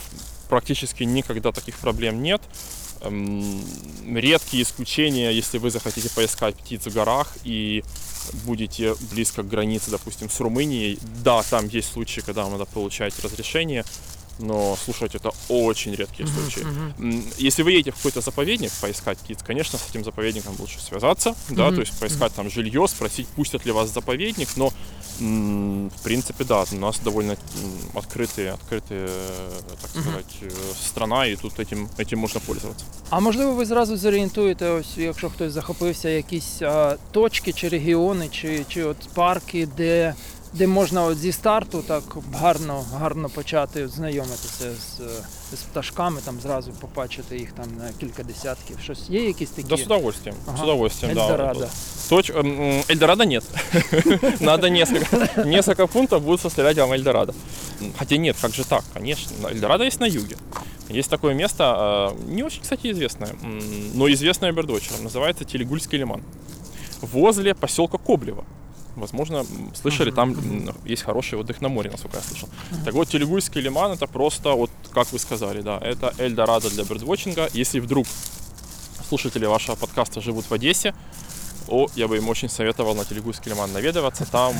практически 0.48 1.04
никогда 1.04 1.52
таких 1.52 1.76
проблем 1.76 2.22
нет. 2.22 2.40
Эм, 3.03 3.63
Редкие 4.05 4.63
исключения, 4.63 5.31
если 5.31 5.57
вы 5.57 5.71
захотите 5.71 6.09
поискать 6.09 6.55
птиц 6.55 6.85
в 6.85 6.93
горах 6.93 7.37
и 7.43 7.83
будете 8.45 8.95
близко 9.11 9.43
к 9.43 9.47
границе, 9.47 9.91
допустим, 9.91 10.29
с 10.29 10.39
Румынией, 10.39 10.99
да, 11.23 11.41
там 11.43 11.67
есть 11.67 11.91
случаи, 11.91 12.21
когда 12.21 12.47
надо 12.47 12.65
получать 12.65 13.17
разрешение, 13.23 13.85
но, 14.40 14.76
слушайте, 14.84 15.18
это 15.18 15.32
очень 15.48 15.94
редкие 15.96 16.28
случаи. 16.28 16.64
М, 17.00 17.24
Если 17.38 17.64
вы 17.64 17.72
едете 17.72 17.90
в 17.90 17.96
какой-то 17.96 18.20
заповедник 18.20 18.70
поискать 18.80 19.18
птиц, 19.18 19.38
конечно, 19.46 19.78
с 19.78 19.90
этим 19.90 20.04
заповедником 20.04 20.54
лучше 20.60 20.80
связаться, 20.80 21.34
да, 21.48 21.66
Мгм. 21.66 21.74
то 21.74 21.80
есть 21.80 21.98
поискать 22.00 22.32
там 22.32 22.50
жилье, 22.50 22.86
спросить, 22.88 23.26
пустят 23.26 23.66
ли 23.66 23.72
вас 23.72 23.90
в 23.90 23.94
заповедник, 23.94 24.48
но 24.56 24.72
м, 25.20 25.88
в 25.90 26.02
принципе, 26.02 26.44
да, 26.44 26.64
у 26.72 26.74
нас 26.76 27.00
довольно 27.04 27.32
м, 27.32 27.38
открытые, 27.94 28.52
открытые, 28.54 29.08
так 29.82 29.90
Мгм. 29.94 30.02
сказать, 30.02 30.36
э, 30.42 30.50
страна, 30.86 31.26
и 31.26 31.36
тут 31.36 31.58
этим, 31.58 31.88
этим 31.98 32.18
можно 32.18 32.40
пользоваться. 32.40 32.84
А 33.10 33.20
можливо, 33.20 33.52
ви 33.54 33.64
зразу 33.66 33.96
зорієнтуєте, 33.96 34.68
ось 34.70 34.96
якщо 34.96 35.30
хтось 35.30 35.52
захопився, 35.52 36.08
якісь 36.08 36.62
а, 36.62 36.96
точки 37.12 37.52
чи 37.52 37.68
регіони, 37.68 38.28
чи, 38.28 38.64
чи 38.68 38.84
от 38.84 38.96
парки, 39.14 39.68
де, 39.76 40.14
де 40.52 40.66
можна 40.66 41.02
от 41.04 41.18
зі 41.18 41.32
старту 41.32 41.82
так 41.86 42.02
гарно, 42.34 42.84
гарно 42.94 43.28
почати 43.28 43.88
знайомитися 43.88 44.70
з, 44.74 45.00
е, 45.00 45.56
з 45.56 45.62
пташками, 45.62 46.20
там 46.24 46.40
зразу 46.40 46.72
побачити 46.72 47.38
їх 47.38 47.52
там 47.52 47.66
на 47.76 47.90
кілька 48.00 48.22
десятків. 48.22 48.76
Щось 48.82 49.10
є 49.10 49.24
якісь 49.26 49.50
такі 49.50 49.68
Да, 49.68 49.74
с 49.74 49.84
удовольствием, 49.84 50.36
Ага. 50.46 50.56
с 50.58 50.62
удовольствием, 50.62 51.14
да. 51.14 51.20
Эльдорадо. 51.26 51.68
Точ... 52.08 52.30
эм, 52.30 52.84
Эльдорадо 52.88 53.24
нет. 53.24 53.44
Надо 54.40 54.70
несколько, 54.70 55.44
несколько 55.44 55.86
пунктов 55.86 56.22
будут 56.22 56.40
составлять 56.40 56.76
вам 56.78 56.92
Эльдорадо. 56.92 57.34
Хотя 57.98 58.16
нет, 58.16 58.36
как 58.40 58.54
же 58.54 58.64
так, 58.64 58.84
конечно. 58.94 59.48
Эльдорадо 59.48 59.84
есть 59.84 60.00
на 60.00 60.06
юге. 60.06 60.36
Есть 60.88 61.10
такое 61.10 61.34
место, 61.34 62.14
э, 62.28 62.30
не 62.34 62.42
очень, 62.42 62.62
кстати, 62.62 62.90
известное, 62.90 63.30
м, 63.42 63.60
но 63.98 64.08
известное 64.08 64.52
бердвотчерам. 64.52 65.04
Называется 65.04 65.44
Телегульский 65.44 65.98
лиман. 65.98 66.22
Возле 67.02 67.54
поселка 67.54 67.98
Коблево. 67.98 68.44
Возможно, 68.95 69.45
слышали, 69.79 70.11
там 70.11 70.35
есть 70.85 71.03
хороший 71.03 71.39
отдых 71.39 71.61
на 71.61 71.69
море, 71.69 71.89
насколько 71.89 72.17
я 72.17 72.23
слышал. 72.23 72.49
Так 72.85 72.93
вот, 72.93 73.09
Телегульский 73.09 73.59
лиман 73.61 73.91
это 73.91 74.05
просто, 74.07 74.51
вот 74.51 74.69
как 74.93 75.11
вы 75.11 75.19
сказали, 75.19 75.61
да, 75.61 75.79
это 75.79 76.13
Эльдорадо 76.19 76.69
для 76.69 76.83
бердвотчинга. 76.83 77.49
Если 77.53 77.79
вдруг 77.79 78.05
слушатели 79.09 79.45
вашего 79.45 79.75
подкаста 79.75 80.21
живут 80.21 80.45
в 80.45 80.53
Одессе, 80.53 80.93
о, 81.67 81.87
я 81.95 82.07
бы 82.07 82.17
им 82.17 82.29
очень 82.29 82.49
советовал 82.49 82.93
на 82.93 83.05
Телегульский 83.05 83.51
лиман 83.51 83.71
наведываться. 83.73 84.25
Там, 84.25 84.53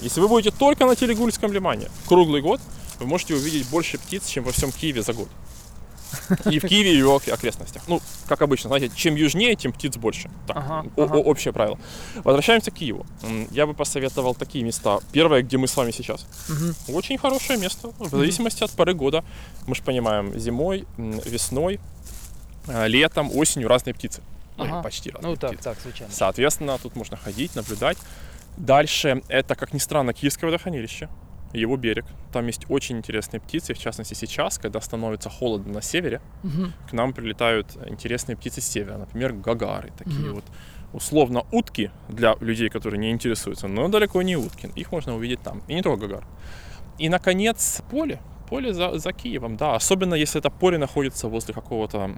если 0.00 0.20
вы 0.20 0.28
будете 0.28 0.54
только 0.56 0.86
на 0.86 0.94
Телегульском 0.94 1.52
лимане 1.52 1.88
круглый 2.06 2.42
год, 2.42 2.60
вы 3.00 3.06
можете 3.06 3.34
увидеть 3.34 3.68
больше 3.68 3.98
птиц, 3.98 4.26
чем 4.26 4.44
во 4.44 4.52
всем 4.52 4.70
Киеве 4.70 5.02
за 5.02 5.12
год. 5.12 5.28
И 6.50 6.58
в 6.58 6.66
Киеве, 6.68 6.92
и 6.92 6.96
в 6.96 6.98
его 6.98 7.16
окрестностях. 7.16 7.82
Ну, 7.88 8.00
как 8.26 8.42
обычно, 8.42 8.68
знаете, 8.68 8.90
чем 8.94 9.14
южнее, 9.14 9.54
тем 9.56 9.72
птиц 9.72 9.96
больше. 9.96 10.30
Так, 10.46 10.56
Ага, 10.56 10.84
ага. 10.96 11.16
общее 11.16 11.52
правило. 11.52 11.78
Возвращаемся 12.24 12.70
к 12.70 12.74
Киеву. 12.74 13.06
Я 13.50 13.66
бы 13.66 13.74
посоветовал 13.74 14.34
такие 14.34 14.64
места. 14.64 14.98
Первое, 15.12 15.42
где 15.42 15.58
мы 15.58 15.66
с 15.68 15.76
вами 15.76 15.90
сейчас. 15.90 16.26
Мгм. 16.48 16.74
Очень 16.94 17.18
хорошее 17.18 17.58
место, 17.58 17.92
в 17.98 18.08
зависимости 18.08 18.64
от 18.64 18.70
поры 18.72 18.94
года. 18.94 19.24
Мы 19.66 19.74
же 19.74 19.82
понимаем, 19.82 20.38
зимой, 20.38 20.86
весной, 20.96 21.80
э, 22.68 22.88
летом, 22.88 23.30
осенью 23.36 23.68
разные 23.68 23.94
птицы. 23.94 24.22
Ну, 24.56 24.64
Ага. 24.64 24.82
почти 24.82 25.10
разные 25.10 25.30
Ну 25.30 25.36
так, 25.36 25.50
птицы. 25.52 25.64
так, 25.64 25.78
звичайно. 25.82 26.12
Соответственно, 26.14 26.78
тут 26.78 26.94
можно 26.96 27.16
ходить, 27.16 27.54
наблюдать. 27.56 27.96
Дальше, 28.56 29.22
это, 29.28 29.54
как 29.54 29.72
ни 29.72 29.78
странно, 29.78 30.12
Киевское 30.12 30.46
водохранилище, 30.50 31.08
его 31.52 31.76
берег. 31.76 32.04
Там 32.32 32.46
есть 32.46 32.66
очень 32.68 32.96
интересные 32.98 33.40
птицы, 33.40 33.74
в 33.74 33.78
частности 33.78 34.14
сейчас, 34.14 34.58
когда 34.58 34.80
становится 34.80 35.28
холодно 35.30 35.74
на 35.74 35.82
севере, 35.82 36.20
Мгм. 36.42 36.72
к 36.88 36.92
нам 36.92 37.12
прилетают 37.12 37.76
интересные 37.86 38.36
птицы 38.36 38.60
с 38.60 38.64
севера, 38.66 38.96
например, 38.98 39.32
гагары, 39.32 39.92
такие 39.98 40.20
Мгм. 40.26 40.34
вот 40.34 40.44
условно 40.92 41.44
утки 41.50 41.90
для 42.08 42.34
людей, 42.40 42.68
которые 42.68 42.98
не 42.98 43.10
интересуются, 43.10 43.68
но 43.68 43.88
далеко 43.88 44.22
не 44.22 44.36
утки. 44.36 44.68
Их 44.76 44.92
можно 44.92 45.14
увидеть 45.16 45.42
там. 45.42 45.62
И 45.68 45.74
не 45.74 45.82
только 45.82 46.06
гагар. 46.06 46.24
И, 46.98 47.08
наконец, 47.08 47.82
поле. 47.90 48.20
Поле 48.48 48.74
за, 48.74 48.98
за 48.98 49.12
Киевом, 49.12 49.56
да. 49.56 49.74
Особенно, 49.76 50.14
если 50.14 50.38
это 50.38 50.50
поле 50.50 50.76
находится 50.78 51.28
возле 51.28 51.54
какого-то 51.54 52.10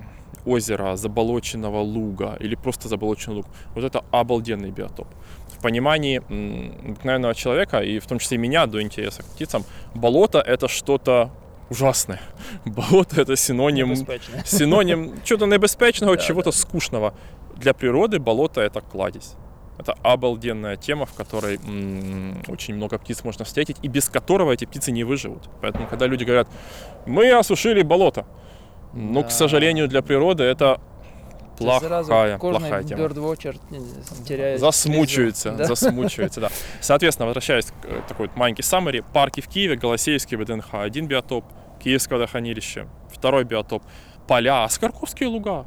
озера, 0.44 0.96
заболоченного 0.96 1.78
луга 1.80 2.36
или 2.40 2.56
просто 2.56 2.88
заболоченный 2.88 3.36
луг. 3.36 3.46
Вот 3.74 3.84
это 3.84 4.04
обалденный 4.10 4.72
биотоп. 4.72 5.06
В 5.58 5.62
понимании 5.62 6.18
обыкновенного 6.18 7.34
человека, 7.34 7.80
и 7.80 7.98
в 7.98 8.06
том 8.06 8.18
числе 8.18 8.38
меня 8.38 8.66
до 8.66 8.80
интереса 8.82 9.22
к 9.22 9.26
птицам, 9.26 9.64
болото— 9.94 10.38
это 10.46 10.68
что-то 10.68 11.30
ужасное. 11.70 12.20
Болото— 12.64 13.20
это 13.22 13.36
синоним 13.36 13.94
синоним 14.44 15.14
чего-то 15.24 15.46
небезпечного, 15.46 16.16
Да, 16.16 16.22
чего-то 16.22 16.52
скучного. 16.52 17.14
Для 17.56 17.72
природы 17.72 18.18
болото 18.18 18.60
это 18.60 18.80
кладезь. 18.80 19.34
Это 19.78 19.94
обалденная 20.02 20.76
тема, 20.76 21.04
в 21.06 21.14
которой 21.14 21.56
м, 21.56 22.42
очень 22.48 22.74
много 22.76 22.98
птиц 22.98 23.24
можно 23.24 23.44
встретить, 23.44 23.76
и 23.82 23.88
без 23.88 24.08
которого 24.08 24.52
эти 24.52 24.66
птицы 24.66 24.92
не 24.92 25.04
выживут. 25.04 25.48
Поэтому, 25.62 25.86
когда 25.88 26.06
люди 26.06 26.24
говорят, 26.24 26.48
мы 27.06 27.32
осушили 27.32 27.82
болото, 27.82 28.24
ну, 28.92 29.22
к 29.22 29.26
Да. 29.26 29.30
сожалению, 29.30 29.88
для 29.88 30.02
природы 30.02 30.44
это 30.44 30.80
Плохая, 31.58 32.38
плохая 32.38 32.82
тема. 32.82 33.02
бёрдвотчер 33.02 33.56
теряє 34.26 34.58
Засмучивается, 34.58 35.50
візу. 35.50 35.58
Да. 35.58 35.64
засмучивается, 35.64 36.40
да. 36.40 36.50
Соответственно, 36.80 37.26
возвращаясь 37.26 37.66
к 37.66 37.72
э, 37.84 38.02
такой 38.08 38.26
вот 38.26 38.36
маленький 38.36 38.62
саммари, 38.62 39.02
парки 39.12 39.40
в 39.40 39.48
Киеве, 39.48 39.76
Голосеевский 39.76 40.36
ВДНХ, 40.36 40.74
один 40.74 41.06
биотоп, 41.06 41.44
Киевское 41.82 42.18
водохранилище, 42.18 42.86
второй 43.12 43.44
биотоп, 43.44 43.82
поля, 44.26 44.68
Скорковские 44.68 45.28
луга, 45.28 45.66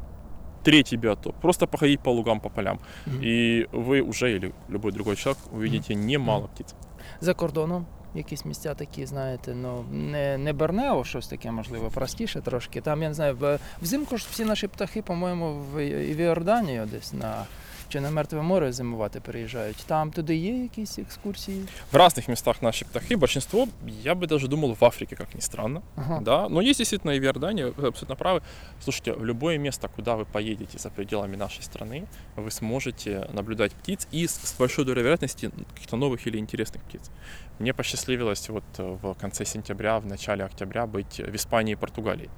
третий 0.64 0.98
биотоп. 0.98 1.36
Просто 1.42 1.68
походить 1.68 2.02
по 2.02 2.10
лугам, 2.10 2.40
по 2.42 2.50
полям. 2.50 2.80
Мгм. 3.06 3.20
И 3.22 3.68
вы 3.72 4.02
уже, 4.02 4.36
или 4.36 4.54
любой 4.68 4.92
другой 4.92 5.16
человек, 5.16 5.42
увидите 5.52 5.96
немало 5.96 6.48
птиц. 6.48 6.76
За 7.22 7.34
кордоном 7.34 7.86
якісь 8.16 8.46
місця 8.46 8.74
такі, 8.74 9.06
знаєте, 9.06 9.56
ну 9.56 9.86
не, 9.92 10.38
не 10.38 10.54
Бернео, 10.54 11.04
щось 11.04 11.28
таке, 11.28 11.52
можливо, 11.52 11.90
простіше 11.90 12.42
трошки. 12.42 12.82
Там, 12.82 13.02
я 13.02 13.08
не 13.08 13.14
знаю, 13.14 13.60
взимку 13.82 14.18
ж 14.18 14.28
всі 14.32 14.46
наші 14.46 14.68
птахи, 14.68 15.02
по-моєму, 15.02 15.54
в, 15.54 15.76
в 16.14 16.18
Іорданію 16.18 16.86
десь 16.86 17.14
на 17.14 17.46
чи 17.89 18.01
на 18.01 18.11
Мертве 18.11 18.43
море 18.43 18.73
зимувати 18.73 19.21
переїжджають. 19.21 19.85
Там 19.87 20.11
туди 20.11 20.37
є 20.37 20.63
якісь 20.63 20.99
екскурсії? 20.99 21.65
В 21.93 21.97
разных 21.97 22.29
местах 22.29 22.63
наши 22.63 22.85
птахи, 22.85 23.17
большинство, 23.17 23.69
я 24.03 24.15
бы 24.15 24.27
даже 24.27 24.49
думал, 24.49 24.77
в 24.81 24.85
Африке, 24.85 25.17
как 25.17 25.35
ни 25.35 25.41
странно. 25.41 25.83
Ага. 25.97 26.21
Да, 26.21 26.49
но 26.49 26.63
есть 26.63 26.79
действительно 26.79 27.13
и 27.13 27.21
в 27.21 27.25
Иордании, 27.25 27.65
вы 27.65 27.89
абсолютно 27.89 28.17
правы. 28.17 28.41
Слушайте, 28.81 29.13
в 29.13 29.25
любое 29.25 29.59
место, 29.59 29.89
куда 29.89 30.17
вы 30.17 30.25
поедете 30.25 30.79
за 30.79 30.91
пределами 30.91 31.37
нашей 31.37 31.63
страны, 31.63 32.07
вы 32.37 32.51
сможете 32.51 33.29
наблюдать 33.33 33.73
птиц 33.73 34.09
и 34.15 34.27
с, 34.27 34.33
с 34.33 34.59
большой 34.59 34.85
долей 34.85 35.03
вероятности 35.03 35.51
каких-то 35.75 35.97
новых 35.97 36.27
или 36.27 36.39
интересных 36.39 36.83
птиц. 36.83 37.11
Мне 37.59 37.73
посчастливилось 37.75 38.49
вот 38.49 38.65
э, 38.79 38.99
в 39.03 39.15
конце 39.15 39.45
сентября, 39.45 39.99
в 39.99 40.07
начале 40.07 40.45
октября 40.45 40.87
быть 40.87 41.21
в 41.21 41.35
Испании 41.35 41.73
и 41.73 41.77
Португалии. 41.77 42.29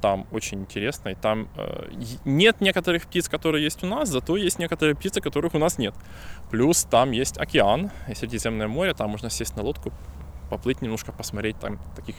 Там 0.00 0.26
очень 0.30 0.60
интересно, 0.60 1.08
и 1.08 1.14
там 1.14 1.48
э, 1.56 1.90
нет 2.24 2.60
некоторых 2.60 3.06
птиц, 3.06 3.28
которые 3.28 3.64
есть 3.64 3.82
у 3.82 3.86
нас, 3.86 4.08
зато 4.08 4.36
есть 4.36 4.58
некоторые 4.58 4.94
птицы, 4.94 5.20
которых 5.20 5.54
у 5.54 5.58
нас 5.58 5.78
нет. 5.78 5.94
Плюс 6.50 6.84
там 6.84 7.10
есть 7.10 7.36
океан 7.38 7.90
и 8.08 8.14
Средиземное 8.14 8.68
море, 8.68 8.94
там 8.94 9.10
можно 9.10 9.28
сесть 9.28 9.56
на 9.56 9.62
лодку, 9.62 9.92
поплыть 10.48 10.82
немножко, 10.82 11.12
посмотреть 11.12 11.58
там 11.58 11.78
таких, 11.96 12.16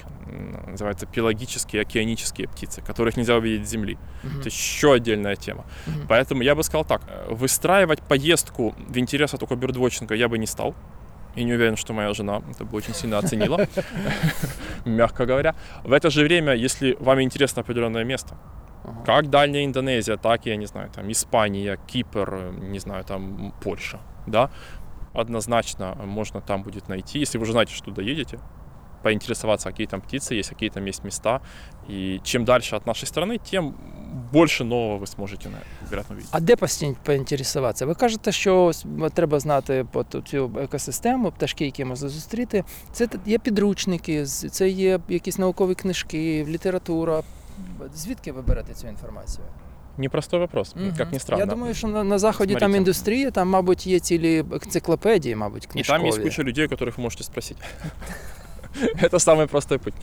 называется, 0.68 1.06
пелагические, 1.06 1.82
океанические 1.82 2.48
птицы, 2.48 2.82
которых 2.82 3.18
нельзя 3.18 3.36
увидеть 3.36 3.68
с 3.68 3.72
земли. 3.72 3.98
Мгм. 4.24 4.40
Это 4.40 4.50
еще 4.50 4.94
отдельная 4.94 5.36
тема. 5.36 5.66
Мгм. 5.88 6.08
Поэтому 6.08 6.42
я 6.44 6.56
бы 6.56 6.64
сказал 6.64 6.86
так, 6.86 7.02
э, 7.08 7.34
выстраивать 7.34 8.02
поездку 8.02 8.76
в 8.78 8.98
интересах 8.98 9.40
только 9.40 9.56
бёрдвотчинга 9.56 10.16
я 10.16 10.28
бы 10.28 10.38
не 10.38 10.48
стал. 10.48 10.76
И 11.39 11.45
не 11.45 11.53
уверен, 11.55 11.77
что 11.77 11.93
моя 11.93 12.15
жена 12.15 12.43
это 12.51 12.65
бы 12.65 12.77
очень 12.77 12.95
сильно 12.95 13.19
оценила, 13.19 13.67
мягко 14.85 15.27
говоря. 15.27 15.55
В 15.83 15.93
это 15.93 16.11
же 16.11 16.23
время, 16.23 16.55
если 16.55 16.97
вам 17.01 17.21
интересно 17.23 17.63
определенное 17.63 18.05
место, 18.05 18.37
Ага. 18.85 19.03
как 19.05 19.31
дальняя 19.31 19.65
Индонезия, 19.65 20.17
так, 20.17 20.47
я 20.47 20.57
не 20.57 20.67
знаю, 20.67 20.91
там, 20.95 21.11
Испания, 21.11 21.79
Кипр, 21.87 22.35
э, 22.35 22.51
не 22.61 22.79
знаю, 22.79 23.03
там, 23.05 23.53
Польша, 23.63 23.99
да, 24.27 24.51
однозначно 25.15 25.95
можно 26.05 26.41
там 26.41 26.63
будет 26.63 26.89
найти, 26.89 27.19
если 27.19 27.39
вы 27.39 27.43
уже 27.43 27.53
знаете, 27.53 27.73
что 27.75 27.87
туда 27.87 28.03
едете, 28.03 28.39
поинтересоваться, 29.03 29.71
какие 29.71 29.87
там 29.87 30.01
птицы 30.01 30.35
есть, 30.35 30.49
какие 30.51 30.71
там 30.71 30.87
есть 30.87 31.05
места. 31.05 31.41
И 31.91 32.21
чем 32.25 32.45
дальше 32.45 32.77
от 32.77 32.87
нашей 32.87 33.07
страны, 33.07 33.39
тем 33.51 33.75
больше 34.33 34.65
нового 34.65 34.99
ви 34.99 35.07
зможете, 35.07 35.51
вероятно, 35.91 36.15
увидеть. 36.15 36.31
А 36.33 36.41
де 36.41 36.57
постійно 36.57 36.97
поінтересуватися? 37.05 37.87
Ви 37.87 37.95
кажете, 37.95 38.33
що 38.33 38.65
ось 38.65 38.85
треба 39.15 39.41
знати 39.41 39.87
по 39.93 40.05
ту- 40.05 40.21
цю 40.23 40.51
екосистему, 40.63 41.31
пташки, 41.31 41.65
які 41.65 41.85
можна 41.85 42.09
зустріти. 42.09 42.65
Це 42.93 43.07
т- 43.07 43.19
є 43.27 43.39
підручники, 43.39 44.27
з- 44.27 44.49
це 44.51 44.69
є 44.69 45.01
якісь 45.09 45.39
наукові 45.39 45.75
книжки, 45.75 46.47
література. 46.49 47.23
Звідки 47.95 48.33
ви 48.33 48.43
берете 48.43 48.75
цю 48.75 48.89
інформацію? 48.89 49.45
Непростой 49.99 50.41
вопрос, 50.41 50.77
Мгм. 50.77 50.95
как 50.99 51.13
ни 51.13 51.19
странно. 51.19 51.41
Я 51.45 51.47
думаю, 51.47 51.75
що 51.75 51.89
на, 51.89 52.05
на 52.05 52.19
заході 52.19 52.53
там 52.53 52.59
Смотрите. 52.61 52.79
індустрія, 52.79 53.31
там, 53.31 53.49
мабуть, 53.49 53.87
є 53.87 53.99
цілі 54.01 54.45
енциклопедії, 54.53 55.37
мабуть, 55.37 55.65
И 55.65 55.73
книжкові. 55.73 55.99
там 55.99 56.07
есть 56.07 56.23
куча 56.23 56.43
людей, 56.43 56.67
которых 56.69 56.97
вы 56.97 57.01
можете 57.01 57.25
спросить. 57.25 57.57
Это 59.02 59.20
самый 59.20 59.48
простой 59.48 59.80
путь. 59.80 59.94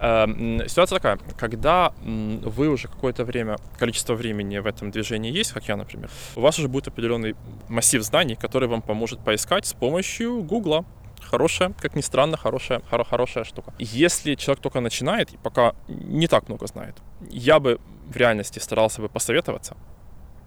Эм, 0.00 0.68
Ситуация 0.68 0.96
такая, 0.98 1.18
когда 1.38 1.92
вы 2.02 2.68
уже 2.68 2.88
какое-то 2.88 3.24
время, 3.24 3.56
количество 3.78 4.14
времени 4.14 4.58
в 4.58 4.66
этом 4.66 4.90
движении 4.90 5.32
есть, 5.32 5.52
как 5.52 5.68
я, 5.68 5.76
например, 5.76 6.10
у 6.36 6.40
вас 6.40 6.58
уже 6.58 6.68
будет 6.68 6.88
определенный 6.88 7.34
массив 7.68 8.02
знаний, 8.02 8.34
который 8.36 8.68
вам 8.68 8.82
поможет 8.82 9.20
поискать 9.20 9.66
с 9.66 9.72
помощью 9.72 10.42
Гугла. 10.42 10.84
Хорошая, 11.22 11.72
как 11.80 11.96
ни 11.96 12.02
странно, 12.02 12.36
хорошая, 12.36 12.80
хоро- 12.90 13.04
хорошая 13.04 13.44
штука. 13.44 13.72
Если 13.78 14.34
человек 14.34 14.62
только 14.62 14.80
начинает 14.80 15.32
и 15.32 15.36
пока 15.38 15.74
не 15.88 16.28
так 16.28 16.48
много 16.48 16.66
знает, 16.66 16.96
я 17.30 17.58
бы 17.58 17.80
в 18.06 18.16
реальности 18.16 18.58
старался 18.60 19.00
бы 19.00 19.08
посоветоваться. 19.08 19.76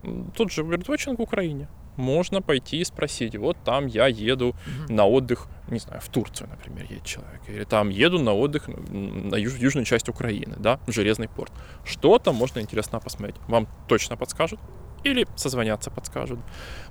М, 0.04 0.32
Тут 0.36 0.52
же 0.52 0.64
Birdwatching 0.64 1.18
в 1.18 1.22
Украине. 1.22 1.68
Можно 1.97 2.41
пойти 2.41 2.78
и 2.78 2.86
спросить, 2.86 3.36
вот 3.36 3.58
там 3.66 3.88
я 3.88 4.08
еду 4.08 4.56
Мгм. 4.86 4.95
на 4.95 5.06
отдых, 5.06 5.47
не 5.70 5.80
знаю, 5.80 6.00
в 6.02 6.08
Турцию, 6.08 6.47
например, 6.50 6.86
едет 6.89 7.04
человек, 7.06 7.41
или 7.50 7.66
там 7.66 7.89
еду 7.89 8.20
на 8.20 8.34
отдых 8.34 8.70
на 8.70 9.36
юж- 9.36 9.58
южную 9.60 9.86
часть 9.86 10.08
Украины, 10.08 10.56
да, 10.58 10.80
в 10.88 10.91
Железный 10.93 11.28
порт. 11.28 11.52
Что 11.84 12.18
там 12.18 12.36
можно 12.36 12.60
интересно 12.62 13.00
посмотреть? 13.02 13.36
Вам 13.50 13.68
точно 13.88 14.16
подскажут? 14.16 14.60
Или 15.04 15.26
созвонятся, 15.36 15.91
подскажут. 15.91 16.39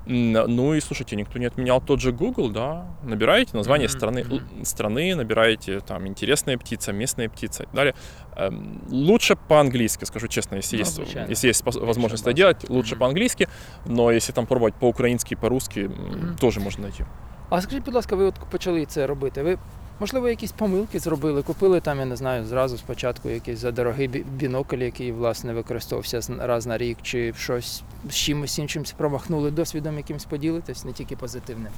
Ну 0.06 0.74
и 0.74 0.80
слушайте, 0.80 1.16
никто 1.16 1.38
не 1.38 1.46
отменял 1.46 1.80
тот 1.80 2.00
же 2.00 2.12
Google, 2.12 2.50
да. 2.50 2.86
Набираете 3.02 3.56
название 3.56 3.88
Мгм, 3.88 3.96
страны, 3.98 4.26
л- 4.32 4.40
страны, 4.64 5.14
набираете 5.14 5.80
там 5.80 6.06
интересная 6.06 6.56
птица, 6.56 6.92
местная 6.92 7.28
птица 7.28 7.62
и 7.62 7.66
так 7.66 7.74
далее. 7.74 7.94
Эм, 8.36 8.80
Лучше 8.90 9.36
по-английски, 9.36 10.04
скажу 10.04 10.28
честно, 10.28 10.56
если 10.56 10.76
Ну, 10.76 10.82
есть, 10.84 10.98
если 11.28 11.48
есть 11.48 11.64
возможность 11.64 12.24
это 12.26 12.32
делать, 12.32 12.70
лучше 12.70 12.94
Мгм. 12.94 13.00
по-английски, 13.00 13.48
но 13.86 14.10
если 14.12 14.32
там 14.32 14.46
пробовать 14.46 14.74
по-украински, 14.74 15.34
по-русски, 15.36 15.80
Мгм. 15.80 16.36
тоже 16.40 16.60
можно 16.60 16.82
найти. 16.82 17.04
А 17.50 17.60
скажіть, 17.60 17.84
будь 17.84 17.94
ласка, 17.94 18.16
ви 18.16 18.24
от 18.24 18.34
почали 18.50 18.86
це 18.86 19.06
робити. 19.06 19.42
Ви, 19.42 19.58
можливо, 19.99 20.29
якісь 20.29 20.51
помилки 20.51 20.99
зробили, 20.99 21.41
купили 21.43 21.79
там, 21.79 21.99
я 21.99 22.05
не 22.05 22.15
знаю, 22.15 22.45
зразу 22.45 22.77
спочатку 22.77 23.29
якийсь 23.29 23.59
задорогий 23.59 24.07
бі- 24.07 24.23
бінокль, 24.35 24.77
який, 24.77 25.11
власне, 25.11 25.53
використовувався 25.53 26.21
з- 26.21 26.29
раз 26.29 26.65
на 26.67 26.77
рік, 26.77 26.97
чи 27.01 27.33
щось 27.37 27.83
з 28.09 28.15
чимось 28.15 28.59
іншим 28.59 28.83
промахнули 28.97 29.51
досвідом 29.51 29.97
якимось 29.97 30.25
поділитись, 30.25 30.85
не 30.85 30.93
тільки 30.93 31.15
позитивним. 31.15 31.71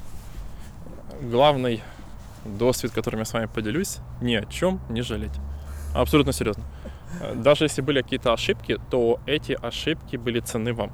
главный 1.32 1.82
досвид, 2.46 2.92
которым 2.92 3.18
я 3.20 3.26
с 3.26 3.34
вами 3.34 3.48
поделюсь, 3.48 4.00
ни 4.22 4.36
о 4.36 4.46
чем 4.46 4.80
не 4.90 5.02
жалеть. 5.02 5.40
Абсолютно 5.94 6.34
серьезно. 6.34 6.64
Э, 7.22 7.36
Даже 7.36 7.66
если 7.66 7.82
были 7.84 8.02
какие-то 8.02 8.34
ошибки, 8.34 8.78
то 8.90 9.20
эти 9.28 9.58
ошибки 9.62 10.18
были 10.18 10.42
ценны 10.42 10.74
вам. 10.74 10.92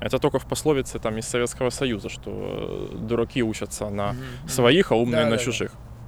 Это 0.00 0.18
только 0.18 0.38
в 0.38 0.44
пословице 0.44 0.98
там, 0.98 1.16
из 1.18 1.28
Советского 1.28 1.70
Союза, 1.70 2.08
что 2.08 2.30
э, 2.30 2.96
дураки 2.98 3.42
учатся 3.42 3.90
на 3.90 4.12
Мгм. 4.12 4.48
своих, 4.48 4.92
а 4.92 4.96
умные 4.96 5.24
Да, 5.24 5.24
на 5.24 5.30
да, 5.30 5.36
да. 5.36 5.42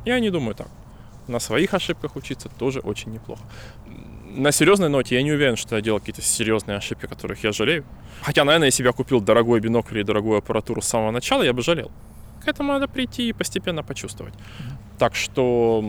Я 0.06 0.20
не 0.20 0.30
думаю 0.30 0.56
так. 0.56 0.68
На 1.28 1.40
своих 1.40 1.74
ошибках 1.74 2.16
учиться 2.16 2.50
тоже 2.50 2.80
очень 2.80 3.12
неплохо. 3.12 3.42
На 4.36 4.52
серьезной 4.52 4.90
ноте 4.90 5.16
я 5.16 5.24
не 5.24 5.32
уверен, 5.32 5.56
что 5.56 5.76
я 5.76 5.82
делал 5.82 6.00
какие-то 6.00 6.22
серьезные 6.22 6.78
ошибки, 6.78 7.08
которых 7.08 7.44
я 7.44 7.52
жалею. 7.52 7.84
Хотя, 8.22 8.44
наверное, 8.44 8.68
если 8.68 8.84
бы 8.84 8.90
я 8.90 8.94
купил 8.94 9.22
дорогой 9.22 9.60
бинокль 9.60 10.00
и 10.00 10.04
дорогую 10.04 10.38
аппаратуру 10.38 10.82
с 10.82 10.88
самого 10.88 11.12
начала, 11.12 11.44
я 11.44 11.54
бы 11.54 11.62
жалел. 11.62 11.92
К 12.44 12.48
этому 12.48 12.74
надо 12.74 12.88
прийти 12.88 13.30
и 13.30 13.34
постепенно 13.34 13.84
почувствовать. 13.84 14.34
Так 14.98 15.16
что, 15.16 15.84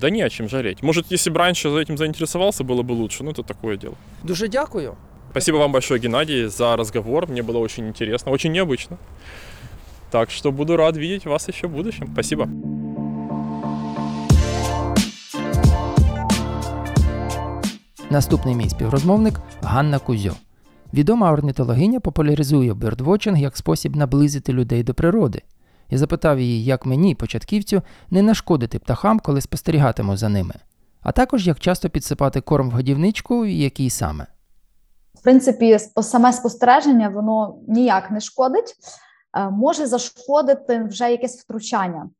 да 0.00 0.10
не 0.10 0.22
о 0.22 0.28
чем 0.28 0.48
жалеть. 0.48 0.82
Может, 0.82 1.12
если 1.12 1.30
бы 1.30 1.38
раньше 1.38 1.70
за 1.70 1.78
этим 1.78 1.96
заинтересовался, 1.96 2.64
было 2.64 2.82
бы 2.82 2.92
лучше. 2.92 3.24
Ну, 3.24 3.30
это 3.30 3.42
такое 3.42 3.76
дело. 3.76 3.94
Дуже 4.22 4.48
дякую. 4.48 4.96
Спасибо 5.30 5.56
вам 5.56 5.72
большое, 5.72 6.00
Геннадий, 6.00 6.46
за 6.46 6.76
разговор. 6.76 7.28
Мне 7.28 7.42
было 7.42 7.58
очень 7.58 7.86
интересно, 7.88 8.32
очень 8.32 8.52
необычно. 8.52 8.98
Так 10.10 10.30
что 10.30 10.50
буду 10.52 10.76
рад 10.76 10.96
видеть 10.96 11.26
вас 11.26 11.48
еще 11.48 11.68
в 11.68 11.72
будущем. 11.72 12.08
Спасибо. 12.12 12.48
Наступний 18.10 18.54
мій 18.54 18.68
співрозмовник 18.68 19.40
Ганна 19.62 19.98
Кузьо. 19.98 20.32
Відома 20.94 21.32
орнітологиня 21.32 22.00
популяризує 22.00 22.74
бердвотчинг 22.74 23.38
як 23.38 23.56
спосіб 23.56 23.96
наблизити 23.96 24.52
людей 24.52 24.82
до 24.82 24.94
природи. 24.94 25.42
Я 25.90 25.98
запитав 25.98 26.40
її, 26.40 26.64
як 26.64 26.86
мені, 26.86 27.14
початківцю, 27.14 27.82
не 28.10 28.22
нашкодити 28.22 28.78
птахам, 28.78 29.20
коли 29.20 29.40
спостерігатиму 29.40 30.16
за 30.16 30.28
ними, 30.28 30.54
а 31.00 31.12
також 31.12 31.46
як 31.46 31.60
часто 31.60 31.90
підсипати 31.90 32.40
корм 32.40 32.70
в 32.70 32.72
годівничку 32.72 33.46
і 33.46 33.58
який 33.58 33.90
саме. 33.90 34.26
в 35.14 35.22
принципі, 35.22 35.78
саме 36.02 36.32
спостереження 36.32 37.08
воно 37.08 37.54
ніяк 37.68 38.10
не 38.10 38.20
шкодить, 38.20 38.74
Е, 39.36 39.50
може 39.50 39.86
зашкодити 39.86 40.82
вже 40.82 41.10
якесь 41.10 41.40
втручання. 41.40 42.10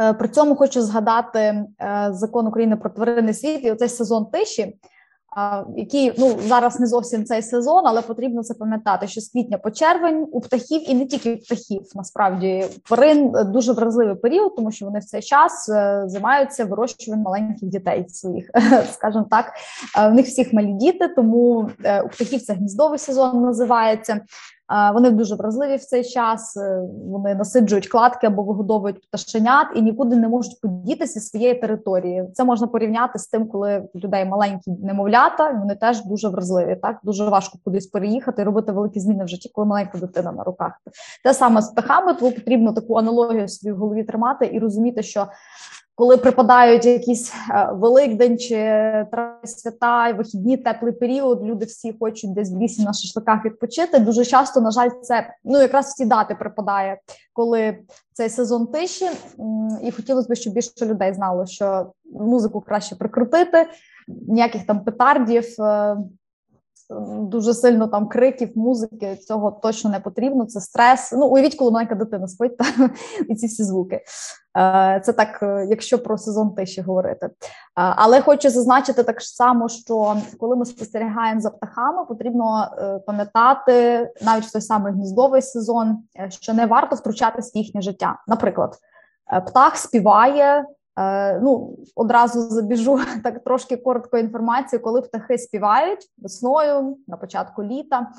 Е, 0.00 0.12
При 0.12 0.28
цьому 0.28 0.56
хочу 0.56 0.82
згадати 0.82 1.38
е, 1.38 1.66
закон 2.12 2.46
України 2.46 2.76
про 2.76 2.90
тваринний 2.90 3.34
світ 3.34 3.64
і 3.64 3.70
оцей 3.70 3.88
сезон 3.88 4.26
тиші, 4.26 4.76
який 5.76 6.12
ну 6.18 6.36
зараз 6.46 6.80
не 6.80 6.86
зовсім 6.86 7.24
цей 7.24 7.42
сезон, 7.42 7.82
але 7.86 8.02
потрібно 8.02 8.42
це 8.42 8.54
пам'ятати, 8.54 9.06
що 9.08 9.20
з 9.20 9.28
квітня 9.28 9.58
по 9.58 9.70
червень 9.70 10.26
у 10.32 10.40
птахів 10.40 10.90
і 10.90 10.94
не 10.94 11.06
тільки 11.06 11.36
птахів, 11.36 11.82
насправді 11.94 12.64
тварин 12.86 13.36
е, 13.36 13.44
дуже 13.44 13.72
вразливий 13.72 14.14
період, 14.14 14.56
тому 14.56 14.70
що 14.70 14.84
вони 14.84 14.98
в 14.98 15.04
цей 15.04 15.22
час 15.22 15.68
е, 15.68 16.02
займаються 16.06 16.64
вирощуванням 16.64 17.24
маленьких 17.24 17.68
дітей 17.68 18.06
своїх, 18.08 18.50
скажімо 18.92 19.26
так. 19.30 19.52
Е, 19.98 20.08
В 20.08 20.14
них 20.14 20.26
всіх 20.26 20.52
малі 20.52 20.72
діти, 20.72 21.08
тому 21.08 21.70
у 22.04 22.08
птахів 22.08 22.42
це 22.42 22.52
гніздовий 22.52 22.98
сезон 22.98 23.42
називається. 23.42 24.20
Е, 24.72 24.92
Вони 24.92 25.10
дуже 25.10 25.34
вразливі 25.34 25.76
в 25.76 25.84
цей 25.84 26.04
час. 26.04 26.56
е, 26.56 26.80
Вони 27.06 27.34
насиджують 27.34 27.88
кладки 27.88 28.26
або 28.26 28.42
вигодовують 28.42 29.08
пташенят 29.08 29.66
і 29.74 29.82
нікуди 29.82 30.16
не 30.16 30.28
можуть 30.28 30.60
подітися 30.60 31.20
зі 31.20 31.26
своєї 31.26 31.54
території. 31.54 32.24
Це 32.34 32.44
можна 32.44 32.66
порівняти 32.66 33.18
з 33.18 33.26
тим, 33.26 33.48
коли 33.48 33.88
у 33.94 33.98
людей 33.98 34.24
маленькі 34.24 34.70
немовлята, 34.82 35.50
вони 35.50 35.74
теж 35.74 36.04
дуже 36.04 36.28
вразливі. 36.28 36.76
Так 36.82 36.98
дуже 37.02 37.24
важко 37.28 37.58
кудись 37.64 37.86
переїхати, 37.86 38.44
робити 38.44 38.72
великі 38.72 39.00
зміни 39.00 39.24
в 39.24 39.28
житті, 39.28 39.50
коли 39.54 39.66
маленька 39.66 39.98
дитина 39.98 40.32
на 40.32 40.44
руках. 40.44 40.72
Те 41.24 41.34
саме 41.34 41.62
з 41.62 41.68
птахами, 41.68 42.14
тому 42.14 42.32
потрібно 42.32 42.72
таку 42.72 42.98
аналогію 42.98 43.48
собі 43.48 43.72
в 43.72 43.76
голові 43.76 44.04
тримати 44.04 44.50
і 44.52 44.58
розуміти, 44.58 45.02
що 45.02 45.26
коли 45.94 46.16
припадають 46.16 46.84
якісь 46.84 47.32
е, 47.50 47.68
Великдень 47.72 48.38
чи 48.38 48.56
трави 49.10 49.46
свята, 49.46 50.12
вихідні, 50.12 50.56
теплий 50.56 50.92
період, 50.92 51.44
люди 51.44 51.66
всі 51.66 51.94
хочуть 52.00 52.34
десь 52.34 52.52
в 52.52 52.58
лісі 52.58 52.82
на 52.82 52.92
шашликах 52.92 53.44
відпочити. 53.44 53.98
Дуже 53.98 54.24
часто, 54.24 54.60
на 54.60 54.70
жаль, 54.70 54.88
це 55.02 55.34
ну 55.44 55.60
якраз 55.60 55.92
ці 55.92 56.04
дати 56.04 56.34
припадає, 56.34 56.98
коли 57.32 57.78
цей 58.12 58.28
сезон 58.28 58.66
тиші. 58.66 59.10
І 59.82 59.90
хотілося 59.90 60.28
б, 60.28 60.34
щоб 60.34 60.54
більше 60.54 60.72
людей 60.82 61.14
знало, 61.14 61.46
що 61.46 61.92
музику 62.20 62.60
краще 62.60 62.96
прикрутити, 62.96 63.68
ніяких 64.08 64.66
там 64.66 64.84
петардів. 64.84 65.44
Дуже 67.20 67.54
сильно 67.54 67.88
там 67.88 68.08
криків, 68.08 68.50
музики 68.54 69.16
цього 69.16 69.50
точно 69.50 69.90
не 69.90 70.00
потрібно. 70.00 70.46
Це 70.46 70.60
стрес. 70.60 71.12
Ну 71.12 71.26
уявіть, 71.26 71.54
коли 71.54 71.70
маленька 71.70 71.94
дитина 71.94 72.28
спить 72.28 72.56
та 72.56 72.64
і 73.28 73.34
ці 73.34 73.46
всі 73.46 73.64
звуки. 73.64 74.00
Е, 74.58 75.00
Це 75.04 75.12
так, 75.12 75.38
е, 75.42 75.66
якщо 75.70 75.98
про 75.98 76.18
сезон 76.18 76.54
тиші 76.54 76.80
говорити. 76.80 77.26
Е, 77.26 77.32
Але 77.74 78.20
хочу 78.20 78.50
зазначити 78.50 79.02
так 79.02 79.22
само, 79.22 79.68
що 79.68 80.16
коли 80.38 80.56
ми 80.56 80.64
спостерігаємо 80.64 81.40
за 81.40 81.50
птахами, 81.50 82.04
потрібно 82.04 82.68
пам'ятати 83.06 84.10
навіть 84.22 84.44
в 84.44 84.52
той 84.52 84.62
самий 84.62 84.92
гніздовий 84.92 85.42
сезон, 85.42 85.98
що 86.28 86.54
не 86.54 86.66
варто 86.66 86.96
втручатись 86.96 87.54
в 87.54 87.58
їхнє 87.58 87.82
життя. 87.82 88.18
Наприклад, 88.26 88.78
птах 89.46 89.76
співає. 89.76 90.64
Е, 90.98 91.40
Ну, 91.40 91.78
одразу 91.96 92.40
забіжу 92.40 93.00
так 93.24 93.44
трошки 93.44 93.76
коротко 93.76 94.18
інформацію, 94.18 94.82
коли 94.82 95.00
птахи 95.00 95.38
співають 95.38 96.10
весною 96.18 96.96
на 97.08 97.16
початку 97.16 97.64
літа. 97.64 98.10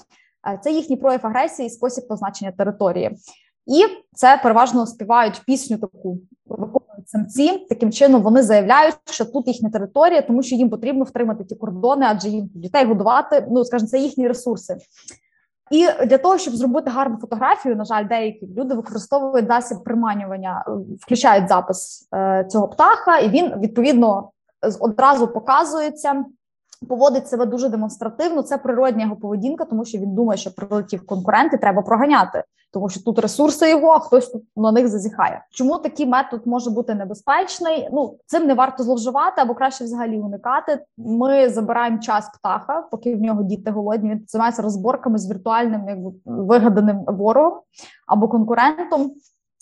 е, 0.48 0.60
Це 0.64 0.72
їхній 0.72 0.96
прояв 0.98 1.20
агресії 1.24 1.68
і 1.68 1.70
спосіб 1.70 2.08
позначення 2.08 2.52
території. 2.52 3.18
І 3.66 3.84
це 4.14 4.40
переважно 4.44 4.86
співають 4.86 5.42
пісню 5.46 5.78
таку 5.78 6.20
виконують 6.46 7.10
самці. 7.10 7.66
Таким 7.70 7.92
чином 7.92 8.22
вони 8.22 8.44
заявляють, 8.44 8.96
що 9.06 9.26
тут 9.26 9.48
їхня 9.48 9.70
територія, 9.70 10.22
тому 10.22 10.44
що 10.44 10.56
їм 10.56 10.70
потрібно 10.70 11.04
втримати 11.04 11.44
ті 11.44 11.56
кордони, 11.56 12.06
адже 12.10 12.30
їм 12.30 12.50
дітей 12.54 12.86
годувати. 12.86 13.48
Ну 13.52 13.66
скажімо, 13.66 13.90
це 13.90 14.00
їхні 14.00 14.28
ресурси. 14.28 14.78
І 15.72 15.88
для 16.06 16.18
того, 16.18 16.38
щоб 16.38 16.56
зробити 16.56 16.90
гарну 16.90 17.18
фотографію, 17.18 17.76
на 17.76 17.86
жаль, 17.86 18.08
деякі 18.08 18.48
люди 18.58 18.76
використовують 18.76 19.48
засіб 19.48 19.84
приманювання, 19.84 20.66
е, 20.68 20.72
включають 21.00 21.50
запис 21.50 22.10
е, 22.14 22.46
цього 22.50 22.68
птаха, 22.68 23.18
і 23.18 23.30
він 23.30 23.60
відповідно 23.60 24.30
одразу 24.80 25.28
показується. 25.28 26.26
Поводить 26.90 27.28
себе 27.28 27.46
дуже 27.46 27.70
демонстративно. 27.70 28.42
Це 28.42 28.58
природня 28.58 29.04
його 29.04 29.16
поведінка, 29.16 29.66
тому 29.66 29.86
що 29.86 29.98
він 29.98 30.16
думає, 30.16 30.38
що 30.38 30.52
прилетів 30.52 31.06
конкурент 31.06 31.54
і 31.54 31.58
треба 31.58 31.82
проганяти, 31.82 32.44
тому 32.74 32.90
що 32.90 33.04
тут 33.04 33.20
ресурси 33.20 33.70
його, 33.70 33.88
а 33.88 34.00
хтось 34.00 34.30
тут 34.30 34.44
на 34.56 34.72
них 34.72 34.88
зазіхає. 34.88 35.46
Чому 35.52 35.78
такий 35.78 36.06
метод 36.06 36.42
може 36.46 36.70
бути 36.70 36.96
небезпечний? 36.96 37.90
Ну 37.92 38.18
цим 38.26 38.48
не 38.48 38.54
варто 38.54 38.84
зловживати 38.84 39.42
або 39.42 39.54
краще 39.54 39.84
взагалі 39.84 40.20
уникати. 40.20 40.86
Ми 40.98 41.50
забираємо 41.50 41.98
час 41.98 42.30
птаха, 42.40 42.88
поки 42.92 43.16
в 43.16 43.22
нього 43.22 43.44
діти 43.44 43.72
голодні. 43.72 44.10
Він 44.10 44.24
займається 44.28 44.62
розборками 44.62 45.18
з 45.18 45.30
віртуальним, 45.30 45.90
якби 45.90 46.12
вигаданим 46.26 47.06
ворогом 47.08 47.60
або 48.08 48.28
конкурентом. 48.28 49.12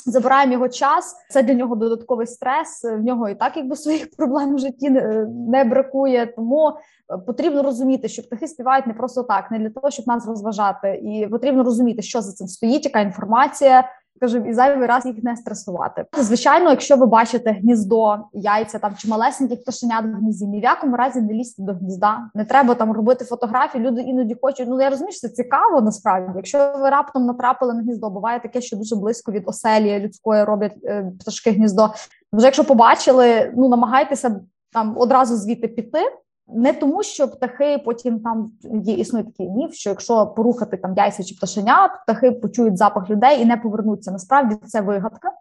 Забираємо 0.05 0.53
його 0.53 0.69
час, 0.69 1.15
це 1.29 1.43
для 1.43 1.53
нього 1.53 1.75
додатковий 1.75 2.27
стрес. 2.27 2.83
В 2.83 2.99
нього 2.99 3.29
і 3.29 3.35
так 3.35 3.57
якби 3.57 3.75
своїх 3.75 4.09
проблем 4.17 4.55
в 4.55 4.59
житті 4.59 4.89
не, 4.89 5.27
не 5.27 5.63
бракує. 5.63 6.25
Тому 6.25 6.69
е, 6.69 7.17
потрібно 7.17 7.63
розуміти, 7.63 8.07
що 8.07 8.23
птахи 8.23 8.47
співають 8.47 8.87
не 8.87 8.93
просто 8.93 9.23
так, 9.23 9.51
не 9.51 9.59
для 9.59 9.69
того, 9.69 9.91
щоб 9.91 10.07
нас 10.07 10.27
розважати, 10.27 11.01
і 11.03 11.27
потрібно 11.27 11.63
розуміти, 11.63 12.01
що 12.01 12.21
за 12.21 12.31
цим 12.31 12.47
стоїть, 12.47 12.85
яка 12.85 12.99
інформація. 12.99 13.89
Кажу, 14.21 14.37
і 14.37 14.53
зайвий 14.53 14.87
раз 14.87 15.05
їх 15.05 15.23
не 15.23 15.35
стресувати. 15.35 16.05
Звичайно, 16.17 16.69
якщо 16.69 16.95
ви 16.95 17.05
бачите 17.05 17.51
гніздо, 17.51 18.17
яйця 18.33 18.79
там 18.79 18.95
чи 18.97 19.07
малесеньких 19.07 19.61
пташенят 19.61 20.05
в 20.05 20.07
гнізді, 20.07 20.45
ні 20.45 20.59
в 20.59 20.63
якому 20.63 20.95
разі 20.95 21.21
не 21.21 21.33
лізьте 21.33 21.63
до 21.63 21.73
гнізда. 21.73 22.29
Не 22.35 22.45
треба 22.45 22.75
там 22.75 22.91
робити 22.91 23.25
фотографії. 23.25 23.83
Люди 23.83 24.01
іноді 24.01 24.35
хочуть. 24.41 24.67
Ну 24.69 24.81
я 24.81 24.89
розумію, 24.89 25.11
що 25.11 25.27
це 25.27 25.29
цікаво 25.29 25.81
насправді. 25.81 26.31
Якщо 26.35 26.73
ви 26.77 26.89
раптом 26.89 27.25
натрапили 27.25 27.73
на 27.73 27.81
гніздо, 27.81 28.09
буває 28.09 28.39
таке, 28.39 28.61
що 28.61 28.77
дуже 28.77 28.95
близько 28.95 29.31
від 29.31 29.43
оселі 29.45 29.99
людської 29.99 30.43
роблять 30.43 30.77
е, 30.83 31.11
пташки 31.19 31.51
гніздо. 31.51 31.89
Вже 32.33 32.45
якщо 32.45 32.63
побачили, 32.63 33.53
ну 33.57 33.69
намагайтеся 33.69 34.41
там 34.71 34.95
одразу 34.97 35.35
звідти 35.35 35.67
піти. 35.67 35.99
Не 36.47 36.73
тому, 36.73 37.03
що 37.03 37.27
птахи 37.27 37.77
потім 37.85 38.19
там 38.19 38.51
є 38.83 38.93
існує 38.93 39.25
такий 39.25 39.49
міф, 39.49 39.73
що 39.73 39.89
якщо 39.89 40.27
порухати 40.27 40.77
там 40.77 40.93
яйця 40.97 41.23
чи 41.23 41.35
пташенят, 41.35 41.91
птахи 42.03 42.31
почують 42.31 42.77
запах 42.77 43.09
людей 43.09 43.41
і 43.41 43.45
не 43.45 43.57
повернуться. 43.57 44.11
Насправді 44.11 44.55
це 44.65 44.81
вигадка. 44.81 45.31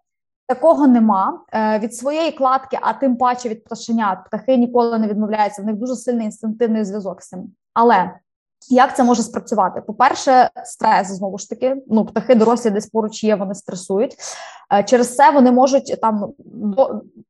Такого 0.47 0.87
нема 0.87 1.41
Е, 1.55 1.79
від 1.79 1.95
своєї 1.95 2.33
кладки, 2.33 2.79
а 2.83 2.93
тим 2.93 3.17
паче 3.17 3.49
від 3.49 3.65
пташенят. 3.65 4.19
Птахи 4.27 4.57
ніколи 4.57 4.99
не 4.99 5.09
відмовляються. 5.09 5.63
В 5.63 5.65
них 5.65 5.77
дуже 5.77 5.97
сильний 5.97 6.27
інстинктивний 6.27 6.85
зв'язок 6.85 7.23
з 7.23 7.29
цим. 7.29 7.53
Але 7.75 8.11
як 8.71 8.97
це 8.97 9.05
може 9.05 9.23
спрацювати? 9.23 9.81
По-перше, 9.81 10.51
стрес 10.65 11.09
знову 11.09 11.39
ж 11.39 11.51
таки. 11.51 11.83
Ну, 11.89 12.05
птахи 12.05 12.35
дорослі 12.35 12.71
десь 12.71 12.87
поруч 12.87 13.25
є, 13.25 13.35
вони 13.35 13.55
стресують. 13.55 14.17
Е, 14.73 14.85
Через 14.85 15.17
це 15.17 15.31
вони 15.31 15.53
можуть 15.53 16.01
там 16.01 16.33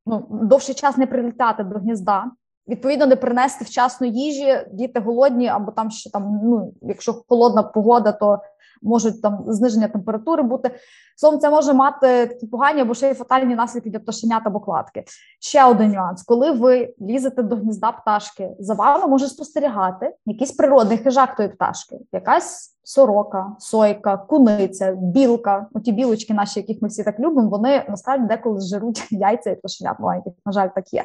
ну, 0.07 0.27
довший 0.31 0.75
час 0.75 0.97
не 0.97 1.07
прилітати 1.07 1.65
до 1.65 1.79
гнізда. 1.79 2.25
Відповідно, 2.69 3.07
не 3.07 3.17
принести 3.17 3.65
вчасно 3.65 4.07
їжі, 4.07 4.67
діти 4.73 5.01
голодні, 5.01 5.49
або 5.49 5.73
там 5.73 5.91
ще 5.91 6.11
там, 6.11 6.41
ну 6.45 6.73
якщо 6.83 7.23
холодна 7.29 7.63
погода, 7.63 8.13
то 8.13 8.39
можуть 8.83 9.23
там 9.23 9.45
зниження 9.47 9.89
температури 9.89 10.43
бути. 10.43 10.71
Словом, 11.17 11.41
це 11.41 11.51
може 11.51 11.73
мати 11.73 12.27
такі 12.27 12.47
погані 12.47 12.81
або 12.81 12.95
ще 12.95 13.11
й 13.11 13.15
фатальні 13.15 13.55
наслідки 13.55 13.91
для 13.91 13.99
пташенят 13.99 14.43
або 14.45 14.61
кладки. 14.61 15.05
Ще 15.41 15.65
один 15.65 15.91
нюанс: 15.91 16.23
коли 16.23 16.53
ви 16.53 16.95
лізете 17.01 17.43
до 17.43 17.57
гнізда 17.57 17.93
пташки, 17.93 18.51
за 18.59 18.75
вами 18.75 19.07
може 19.07 19.27
спостерігати 19.27 20.15
якийсь 20.27 20.53
природний 20.53 20.99
хижак 20.99 21.37
тої 21.37 21.49
пташки, 21.49 21.97
якась 22.13 22.73
сорока, 22.85 23.57
сойка, 23.59 24.17
куниця, 24.17 24.93
білка. 24.93 25.67
Ну, 25.75 25.81
ті 25.81 25.93
білочки 25.93 26.35
наші, 26.35 26.61
яких 26.61 26.83
ми 26.83 26.89
всі 26.89 27.05
так 27.05 27.21
любимо, 27.21 27.49
вони 27.49 27.85
насправді 27.89 28.27
деколи 28.27 28.61
жируть 28.61 29.07
яйця 29.11 29.51
і 29.51 29.57
пташенят 29.57 30.01
маленьких. 30.01 30.33
На 30.47 30.53
жаль, 30.53 30.69
так 30.75 30.93
є. 30.93 31.05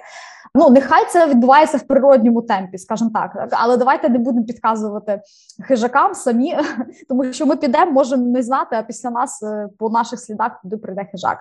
Ну 0.55 0.69
нехай 0.69 1.09
це 1.09 1.27
відбувається 1.27 1.77
в 1.77 1.81
природньому 1.81 2.41
темпі, 2.41 2.77
скажімо 2.77 3.11
так. 3.13 3.47
Але 3.51 3.77
давайте 3.77 4.09
не 4.09 4.17
будемо 4.17 4.45
підказувати 4.45 5.21
хижакам 5.67 6.13
самі, 6.13 6.57
тому 7.09 7.33
що 7.33 7.45
ми 7.45 7.55
підемо, 7.67 7.91
можемо 7.91 8.25
не 8.25 8.43
знати, 8.43 8.75
а 8.75 8.83
після 8.83 9.09
нас 9.09 9.43
е, 9.43 9.69
по 9.77 9.89
наших 9.89 10.19
слідах 10.19 10.61
туди 10.61 10.77
прийде 10.77 11.07
хижак. 11.11 11.37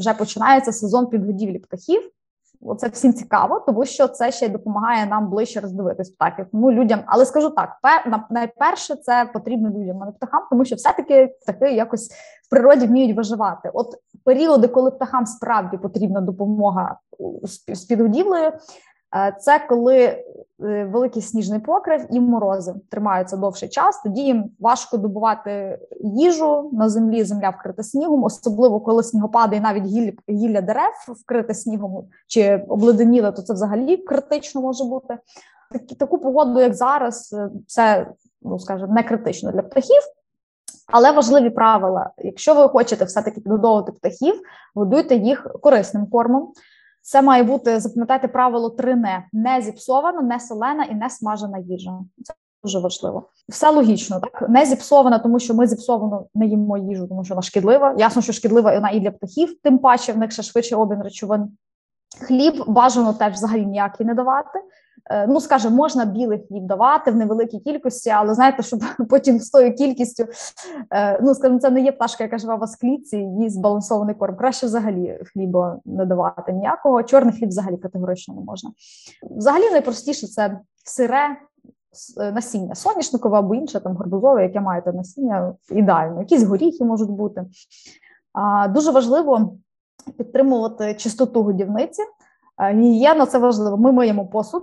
Вже 0.00 0.14
починається 0.14 0.72
сезон 0.72 1.06
підгодівлі 1.06 1.58
птахів. 1.58 2.10
Оце 2.62 2.88
всім 2.88 3.14
цікаво, 3.14 3.60
тому 3.66 3.84
що 3.84 4.08
це 4.08 4.32
ще 4.32 4.48
допомагає 4.48 5.06
нам 5.06 5.30
ближче 5.30 5.60
роздивитись 5.60 6.10
птахів. 6.10 6.46
Тому 6.52 6.72
людям, 6.72 7.00
але 7.06 7.26
скажу 7.26 7.50
так: 7.50 7.76
пер, 7.82 8.24
найперше 8.30 8.96
це 8.96 9.30
потрібно 9.32 9.70
людям, 9.70 10.02
а 10.02 10.06
не 10.06 10.12
птахам, 10.12 10.42
тому 10.50 10.64
що 10.64 10.76
все-таки 10.76 11.26
птахи 11.42 11.72
якось 11.72 12.10
в 12.46 12.50
природі 12.50 12.86
вміють 12.86 13.16
виживати. 13.16 13.70
От 13.74 13.94
періоди, 14.24 14.68
коли 14.68 14.90
птахам 14.90 15.26
справді 15.26 15.76
потрібна 15.76 16.20
допомога 16.20 16.98
з 17.72 17.84
підгодівлею, 17.84 18.52
це 19.40 19.66
коли 19.68 19.96
е, 19.98 20.24
великий 20.84 21.22
сніжний 21.22 21.60
покрив 21.60 22.06
і 22.10 22.20
морози 22.20 22.74
тримаються 22.88 23.36
довший 23.36 23.68
час. 23.68 24.00
Тоді 24.02 24.20
їм 24.20 24.50
важко 24.60 24.96
добувати 24.96 25.78
їжу 26.00 26.70
на 26.72 26.88
землі. 26.88 27.24
Земля 27.24 27.50
вкрита 27.50 27.82
снігом, 27.82 28.24
особливо 28.24 28.80
коли 28.80 29.02
снігопади 29.02 29.56
і 29.56 29.60
навіть 29.60 29.84
гілля, 29.84 30.12
гілля 30.28 30.60
дерев 30.60 30.92
вкрите 31.08 31.54
снігом 31.54 32.04
чи 32.26 32.64
обледеніле, 32.68 33.32
то 33.32 33.42
це 33.42 33.52
взагалі 33.52 33.96
критично 33.96 34.60
може 34.60 34.84
бути. 34.84 35.18
Такі 35.72 35.94
таку 35.94 36.18
погоду, 36.18 36.60
як 36.60 36.74
зараз, 36.74 37.32
е, 37.32 37.50
це 37.66 38.06
ну 38.42 38.58
скажімо, 38.58 38.92
не 38.94 39.02
критично 39.02 39.52
для 39.52 39.62
птахів. 39.62 40.02
Але 40.86 41.12
важливі 41.12 41.50
правила: 41.50 42.10
якщо 42.18 42.54
ви 42.54 42.68
хочете 42.68 43.04
все-таки 43.04 43.40
підгодовувати 43.40 43.92
птахів, 43.92 44.42
годуйте 44.74 45.16
їх 45.16 45.46
корисним 45.62 46.06
кормом. 46.06 46.52
Це 47.02 47.22
має 47.22 47.42
бути, 47.42 47.80
запам'ятайте 47.80 48.28
правило 48.28 48.70
три 48.70 48.96
не: 48.96 49.24
не 49.32 49.62
зіпсована, 49.62 50.22
не 50.22 50.40
солена 50.40 50.84
і 50.84 50.94
не 50.94 51.10
смажена 51.10 51.58
їжа. 51.58 52.00
Це 52.24 52.34
дуже 52.62 52.78
важливо. 52.78 53.28
Все 53.48 53.70
логічно, 53.70 54.20
так 54.20 54.48
не 54.48 54.66
зіпсована, 54.66 55.18
тому 55.18 55.38
що 55.38 55.54
ми 55.54 55.66
зіпсовано 55.66 56.26
не 56.34 56.46
їмо 56.46 56.78
їжу, 56.78 57.08
тому 57.08 57.24
що 57.24 57.34
вона 57.34 57.42
шкідлива. 57.42 57.94
Ясно, 57.98 58.22
що 58.22 58.32
шкідлива 58.32 58.74
вона 58.74 58.90
і 58.90 59.00
для 59.00 59.10
птахів, 59.10 59.60
тим 59.62 59.78
паче 59.78 60.12
в 60.12 60.18
них 60.18 60.32
ще 60.32 60.42
швидше 60.42 60.76
обмін 60.76 61.02
речовин. 61.02 61.48
Хліб 62.18 62.64
бажано 62.66 63.12
теж 63.12 63.32
взагалі 63.32 63.66
ніякий 63.66 64.06
не 64.06 64.14
давати. 64.14 64.58
Е, 65.10 65.26
Ну, 65.26 65.40
скажімо, 65.40 65.76
можна 65.76 66.04
білий 66.04 66.46
хліб 66.48 66.66
давати 66.66 67.10
в 67.10 67.16
невеликій 67.16 67.58
кількості, 67.58 68.10
але 68.10 68.34
знаєте, 68.34 68.62
щоб 68.62 68.80
потім 69.08 69.38
з 69.38 69.50
тою 69.50 69.74
кількістю, 69.74 70.26
е, 70.90 71.20
ну 71.22 71.34
скажімо, 71.34 71.58
це 71.58 71.70
не 71.70 71.80
є 71.80 71.92
пташка, 71.92 72.24
яка 72.24 72.38
живе 72.38 72.56
в 72.56 72.80
клітці, 72.80 73.16
їй 73.16 73.50
збалансований 73.50 74.14
корм. 74.14 74.36
Краще 74.36 74.66
взагалі 74.66 75.18
хліба 75.32 75.78
не 75.84 76.06
давати 76.06 76.52
ніякого. 76.52 77.02
Чорний 77.02 77.34
хліб 77.34 77.48
взагалі 77.48 77.76
категорично 77.76 78.34
не 78.34 78.40
можна. 78.40 78.70
Взагалі 79.30 79.70
найпростіше 79.70 80.26
це 80.26 80.60
сире 80.84 81.36
е, 82.20 82.32
насіння, 82.32 82.74
соняшникове 82.74 83.38
або 83.38 83.54
інше 83.54 83.80
там 83.80 83.96
гарбузове, 83.96 84.42
яке 84.42 84.60
маєте 84.60 84.92
насіння, 84.92 85.54
ідеально. 85.70 86.20
Якісь 86.20 86.42
горіхи 86.42 86.84
можуть 86.84 87.10
бути. 87.10 87.44
А, 88.32 88.68
Дуже 88.68 88.90
важливо 88.90 89.52
підтримувати 90.18 90.94
чистоту 90.94 91.42
годівниці. 91.42 92.02
Е, 92.62 92.74
Гігієна 92.74 93.26
це 93.26 93.38
важливо. 93.38 93.76
Ми 93.76 93.92
миємо 93.92 94.26
посуд 94.26 94.62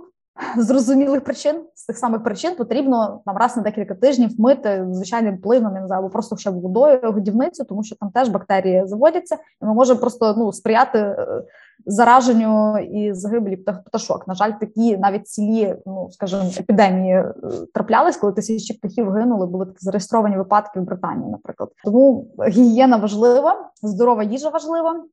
з 0.56 0.64
зрозумілих 0.66 1.24
причин. 1.24 1.62
З 1.74 1.86
тих 1.86 1.98
самих 1.98 2.22
причин 2.22 2.56
потрібно 2.56 3.20
нам 3.26 3.36
раз 3.36 3.56
на 3.56 3.62
декілька 3.62 3.94
тижнів 3.94 4.40
мити 4.40 4.86
звичайним 4.90 5.38
плином, 5.38 5.74
я 5.74 5.80
не 5.80 5.86
знаю, 5.86 6.02
або 6.02 6.10
просто 6.10 6.36
ще 6.36 6.50
водою 6.50 7.00
годівницю, 7.02 7.64
тому 7.64 7.84
що 7.84 7.96
там 7.96 8.10
теж 8.10 8.28
бактерії 8.28 8.82
заводяться, 8.86 9.34
і 9.62 9.64
ми 9.64 9.74
можемо 9.74 10.00
просто 10.00 10.34
ну 10.38 10.52
сприяти 10.52 10.98
е, 10.98 11.42
зараженню 11.86 12.78
і 12.78 13.12
загиблі 13.14 13.56
птах- 13.56 13.84
пташок. 13.84 14.28
На 14.28 14.34
жаль, 14.34 14.52
такі 14.60 14.96
навіть 14.96 15.28
цілі, 15.28 15.76
ну 15.86 16.08
скажімо, 16.10 16.42
епідемії 16.60 17.14
е, 17.14 17.34
траплялись, 17.74 18.16
коли 18.16 18.32
тисячі 18.32 18.74
птахів 18.74 19.10
гинули. 19.10 19.46
Були 19.46 19.66
такі 19.66 19.78
зареєстровані 19.80 20.36
випадки 20.36 20.80
в 20.80 20.82
Британії, 20.82 21.30
наприклад. 21.30 21.70
Тому 21.84 22.28
гігієна 22.48 22.96
важлива, 22.96 23.70
здорова 23.82 24.22
їжа 24.22 24.48
важлива. 24.48 25.04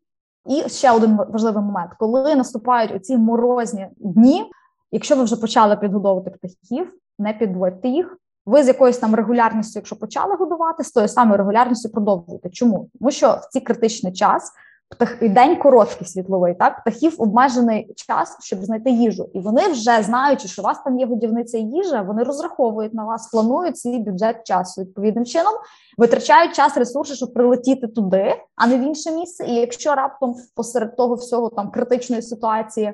І 0.46 0.70
ще 0.70 0.92
один 0.92 1.18
важливий 1.30 1.64
момент: 1.64 1.92
коли 2.00 2.36
наступають 2.36 2.96
оці 2.96 3.18
морозні 3.18 3.88
дні, 3.98 4.52
якщо 4.92 5.16
ви 5.16 5.24
вже 5.24 5.36
почали 5.36 5.76
підгодовувати 5.76 6.30
птахів, 6.30 6.94
не 7.20 7.34
підводьте 7.34 7.88
їх. 7.88 8.18
Ви 8.46 8.64
з 8.64 8.68
якоюсь 8.68 8.98
там 8.98 9.16
регулярністю, 9.16 9.80
якщо 9.80 9.96
почали 9.96 10.36
годувати, 10.36 10.84
з 10.84 10.92
тою 10.92 11.08
самою 11.08 11.38
регулярністю 11.38 11.90
продовжуйте. 11.90 12.50
Чому? 12.50 12.90
Тому 13.00 13.12
що 13.12 13.32
в 13.32 13.48
цей 13.50 13.62
критичний 13.62 14.14
час 14.14 14.52
птах 14.90 15.30
день 15.30 15.56
короткий 15.56 16.08
світловий. 16.08 16.54
Так, 16.54 16.82
птахів 16.82 17.16
обмежений 17.18 17.94
час, 17.96 18.38
щоб 18.42 18.66
знайти 18.66 18.90
їжу, 18.90 19.30
і 19.34 19.40
вони 19.40 19.68
вже 19.68 20.04
знаючи, 20.04 20.48
що 20.48 20.62
у 20.62 20.66
вас 20.66 20.84
там 20.84 21.00
є 21.00 21.06
годівниця 21.06 21.58
їжа, 21.58 22.02
вони 22.02 22.24
розраховують 22.24 22.94
на 22.94 23.06
вас, 23.06 23.30
планують 23.32 23.78
свій 23.78 24.00
бюджет 24.00 24.44
часу 24.44 24.82
відповідним 24.82 25.26
чином, 25.26 25.54
витрачають 25.98 26.56
час, 26.56 26.78
ресурси, 26.78 27.16
щоб 27.16 27.34
прилетіти 27.34 27.88
туди, 27.88 28.36
а 28.56 28.68
не 28.68 28.78
в 28.78 28.82
інше 28.82 29.12
місце. 29.12 29.46
І 29.46 29.54
якщо 29.54 29.96
раптом 29.96 30.36
посеред 30.56 30.96
того 30.96 31.16
всього 31.16 31.50
там 31.50 31.72
критичної 31.72 32.22
ситуації. 32.22 32.94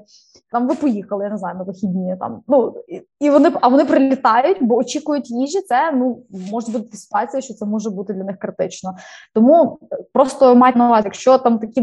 Там 0.52 0.68
ви 0.68 0.76
поїхали, 0.76 1.24
я 1.24 1.30
не 1.30 1.38
знаю, 1.38 1.58
на 1.58 1.64
вихідні 1.64 2.16
там. 2.20 2.42
Ну 2.48 2.74
і, 3.20 3.30
вони 3.30 3.52
а 3.62 3.68
вони 3.68 3.86
прилітають, 3.86 4.58
бо 4.62 4.76
очікують 4.76 5.32
їжі. 5.32 5.62
Це 5.62 5.92
ну 5.92 6.24
може 6.52 6.72
бути 6.72 6.98
ситуація, 6.98 7.42
що 7.42 7.54
це 7.54 7.66
може 7.66 7.90
бути 7.90 8.14
для 8.14 8.24
них 8.24 8.40
критично. 8.40 8.96
Тому 9.34 9.80
просто 10.14 10.56
майте 10.56 10.80
на 10.80 10.88
увазі, 10.88 11.04
якщо 11.06 11.38
там 11.38 11.60
такі 11.60 11.81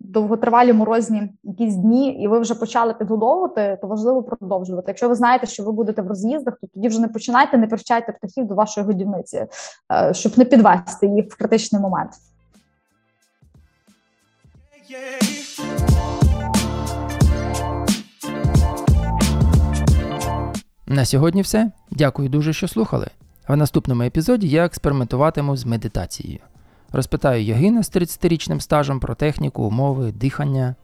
довготривалі 0.00 0.72
морозні 0.72 1.32
якісь 1.42 1.74
дні, 1.74 2.22
і 2.22 2.28
ви 2.28 2.38
вже 2.38 2.54
почали 2.54 2.94
підгодовувати, 2.94 3.78
то 3.80 3.86
важливо 3.86 4.22
продовжувати. 4.22 4.84
Якщо 4.88 5.08
ви 5.08 5.14
знаєте, 5.14 5.46
що 5.46 5.64
ви 5.64 5.72
будете 5.72 6.02
в 6.02 6.08
роз'їздах, 6.08 6.58
то 6.60 6.66
тоді 6.74 6.88
вже 6.88 7.00
не 7.00 7.08
починайте, 7.08 7.58
не 7.58 7.66
привчайте 7.66 8.12
птахів 8.12 8.46
до 8.46 8.54
вашої 8.54 8.86
годівниці, 8.86 9.46
е, 9.92 10.14
щоб 10.14 10.38
не 10.38 10.44
підвести 10.44 11.06
їх 11.06 11.26
в 11.30 11.36
критичний 11.36 11.82
момент. 11.82 12.10
На 20.86 21.04
сьогодні 21.04 21.42
все. 21.42 21.70
Дякую 21.90 22.28
дуже, 22.28 22.52
що 22.52 22.68
слухали. 22.68 23.06
В 23.48 23.56
наступному 23.56 24.02
епізоді 24.02 24.48
я 24.48 24.64
експериментуватиму 24.64 25.56
з 25.56 25.66
медитацією. 25.66 26.40
Розпитаю 26.94 27.44
Йогина 27.44 27.82
з 27.82 27.92
30-річним 27.92 28.60
стажем 28.60 29.00
про 29.00 29.14
техніку, 29.14 29.62
умови, 29.62 30.12
дихання, 30.12 30.74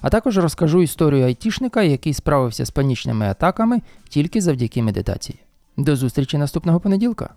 а 0.00 0.10
також 0.10 0.38
розкажу 0.38 0.82
історію 0.82 1.26
айтішника, 1.26 1.82
який 1.82 2.14
справився 2.14 2.64
з 2.64 2.70
панічними 2.70 3.26
атаками 3.26 3.80
тільки 4.08 4.40
завдяки 4.40 4.82
медитації. 4.82 5.38
До 5.76 5.96
зустрічі 5.96 6.38
наступного 6.38 6.80
понеділка! 6.80 7.34